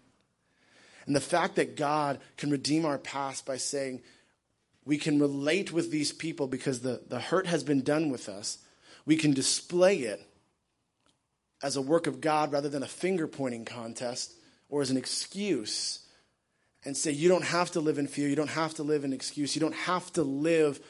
And 1.06 1.16
the 1.16 1.22
fact 1.22 1.56
that 1.56 1.76
God 1.76 2.20
can 2.38 2.50
redeem 2.50 2.86
our 2.86 2.98
past 2.98 3.46
by 3.46 3.58
saying, 3.58 4.02
we 4.86 4.98
can 4.98 5.20
relate 5.20 5.72
with 5.72 5.92
these 5.92 6.12
people 6.12 6.48
because 6.48 6.82
the, 6.82 7.02
the 7.08 7.20
hurt 7.20 7.48
has 7.48 7.63
been 7.63 7.82
done 7.82 8.10
with 8.10 8.28
us. 8.28 8.60
We 9.06 9.16
can 9.16 9.34
display 9.34 10.00
it 10.00 10.22
as 11.62 11.76
a 11.76 11.82
work 11.82 12.08
of 12.08 12.22
God 12.22 12.52
rather 12.52 12.70
than 12.70 12.84
a 12.84 12.88
finger 12.88 13.28
pointing 13.28 13.66
contest 13.66 14.34
or 14.70 14.82
as 14.82 14.92
an 14.92 14.98
excuse 14.98 16.00
and 16.86 16.98
say, 16.98 17.12
you 17.12 17.30
don't 17.30 17.46
have 17.46 17.72
to 17.72 17.80
live 17.80 17.98
in 17.98 18.08
fear. 18.08 18.28
You 18.28 18.36
don't 18.36 18.50
have 18.50 18.74
to 18.76 18.84
live 18.84 19.06
in 19.06 19.13
excuse. 19.13 19.56
You 19.56 19.62
don't 19.62 19.76
have 19.76 20.12
to 20.13 20.24
live, 20.24 20.82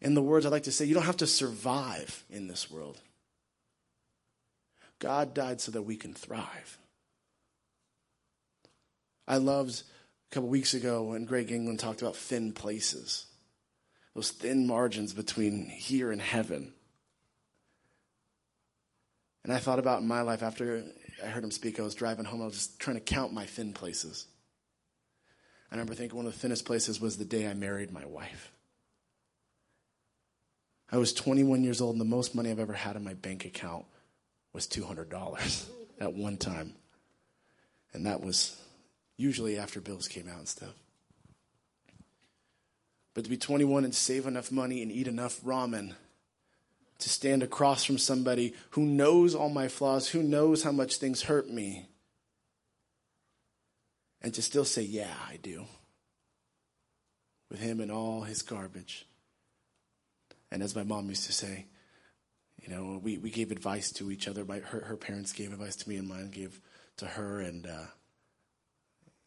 in 0.00 0.14
the 0.14 0.22
words 0.22 0.44
I 0.44 0.48
like 0.48 0.64
to 0.64 0.72
say, 0.72 0.84
you 0.84 0.94
don't 0.94 1.04
have 1.04 1.18
to 1.18 1.26
survive 1.26 2.24
in 2.28 2.48
this 2.48 2.70
world. 2.70 3.00
God 4.98 5.34
died 5.34 5.60
so 5.60 5.70
that 5.72 5.82
we 5.82 5.96
can 5.96 6.14
thrive. 6.14 6.78
I 9.26 9.38
loved 9.38 9.82
a 10.30 10.34
couple 10.34 10.48
weeks 10.48 10.74
ago 10.74 11.02
when 11.02 11.24
Greg 11.24 11.50
England 11.50 11.80
talked 11.80 12.02
about 12.02 12.16
thin 12.16 12.52
places, 12.52 13.26
those 14.14 14.30
thin 14.30 14.66
margins 14.66 15.12
between 15.14 15.66
here 15.66 16.12
and 16.12 16.20
heaven. 16.20 16.72
And 19.44 19.52
I 19.52 19.58
thought 19.58 19.78
about 19.78 20.00
in 20.00 20.08
my 20.08 20.22
life 20.22 20.42
after 20.42 20.84
I 21.22 21.26
heard 21.26 21.44
him 21.44 21.50
speak, 21.50 21.78
I 21.78 21.82
was 21.82 21.94
driving 21.94 22.24
home, 22.24 22.42
I 22.42 22.46
was 22.46 22.54
just 22.54 22.80
trying 22.80 22.96
to 22.96 23.02
count 23.02 23.32
my 23.32 23.46
thin 23.46 23.72
places. 23.72 24.26
I 25.70 25.74
remember 25.74 25.94
thinking 25.94 26.16
one 26.16 26.26
of 26.26 26.32
the 26.32 26.38
thinnest 26.38 26.66
places 26.66 27.00
was 27.00 27.16
the 27.16 27.24
day 27.24 27.48
I 27.48 27.54
married 27.54 27.90
my 27.90 28.06
wife. 28.06 28.52
I 30.92 30.98
was 30.98 31.12
21 31.12 31.64
years 31.64 31.80
old, 31.80 31.94
and 31.94 32.00
the 32.00 32.04
most 32.04 32.34
money 32.34 32.50
I've 32.50 32.60
ever 32.60 32.74
had 32.74 32.94
in 32.94 33.02
my 33.02 33.14
bank 33.14 33.44
account 33.44 33.84
was 34.52 34.66
$200 34.68 35.66
at 36.00 36.14
one 36.14 36.36
time. 36.36 36.74
And 37.92 38.06
that 38.06 38.20
was 38.20 38.56
usually 39.16 39.58
after 39.58 39.80
bills 39.80 40.08
came 40.08 40.28
out 40.28 40.38
and 40.38 40.48
stuff. 40.48 40.74
But 43.14 43.24
to 43.24 43.30
be 43.30 43.36
21 43.36 43.84
and 43.84 43.94
save 43.94 44.26
enough 44.26 44.50
money 44.50 44.82
and 44.82 44.90
eat 44.90 45.06
enough 45.06 45.40
ramen 45.42 45.94
to 46.98 47.08
stand 47.08 47.42
across 47.42 47.84
from 47.84 47.98
somebody 47.98 48.54
who 48.70 48.82
knows 48.84 49.34
all 49.34 49.48
my 49.48 49.68
flaws, 49.68 50.08
who 50.08 50.22
knows 50.22 50.62
how 50.62 50.72
much 50.72 50.96
things 50.96 51.22
hurt 51.22 51.48
me, 51.48 51.86
and 54.20 54.32
to 54.34 54.42
still 54.42 54.64
say, 54.64 54.82
Yeah, 54.82 55.12
I 55.28 55.36
do, 55.36 55.66
with 57.50 57.60
him 57.60 57.80
and 57.80 57.92
all 57.92 58.22
his 58.22 58.42
garbage. 58.42 59.06
And 60.50 60.62
as 60.62 60.74
my 60.74 60.82
mom 60.82 61.08
used 61.08 61.26
to 61.26 61.32
say, 61.32 61.66
you 62.62 62.74
know, 62.74 63.00
we, 63.02 63.18
we 63.18 63.30
gave 63.30 63.50
advice 63.50 63.90
to 63.92 64.10
each 64.10 64.26
other. 64.26 64.44
My, 64.44 64.60
her, 64.60 64.80
her 64.80 64.96
parents 64.96 65.32
gave 65.32 65.52
advice 65.52 65.76
to 65.76 65.88
me, 65.88 65.96
and 65.96 66.08
mine 66.08 66.30
gave 66.30 66.60
to 66.96 67.06
her. 67.06 67.40
And 67.40 67.66
uh, 67.66 67.86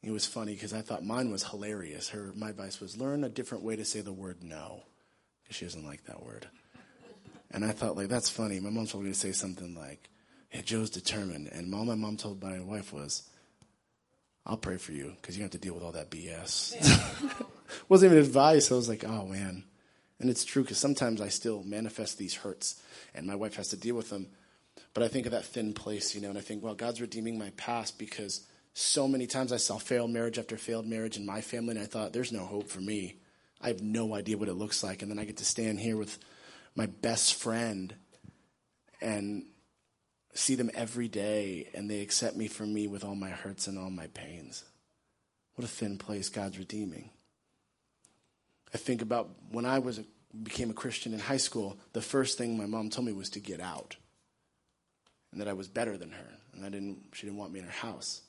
it 0.08 0.12
was 0.12 0.26
funny 0.26 0.54
because 0.54 0.74
I 0.74 0.82
thought 0.82 1.04
mine 1.04 1.32
was 1.32 1.43
hilarious. 1.43 2.10
Her 2.10 2.32
my 2.36 2.50
advice 2.50 2.80
was 2.80 2.98
learn 2.98 3.24
a 3.24 3.30
different 3.30 3.63
way 3.63 3.76
to 3.76 3.86
say 3.86 4.02
the 4.02 4.13
word 4.13 4.43
no, 4.43 4.84
because 5.43 5.58
she 5.58 5.65
doesn't 5.65 5.86
like 5.86 6.06
that 6.06 6.24
word. 6.24 6.48
And 7.52 7.63
I 7.63 7.72
thought 7.72 7.96
like 7.96 8.08
that's 8.08 8.30
funny. 8.30 8.60
My 8.60 8.70
mom's 8.70 8.91
probably 8.91 9.08
gonna 9.08 9.15
say 9.15 9.32
something 9.32 9.76
like, 9.76 10.10
"Hey, 10.50 10.62
Joe's 10.62 10.89
determined." 10.89 11.48
And 11.48 11.74
all 11.74 11.86
my 11.86 11.96
mom 11.96 12.17
told 12.17 12.41
my 12.41 12.60
wife 12.60 12.93
was, 12.93 13.24
"I'll 14.46 14.58
pray 14.58 14.78
for 14.78 14.91
you 14.91 15.15
because 15.22 15.38
you 15.38 15.43
have 15.43 15.52
to 15.52 15.58
deal 15.58 15.74
with 15.74 15.84
all 15.84 15.93
that 15.93 16.10
BS." 16.10 16.76
Wasn't 17.89 18.12
even 18.12 18.24
advice. 18.24 18.72
I 18.72 18.76
was 18.76 18.89
like, 18.89 19.04
"Oh 19.04 19.26
man." 19.26 19.63
And 20.20 20.30
it's 20.30 20.46
true 20.46 20.63
because 20.63 20.80
sometimes 20.80 21.22
I 21.22 21.30
still 21.30 21.63
manifest 21.63 22.17
these 22.17 22.34
hurts, 22.34 22.82
and 23.13 23.28
my 23.28 23.36
wife 23.36 23.56
has 23.56 23.70
to 23.70 23.78
deal 23.78 23.96
with 23.96 24.10
them. 24.10 24.28
But 24.93 25.04
I 25.04 25.08
think 25.10 25.26
of 25.26 25.32
that 25.32 25.46
thin 25.46 25.74
place, 25.74 26.15
you 26.15 26.22
know, 26.22 26.30
and 26.30 26.38
I 26.38 26.41
think, 26.41 26.63
well, 26.63 26.74
God's 26.74 27.02
redeeming 27.02 27.38
my 27.38 27.52
past 27.52 28.00
because 28.00 28.41
so 28.80 29.08
many 29.08 29.26
times 29.26 29.52
I 29.52 29.58
saw 29.58 29.80
failed 29.80 30.12
marriage 30.12 30.38
after 30.38 30.56
failed 30.56 30.86
marriage 30.86 31.18
in 31.18 31.26
my 31.26 31.42
family, 31.42 31.72
and 31.72 31.80
I 31.80 31.88
thought, 31.88 32.13
there's 32.13 32.32
no 32.32 32.46
hope 32.46 32.70
for 32.70 32.80
me. 32.80 33.16
I 33.60 33.70
have 33.70 33.82
no 33.82 34.13
idea 34.13 34.38
what 34.38 34.50
it 34.50 34.54
looks 34.54 34.84
like. 34.84 35.02
And 35.02 35.10
then 35.10 35.18
I 35.18 35.26
get 35.26 35.38
to 35.38 35.46
stand 35.46 35.80
here 35.80 35.98
with 35.98 36.20
my 36.76 36.86
best 36.86 37.34
friend 37.34 37.96
and 39.02 39.46
see 40.36 40.54
them 40.54 40.70
every 40.76 41.08
day, 41.08 41.70
and 41.74 41.90
they 41.90 42.02
accept 42.02 42.36
me 42.36 42.48
for 42.48 42.68
me 42.68 42.86
with 42.86 43.04
all 43.04 43.16
my 43.16 43.32
hurts 43.32 43.66
and 43.66 43.80
all 43.80 43.90
my 43.90 44.06
pains. 44.13 44.63
What 45.56 45.66
a 45.66 45.68
thin 45.68 45.98
place 45.98 46.30
God's 46.30 46.60
redeeming. 46.60 47.10
I 48.76 48.78
think 48.78 49.02
about 49.02 49.32
when 49.50 49.66
I 49.66 49.80
was 49.80 49.98
a, 49.98 50.06
became 50.44 50.70
a 50.70 50.76
Christian 50.76 51.16
in 51.16 51.20
high 51.20 51.38
school, 51.38 51.80
the 51.94 52.02
first 52.04 52.38
thing 52.38 52.56
my 52.56 52.68
mom 52.68 52.92
told 52.92 53.08
me 53.08 53.12
was 53.13 53.32
to 53.32 53.40
get 53.40 53.60
out, 53.60 53.96
and 55.32 55.42
that 55.42 55.48
I 55.48 55.54
was 55.54 55.68
better 55.68 55.98
than 55.98 56.12
her, 56.12 56.30
and 56.54 56.63
I 56.63 56.70
didn't. 56.70 57.00
She 57.13 57.26
didn't 57.26 57.40
want 57.40 57.54
me 57.54 57.60
in 57.60 57.66
her 57.66 57.72
house. 57.72 58.22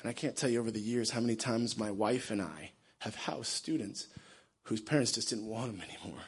And 0.00 0.08
I 0.08 0.12
can't 0.12 0.36
tell 0.36 0.50
you 0.50 0.60
over 0.60 0.70
the 0.70 0.80
years 0.80 1.10
how 1.10 1.20
many 1.20 1.36
times 1.36 1.76
my 1.76 1.90
wife 1.90 2.30
and 2.30 2.40
I 2.40 2.72
have 3.00 3.14
housed 3.14 3.46
students 3.46 4.06
whose 4.64 4.80
parents 4.80 5.12
just 5.12 5.30
didn't 5.30 5.46
want 5.46 5.72
them 5.72 5.82
anymore. 5.82 6.20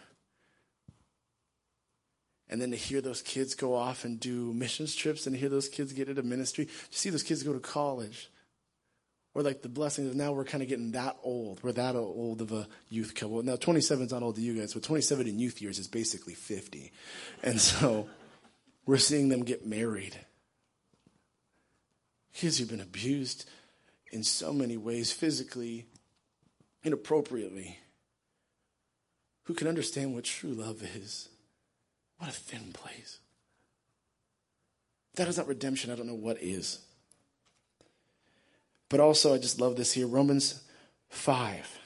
And 2.48 2.60
then 2.60 2.72
to 2.72 2.76
hear 2.76 3.00
those 3.00 3.22
kids 3.22 3.54
go 3.54 3.76
off 3.76 4.04
and 4.04 4.18
do 4.18 4.52
missions 4.52 4.94
trips 4.96 5.26
and 5.26 5.36
hear 5.36 5.48
those 5.48 5.68
kids 5.68 5.92
get 5.92 6.08
into 6.08 6.22
ministry, 6.22 6.66
to 6.66 6.98
see 6.98 7.10
those 7.10 7.22
kids 7.22 7.44
go 7.44 7.52
to 7.52 7.60
college. 7.60 8.28
Or 9.34 9.42
like 9.42 9.62
the 9.62 9.68
blessing 9.68 10.08
is 10.08 10.16
now 10.16 10.32
we're 10.32 10.44
kind 10.44 10.60
of 10.60 10.68
getting 10.68 10.90
that 10.92 11.16
old. 11.22 11.62
We're 11.62 11.70
that 11.72 11.94
old 11.94 12.42
of 12.42 12.50
a 12.50 12.66
youth 12.88 13.14
couple. 13.14 13.40
Now 13.44 13.54
27 13.54 14.06
is 14.06 14.12
not 14.12 14.24
old 14.24 14.34
to 14.34 14.40
you 14.40 14.58
guys, 14.58 14.74
but 14.74 14.82
27 14.82 15.28
in 15.28 15.38
youth 15.38 15.62
years 15.62 15.78
is 15.78 15.86
basically 15.86 16.34
50. 16.34 16.90
And 17.44 17.60
so 17.60 18.08
we're 18.84 18.96
seeing 18.96 19.28
them 19.28 19.44
get 19.44 19.64
married. 19.64 20.16
Kids 22.34 22.58
who've 22.58 22.68
been 22.68 22.80
abused 22.80 23.48
in 24.10 24.22
so 24.22 24.52
many 24.52 24.76
ways, 24.76 25.12
physically, 25.12 25.86
inappropriately. 26.82 27.78
Who 29.44 29.54
can 29.54 29.68
understand 29.68 30.14
what 30.14 30.24
true 30.24 30.50
love 30.50 30.82
is? 30.82 31.28
What 32.18 32.30
a 32.30 32.32
thin 32.32 32.72
place. 32.72 33.18
If 35.12 35.16
that 35.16 35.28
is 35.28 35.38
not 35.38 35.48
redemption, 35.48 35.90
I 35.90 35.96
don't 35.96 36.06
know 36.06 36.14
what 36.14 36.42
is. 36.42 36.80
But 38.88 39.00
also, 39.00 39.34
I 39.34 39.38
just 39.38 39.60
love 39.60 39.76
this 39.76 39.92
here 39.92 40.06
Romans 40.06 40.62
5, 41.08 41.78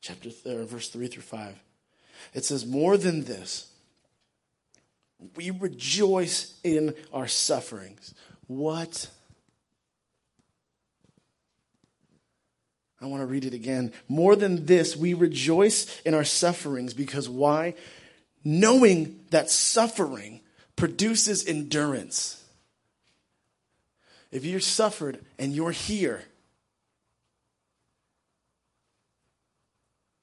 chapter 0.00 0.30
th- 0.30 0.68
verse 0.68 0.88
3 0.88 1.08
through 1.08 1.22
5. 1.22 1.54
It 2.34 2.44
says, 2.44 2.64
More 2.64 2.96
than 2.96 3.24
this, 3.24 3.72
we 5.36 5.50
rejoice 5.50 6.58
in 6.62 6.94
our 7.12 7.26
sufferings. 7.26 8.14
What? 8.46 9.10
I 13.00 13.06
want 13.06 13.22
to 13.22 13.26
read 13.26 13.44
it 13.44 13.54
again. 13.54 13.92
More 14.08 14.34
than 14.34 14.66
this, 14.66 14.96
we 14.96 15.14
rejoice 15.14 16.00
in 16.02 16.14
our 16.14 16.24
sufferings 16.24 16.94
because 16.94 17.28
why? 17.28 17.74
knowing 18.44 19.20
that 19.30 19.50
suffering 19.50 20.40
produces 20.76 21.46
endurance. 21.46 22.42
If 24.30 24.44
you're 24.44 24.60
suffered 24.60 25.24
and 25.38 25.52
you're 25.52 25.70
here, 25.70 26.22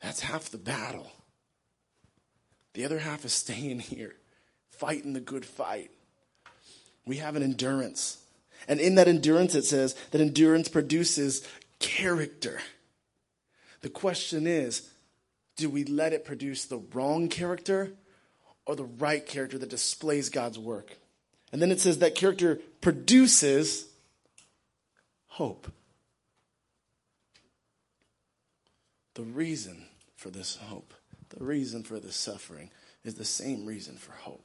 that's 0.02 0.22
half 0.22 0.50
the 0.50 0.58
battle. 0.58 1.12
The 2.74 2.86
other 2.86 3.00
half 3.00 3.26
is 3.26 3.34
staying 3.34 3.80
here, 3.80 4.16
fighting 4.72 5.14
the 5.14 5.20
good 5.20 5.46
fight. 5.46 5.92
We 7.06 7.18
have 7.18 7.36
an 7.36 7.44
endurance. 7.44 8.18
And 8.68 8.80
in 8.80 8.96
that 8.96 9.08
endurance, 9.08 9.56
it 9.56 9.66
says 9.66 9.96
that 10.12 10.22
endurance 10.22 10.68
produces 10.68 11.48
character. 11.80 12.60
The 13.82 13.90
question 13.90 14.48
is 14.48 14.90
do 15.56 15.70
we 15.70 15.84
let 15.86 16.14
it 16.14 16.26
produce 16.26 16.66
the 16.66 16.84
wrong 16.94 17.30
character 17.30 17.94
or 18.66 18.76
the 18.76 18.86
right 18.86 19.26
character 19.26 19.58
that 19.58 19.70
displays 19.70 20.30
God's 20.30 20.60
work. 20.60 20.98
And 21.52 21.62
then 21.62 21.72
it 21.72 21.80
says 21.80 22.00
that 22.00 22.16
character 22.16 22.60
produces 22.82 23.88
hope. 25.28 25.72
The 29.14 29.24
reason 29.24 29.86
for 30.18 30.30
this 30.30 30.56
hope, 30.56 30.94
the 31.30 31.44
reason 31.44 31.84
for 31.84 32.00
this 32.00 32.18
suffering, 32.18 32.72
is 33.04 33.16
the 33.16 33.24
same 33.24 33.66
reason 33.66 33.96
for 33.96 34.12
hope. 34.12 34.44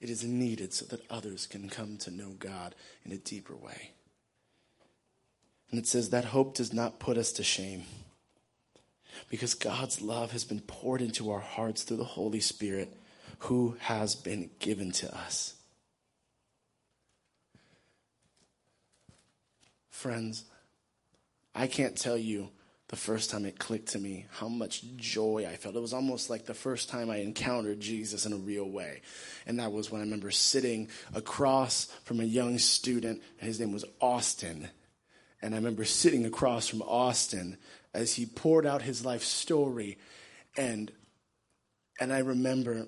It 0.00 0.10
is 0.10 0.24
needed 0.24 0.74
so 0.74 0.84
that 0.86 1.10
others 1.10 1.46
can 1.46 1.70
come 1.70 1.96
to 1.98 2.10
know 2.10 2.34
God 2.38 2.74
in 3.04 3.12
a 3.12 3.16
deeper 3.16 3.56
way. 3.56 3.92
And 5.70 5.80
it 5.80 5.86
says 5.86 6.10
that 6.10 6.26
hope 6.26 6.54
does 6.54 6.72
not 6.72 7.00
put 7.00 7.18
us 7.18 7.32
to 7.32 7.42
shame 7.42 7.84
because 9.28 9.54
God's 9.54 10.00
love 10.00 10.32
has 10.32 10.44
been 10.44 10.60
poured 10.60 11.02
into 11.02 11.30
our 11.30 11.40
hearts 11.40 11.82
through 11.82 11.96
the 11.96 12.04
Holy 12.04 12.40
Spirit 12.40 12.96
who 13.40 13.76
has 13.80 14.14
been 14.14 14.50
given 14.58 14.92
to 14.92 15.14
us. 15.16 15.54
Friends, 19.90 20.44
I 21.54 21.66
can't 21.66 21.96
tell 21.96 22.16
you 22.16 22.50
the 22.88 22.96
first 22.96 23.30
time 23.30 23.44
it 23.44 23.58
clicked 23.58 23.88
to 23.88 23.98
me 23.98 24.26
how 24.30 24.46
much 24.46 24.84
joy 24.96 25.46
I 25.50 25.56
felt. 25.56 25.74
It 25.74 25.80
was 25.80 25.92
almost 25.92 26.30
like 26.30 26.46
the 26.46 26.54
first 26.54 26.88
time 26.88 27.10
I 27.10 27.16
encountered 27.16 27.80
Jesus 27.80 28.26
in 28.26 28.32
a 28.32 28.36
real 28.36 28.68
way. 28.68 29.00
And 29.46 29.58
that 29.58 29.72
was 29.72 29.90
when 29.90 30.00
I 30.00 30.04
remember 30.04 30.30
sitting 30.30 30.88
across 31.14 31.86
from 32.04 32.20
a 32.20 32.24
young 32.24 32.58
student, 32.58 33.22
his 33.38 33.58
name 33.58 33.72
was 33.72 33.84
Austin. 34.00 34.68
And 35.42 35.54
I 35.54 35.58
remember 35.58 35.84
sitting 35.84 36.24
across 36.24 36.68
from 36.68 36.82
Austin 36.82 37.58
as 37.92 38.14
he 38.14 38.26
poured 38.26 38.66
out 38.66 38.82
his 38.82 39.04
life 39.04 39.22
story. 39.22 39.98
And, 40.56 40.90
and 42.00 42.12
I 42.12 42.18
remember 42.18 42.86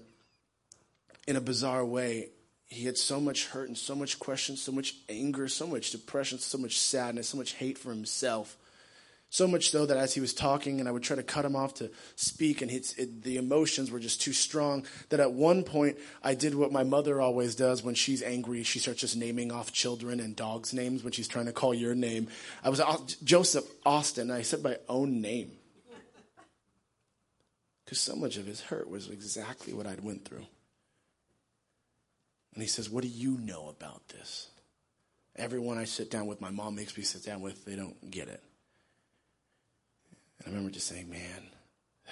in 1.26 1.36
a 1.36 1.40
bizarre 1.40 1.84
way, 1.84 2.30
he 2.66 2.84
had 2.84 2.98
so 2.98 3.20
much 3.20 3.46
hurt 3.46 3.68
and 3.68 3.76
so 3.76 3.94
much 3.94 4.18
question, 4.18 4.56
so 4.56 4.72
much 4.72 4.94
anger, 5.08 5.48
so 5.48 5.66
much 5.66 5.90
depression, 5.90 6.38
so 6.38 6.58
much 6.58 6.78
sadness, 6.78 7.28
so 7.28 7.38
much 7.38 7.52
hate 7.52 7.78
for 7.78 7.90
himself. 7.90 8.56
So 9.30 9.46
much 9.46 9.70
so 9.70 9.84
that 9.84 9.98
as 9.98 10.14
he 10.14 10.20
was 10.20 10.32
talking, 10.32 10.80
and 10.80 10.88
I 10.88 10.92
would 10.92 11.02
try 11.02 11.14
to 11.14 11.22
cut 11.22 11.44
him 11.44 11.54
off 11.54 11.74
to 11.74 11.90
speak, 12.16 12.62
and 12.62 12.70
it, 12.70 13.22
the 13.22 13.36
emotions 13.36 13.90
were 13.90 13.98
just 13.98 14.22
too 14.22 14.32
strong. 14.32 14.86
That 15.10 15.20
at 15.20 15.32
one 15.32 15.64
point, 15.64 15.98
I 16.22 16.34
did 16.34 16.54
what 16.54 16.72
my 16.72 16.82
mother 16.82 17.20
always 17.20 17.54
does 17.54 17.82
when 17.82 17.94
she's 17.94 18.22
angry. 18.22 18.62
She 18.62 18.78
starts 18.78 19.00
just 19.00 19.16
naming 19.16 19.52
off 19.52 19.70
children 19.70 20.18
and 20.18 20.34
dogs' 20.34 20.72
names 20.72 21.04
when 21.04 21.12
she's 21.12 21.28
trying 21.28 21.44
to 21.44 21.52
call 21.52 21.74
your 21.74 21.94
name. 21.94 22.28
I 22.64 22.70
was 22.70 22.80
Joseph 23.22 23.66
Austin, 23.84 24.30
I 24.30 24.42
said 24.42 24.62
my 24.62 24.78
own 24.88 25.20
name. 25.20 25.52
Because 27.84 28.00
so 28.00 28.16
much 28.16 28.36
of 28.36 28.46
his 28.46 28.60
hurt 28.60 28.88
was 28.88 29.08
exactly 29.08 29.72
what 29.72 29.86
I'd 29.86 30.04
went 30.04 30.24
through. 30.24 30.46
And 32.54 32.62
he 32.62 32.68
says, 32.68 32.88
What 32.88 33.02
do 33.02 33.08
you 33.08 33.38
know 33.38 33.68
about 33.68 34.08
this? 34.08 34.48
Everyone 35.36 35.78
I 35.78 35.84
sit 35.84 36.10
down 36.10 36.26
with, 36.26 36.40
my 36.40 36.50
mom 36.50 36.74
makes 36.74 36.96
me 36.96 37.02
sit 37.02 37.24
down 37.24 37.40
with, 37.40 37.64
they 37.64 37.76
don't 37.76 38.10
get 38.10 38.28
it. 38.28 38.42
And 40.38 40.46
I 40.46 40.50
remember 40.50 40.70
just 40.70 40.86
saying, 40.86 41.10
man, 41.10 41.48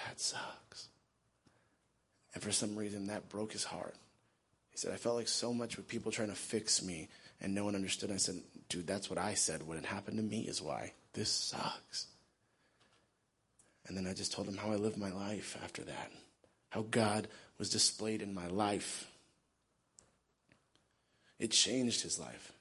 that 0.07 0.20
sucks. 0.20 0.89
And 2.35 2.43
for 2.43 2.53
some 2.53 2.77
reason, 2.77 3.07
that 3.07 3.29
broke 3.29 3.53
his 3.53 3.64
heart. 3.64 3.95
He 4.70 4.79
said, 4.79 4.93
I 4.93 4.97
felt 4.97 5.16
like 5.16 5.29
so 5.29 5.55
much 5.55 5.77
with 5.77 5.89
people 5.89 6.12
trying 6.12 6.29
to 6.29 6.35
fix 6.35 6.83
me 6.83 7.09
and 7.41 7.55
no 7.55 7.64
one 7.64 7.74
understood. 7.74 8.11
I 8.11 8.16
said, 8.16 8.37
dude, 8.68 8.87
that's 8.87 9.09
what 9.09 9.18
I 9.18 9.35
said. 9.35 9.62
What 9.62 9.77
had 9.77 9.87
happened 9.87 10.18
to 10.18 10.22
me 10.22 10.43
is 10.43 10.61
why. 10.61 10.93
This 11.14 11.31
sucks. 11.31 12.09
And 13.87 13.97
then 13.97 14.07
I 14.07 14.12
just 14.12 14.33
told 14.33 14.49
him 14.49 14.57
how 14.57 14.72
I 14.72 14.77
lived 14.77 14.99
my 14.99 15.12
life 15.12 15.57
after 15.62 15.83
that, 15.85 16.12
how 16.70 16.85
God 16.91 17.29
was 17.59 17.70
displayed 17.70 18.20
in 18.20 18.35
my 18.35 18.49
life. 18.49 19.09
It 21.39 21.53
changed 21.53 22.03
his 22.03 22.18
life. 22.18 22.53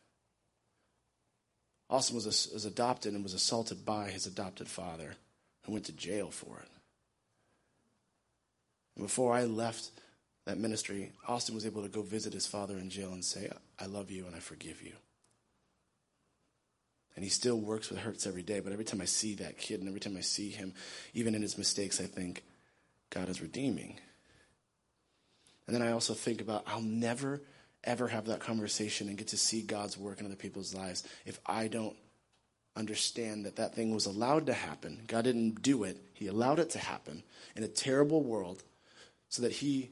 Austin 1.89 2.15
was, 2.15 2.49
was 2.53 2.65
adopted 2.65 3.13
and 3.13 3.23
was 3.23 3.33
assaulted 3.33 3.85
by 3.85 4.09
his 4.09 4.25
adopted 4.25 4.67
father 4.67 5.15
and 5.65 5.73
went 5.73 5.85
to 5.85 5.91
jail 5.91 6.29
for 6.31 6.59
it. 6.59 6.69
And 8.95 9.05
before 9.05 9.33
I 9.33 9.43
left 9.43 9.91
that 10.45 10.57
ministry, 10.57 11.11
Austin 11.27 11.55
was 11.55 11.65
able 11.65 11.83
to 11.83 11.89
go 11.89 12.01
visit 12.01 12.33
his 12.33 12.47
father 12.47 12.77
in 12.77 12.89
jail 12.89 13.11
and 13.11 13.25
say, 13.25 13.49
I 13.79 13.85
love 13.85 14.11
you 14.11 14.25
and 14.25 14.35
I 14.35 14.39
forgive 14.39 14.81
you. 14.81 14.93
And 17.15 17.23
he 17.23 17.29
still 17.29 17.57
works 17.57 17.89
with 17.89 17.99
hurts 17.99 18.27
every 18.27 18.43
day, 18.43 18.59
but 18.59 18.73
every 18.73 18.85
time 18.85 19.01
I 19.01 19.05
see 19.05 19.35
that 19.35 19.57
kid 19.57 19.79
and 19.79 19.87
every 19.87 20.01
time 20.01 20.17
I 20.17 20.21
see 20.21 20.49
him, 20.49 20.73
even 21.13 21.33
in 21.33 21.41
his 21.41 21.57
mistakes, 21.57 22.01
I 22.01 22.05
think 22.05 22.43
God 23.09 23.29
is 23.29 23.41
redeeming. 23.41 23.99
And 25.65 25.75
then 25.75 25.81
I 25.81 25.93
also 25.93 26.13
think 26.13 26.41
about 26.41 26.63
I'll 26.67 26.81
never, 26.81 27.41
ever 27.83 28.09
have 28.09 28.25
that 28.25 28.41
conversation 28.41 29.07
and 29.07 29.17
get 29.17 29.29
to 29.29 29.37
see 29.37 29.61
God's 29.61 29.97
work 29.97 30.19
in 30.19 30.25
other 30.25 30.35
people's 30.35 30.75
lives 30.75 31.03
if 31.25 31.39
I 31.45 31.67
don't 31.67 31.95
understand 32.75 33.45
that 33.45 33.55
that 33.55 33.73
thing 33.73 33.93
was 33.93 34.05
allowed 34.05 34.45
to 34.47 34.53
happen. 34.53 35.01
God 35.07 35.23
didn't 35.23 35.61
do 35.61 35.83
it, 35.83 35.97
He 36.13 36.27
allowed 36.27 36.59
it 36.59 36.69
to 36.71 36.79
happen 36.79 37.23
in 37.55 37.63
a 37.63 37.67
terrible 37.67 38.21
world 38.21 38.63
so 39.29 39.41
that 39.41 39.53
He 39.53 39.91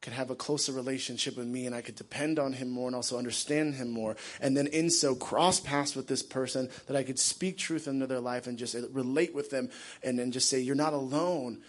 could 0.00 0.12
have 0.12 0.30
a 0.30 0.36
closer 0.36 0.72
relationship 0.72 1.36
with 1.36 1.46
me 1.46 1.66
and 1.66 1.74
I 1.74 1.80
could 1.80 1.96
depend 1.96 2.38
on 2.38 2.52
Him 2.52 2.70
more 2.70 2.86
and 2.86 2.96
also 2.96 3.18
understand 3.18 3.74
Him 3.74 3.90
more. 3.90 4.16
And 4.40 4.56
then 4.56 4.66
in 4.68 4.90
so 4.90 5.14
cross 5.14 5.60
paths 5.60 5.94
with 5.94 6.06
this 6.06 6.22
person 6.22 6.70
that 6.86 6.96
I 6.96 7.02
could 7.02 7.18
speak 7.18 7.58
truth 7.58 7.88
into 7.88 8.06
their 8.06 8.20
life 8.20 8.46
and 8.46 8.58
just 8.58 8.76
relate 8.92 9.34
with 9.34 9.50
them 9.50 9.70
and 10.02 10.18
then 10.18 10.32
just 10.32 10.48
say, 10.48 10.60
You're 10.60 10.74
not 10.74 10.94
alone. 10.94 11.62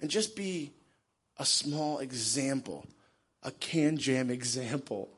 And 0.00 0.10
just 0.10 0.34
be 0.34 0.72
a 1.38 1.44
small 1.44 1.98
example, 1.98 2.86
a 3.42 3.50
KanJam 3.50 4.30
example 4.30 5.10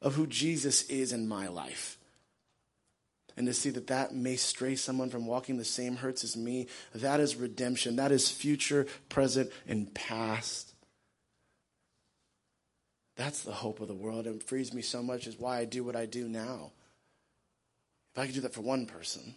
of 0.00 0.14
who 0.14 0.26
Jesus 0.26 0.82
is 0.84 1.12
in 1.12 1.26
my 1.26 1.48
life 1.48 1.97
and 3.38 3.46
to 3.46 3.54
see 3.54 3.70
that 3.70 3.86
that 3.86 4.12
may 4.12 4.34
stray 4.34 4.74
someone 4.74 5.10
from 5.10 5.24
walking 5.24 5.58
the 5.58 5.64
same 5.64 5.94
hurts 5.94 6.24
as 6.24 6.36
me, 6.36 6.66
that 6.92 7.20
is 7.20 7.36
redemption. 7.36 7.94
That 7.94 8.10
is 8.10 8.28
future, 8.28 8.88
present, 9.08 9.52
and 9.68 9.94
past. 9.94 10.74
That's 13.14 13.44
the 13.44 13.52
hope 13.52 13.78
of 13.78 13.86
the 13.86 13.94
world. 13.94 14.26
And 14.26 14.42
frees 14.42 14.74
me 14.74 14.82
so 14.82 15.04
much 15.04 15.28
is 15.28 15.38
why 15.38 15.58
I 15.58 15.66
do 15.66 15.84
what 15.84 15.94
I 15.94 16.04
do 16.04 16.26
now. 16.26 16.72
If 18.12 18.20
I 18.20 18.26
could 18.26 18.34
do 18.34 18.40
that 18.40 18.54
for 18.54 18.62
one 18.62 18.86
person, 18.86 19.36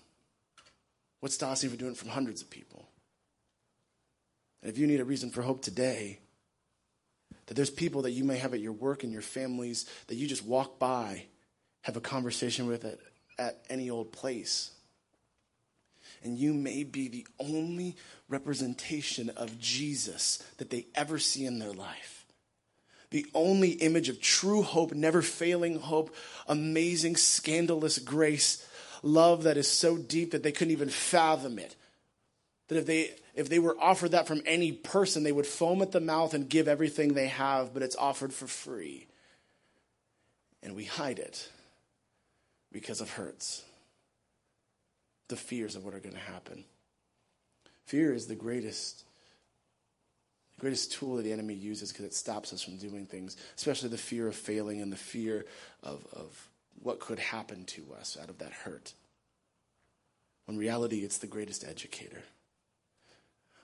what's 1.19 1.35
stopping 1.35 1.69
me 1.69 1.69
from 1.69 1.77
doing 1.77 1.91
it 1.91 1.97
for 1.97 2.09
hundreds 2.09 2.41
of 2.41 2.49
people? 2.49 2.89
And 4.63 4.71
if 4.71 4.79
you 4.79 4.87
need 4.87 4.99
a 4.99 5.05
reason 5.05 5.29
for 5.29 5.43
hope 5.43 5.61
today, 5.61 6.17
that 7.45 7.53
there's 7.53 7.69
people 7.69 8.01
that 8.01 8.11
you 8.11 8.23
may 8.23 8.39
have 8.39 8.55
at 8.55 8.61
your 8.61 8.73
work 8.73 9.03
and 9.03 9.13
your 9.13 9.21
families 9.21 9.85
that 10.07 10.15
you 10.15 10.27
just 10.27 10.43
walk 10.43 10.79
by, 10.79 11.25
have 11.83 11.97
a 11.97 12.01
conversation 12.01 12.65
with 12.65 12.83
at 12.83 12.97
at 13.37 13.63
any 13.69 13.89
old 13.89 14.11
place. 14.11 14.71
And 16.23 16.37
you 16.37 16.53
may 16.53 16.83
be 16.83 17.07
the 17.07 17.27
only 17.39 17.95
representation 18.29 19.29
of 19.29 19.59
Jesus 19.59 20.43
that 20.57 20.69
they 20.69 20.85
ever 20.93 21.17
see 21.17 21.45
in 21.45 21.59
their 21.59 21.73
life. 21.73 22.25
The 23.09 23.25
only 23.33 23.71
image 23.71 24.07
of 24.07 24.21
true 24.21 24.61
hope, 24.61 24.93
never 24.93 25.21
failing 25.21 25.79
hope, 25.79 26.15
amazing, 26.47 27.17
scandalous 27.17 27.99
grace, 27.99 28.65
love 29.03 29.43
that 29.43 29.57
is 29.57 29.67
so 29.67 29.97
deep 29.97 30.31
that 30.31 30.43
they 30.43 30.51
couldn't 30.51 30.71
even 30.71 30.89
fathom 30.89 31.59
it. 31.59 31.75
That 32.69 32.77
if 32.77 32.85
they 32.85 33.11
if 33.33 33.49
they 33.49 33.59
were 33.59 33.77
offered 33.79 34.11
that 34.11 34.27
from 34.27 34.41
any 34.45 34.71
person, 34.73 35.23
they 35.23 35.31
would 35.31 35.47
foam 35.47 35.81
at 35.81 35.91
the 35.91 36.01
mouth 36.01 36.33
and 36.33 36.49
give 36.49 36.67
everything 36.67 37.13
they 37.13 37.27
have, 37.27 37.73
but 37.73 37.83
it's 37.83 37.95
offered 37.95 38.33
for 38.33 38.47
free. 38.47 39.07
And 40.61 40.75
we 40.75 40.83
hide 40.83 41.17
it 41.19 41.49
because 42.71 43.01
of 43.01 43.09
hurts, 43.11 43.63
the 45.27 45.35
fears 45.35 45.75
of 45.75 45.83
what 45.83 45.93
are 45.93 45.99
going 45.99 46.15
to 46.15 46.21
happen. 46.21 46.63
Fear 47.85 48.13
is 48.13 48.27
the 48.27 48.35
greatest 48.35 49.03
greatest 50.59 50.91
tool 50.93 51.15
that 51.15 51.23
the 51.23 51.33
enemy 51.33 51.55
uses 51.55 51.91
because 51.91 52.05
it 52.05 52.13
stops 52.13 52.53
us 52.53 52.61
from 52.61 52.77
doing 52.77 53.07
things, 53.07 53.35
especially 53.57 53.89
the 53.89 53.97
fear 53.97 54.27
of 54.27 54.35
failing 54.35 54.79
and 54.79 54.91
the 54.91 54.97
fear 54.97 55.43
of, 55.81 56.05
of 56.13 56.49
what 56.83 56.99
could 56.99 57.17
happen 57.17 57.65
to 57.65 57.83
us 57.99 58.15
out 58.21 58.29
of 58.29 58.37
that 58.37 58.51
hurt. 58.51 58.93
When 60.45 60.57
reality, 60.57 60.99
it's 60.99 61.17
the 61.17 61.25
greatest 61.25 61.63
educator. 61.63 62.21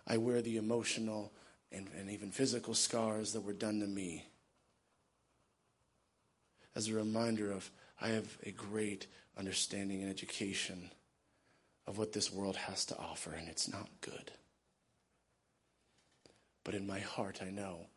I 0.07 0.17
wear 0.17 0.41
the 0.41 0.57
emotional 0.57 1.31
and, 1.71 1.87
and 1.99 2.09
even 2.09 2.31
physical 2.31 2.73
scars 2.73 3.33
that 3.33 3.41
were 3.41 3.53
done 3.53 3.79
to 3.81 3.87
me 3.87 4.25
as 6.75 6.87
a 6.87 6.93
reminder 6.93 7.51
of 7.51 7.69
I 7.99 8.09
have 8.09 8.37
a 8.43 8.51
great 8.51 9.07
understanding 9.37 10.01
and 10.01 10.09
education 10.09 10.91
of 11.87 11.97
what 11.97 12.13
this 12.13 12.31
world 12.31 12.55
has 12.55 12.85
to 12.85 12.97
offer, 12.97 13.31
and 13.31 13.47
it's 13.47 13.67
not 13.67 13.89
good. 14.01 14.31
But 16.63 16.75
in 16.75 16.85
my 16.85 16.99
heart, 16.99 17.39
I 17.41 17.49
know 17.49 17.87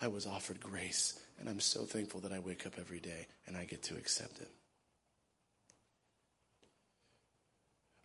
I 0.00 0.08
was 0.08 0.26
offered 0.26 0.60
grace, 0.60 1.18
and 1.38 1.48
I'm 1.48 1.60
so 1.60 1.82
thankful 1.82 2.20
that 2.20 2.32
I 2.32 2.38
wake 2.38 2.66
up 2.66 2.74
every 2.78 3.00
day 3.00 3.26
and 3.46 3.56
I 3.56 3.64
get 3.64 3.82
to 3.84 3.96
accept 3.96 4.40
it. 4.40 4.48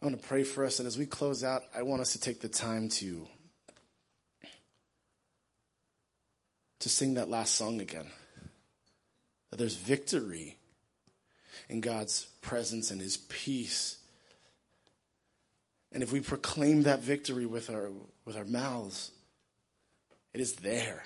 I 0.01 0.05
want 0.05 0.19
to 0.19 0.27
pray 0.27 0.43
for 0.43 0.65
us, 0.65 0.79
and 0.79 0.87
as 0.87 0.97
we 0.97 1.05
close 1.05 1.43
out, 1.43 1.63
I 1.73 1.83
want 1.83 2.01
us 2.01 2.11
to 2.13 2.19
take 2.19 2.41
the 2.41 2.49
time 2.49 2.89
to 2.89 3.27
to 6.79 6.89
sing 6.89 7.13
that 7.13 7.29
last 7.29 7.55
song 7.55 7.79
again. 7.79 8.07
That 9.49 9.57
there's 9.57 9.75
victory 9.75 10.57
in 11.69 11.81
God's 11.81 12.27
presence 12.41 12.91
and 12.91 13.01
his 13.01 13.17
peace. 13.17 13.97
And 15.91 16.01
if 16.01 16.11
we 16.11 16.21
proclaim 16.21 16.83
that 16.83 17.01
victory 17.01 17.45
with 17.45 17.69
our, 17.69 17.91
with 18.25 18.35
our 18.35 18.45
mouths, 18.45 19.11
it 20.33 20.41
is 20.41 20.55
there. 20.55 21.03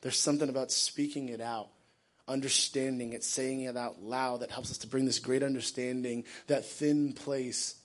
There's 0.00 0.18
something 0.18 0.48
about 0.48 0.72
speaking 0.72 1.28
it 1.28 1.42
out, 1.42 1.68
understanding 2.26 3.12
it, 3.12 3.22
saying 3.22 3.62
it 3.62 3.76
out 3.76 4.02
loud 4.02 4.40
that 4.40 4.50
helps 4.50 4.70
us 4.70 4.78
to 4.78 4.86
bring 4.86 5.04
this 5.04 5.18
great 5.18 5.42
understanding, 5.42 6.24
that 6.46 6.64
thin 6.64 7.12
place, 7.12 7.76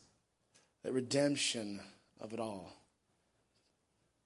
that 0.83 0.93
redemption 0.93 1.81
of 2.21 2.31
it 2.31 2.39
all. 2.39 2.71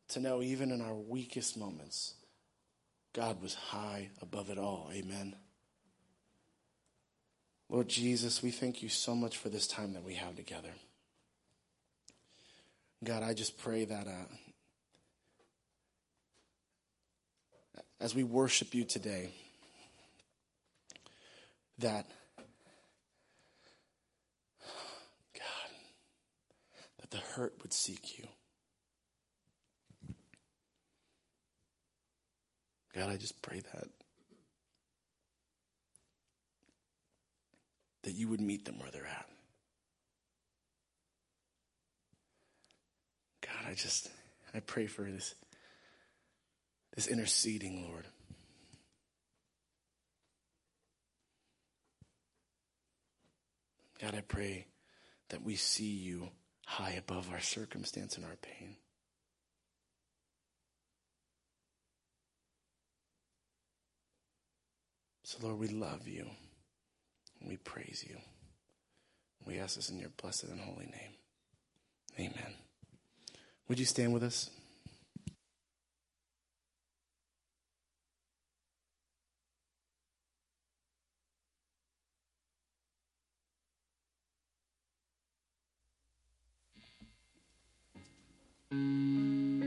to 0.10 0.20
know 0.20 0.42
even 0.42 0.72
in 0.72 0.82
our 0.82 0.96
weakest 0.96 1.58
moments, 1.58 2.16
God 3.14 3.42
was 3.42 3.54
high 3.54 4.10
above 4.22 4.50
it 4.50 4.58
all. 4.58 4.90
Amen. 4.94 5.36
Lord 7.70 7.88
Jesus, 7.88 8.41
we 8.41 8.49
thank 8.49 8.82
you 8.82 8.89
so 8.89 9.15
much 9.15 9.38
for 9.38 9.49
this 9.49 9.67
time 9.67 9.93
that 9.93 10.03
we 10.03 10.15
have 10.15 10.36
together. 10.36 10.72
God, 13.03 13.22
I 13.22 13.34
just 13.34 13.59
pray 13.59 13.86
that 13.86 14.07
uh, 14.07 14.26
as 18.01 18.15
we 18.15 18.24
worship 18.24 18.74
you 18.74 18.84
today, 18.86 19.30
that 21.78 22.07
God, 25.34 25.70
that 26.99 27.11
the 27.11 27.17
hurt 27.17 27.53
would 27.61 27.72
seek 27.72 28.17
you. 28.17 28.28
God, 32.95 33.09
I 33.09 33.17
just 33.17 33.41
pray 33.41 33.61
that. 33.74 33.99
That 38.10 38.16
you 38.16 38.28
would 38.30 38.41
meet 38.41 38.66
them 38.66 38.80
where 38.80 38.89
they're 38.89 39.05
at. 39.05 39.28
God, 43.43 43.70
I 43.70 43.76
just, 43.76 44.10
I 44.51 44.62
pray 44.62 44.88
for 44.88 45.03
this, 45.03 45.36
this 46.95 47.05
interceding, 47.05 47.88
Lord. 47.88 48.07
God, 54.01 54.16
I 54.16 54.22
pray 54.22 54.66
that 55.30 55.43
we 55.43 55.55
see 55.55 55.93
you 55.93 56.30
high 56.66 56.93
above 56.93 57.30
our 57.32 57.41
circumstance 57.41 58.18
and 58.18 58.26
our 58.26 58.38
pain. 58.38 58.78
So, 65.22 65.38
Lord, 65.45 65.60
we 65.60 65.68
love 65.68 66.07
you 66.07 66.26
we 67.46 67.58
praise 67.58 68.06
you. 68.08 68.18
We 69.46 69.60
ask 69.60 69.76
this 69.76 69.90
in 69.90 70.00
your 70.00 70.10
blessed 70.22 70.46
and 70.46 70.60
holy 70.60 70.86
name. 70.86 71.16
Amen. 72.20 72.54
Would 73.68 73.80
you 73.80 73.86
stand 73.86 74.14
with 74.14 74.24
us? 74.24 74.50
Mm. 88.74 89.59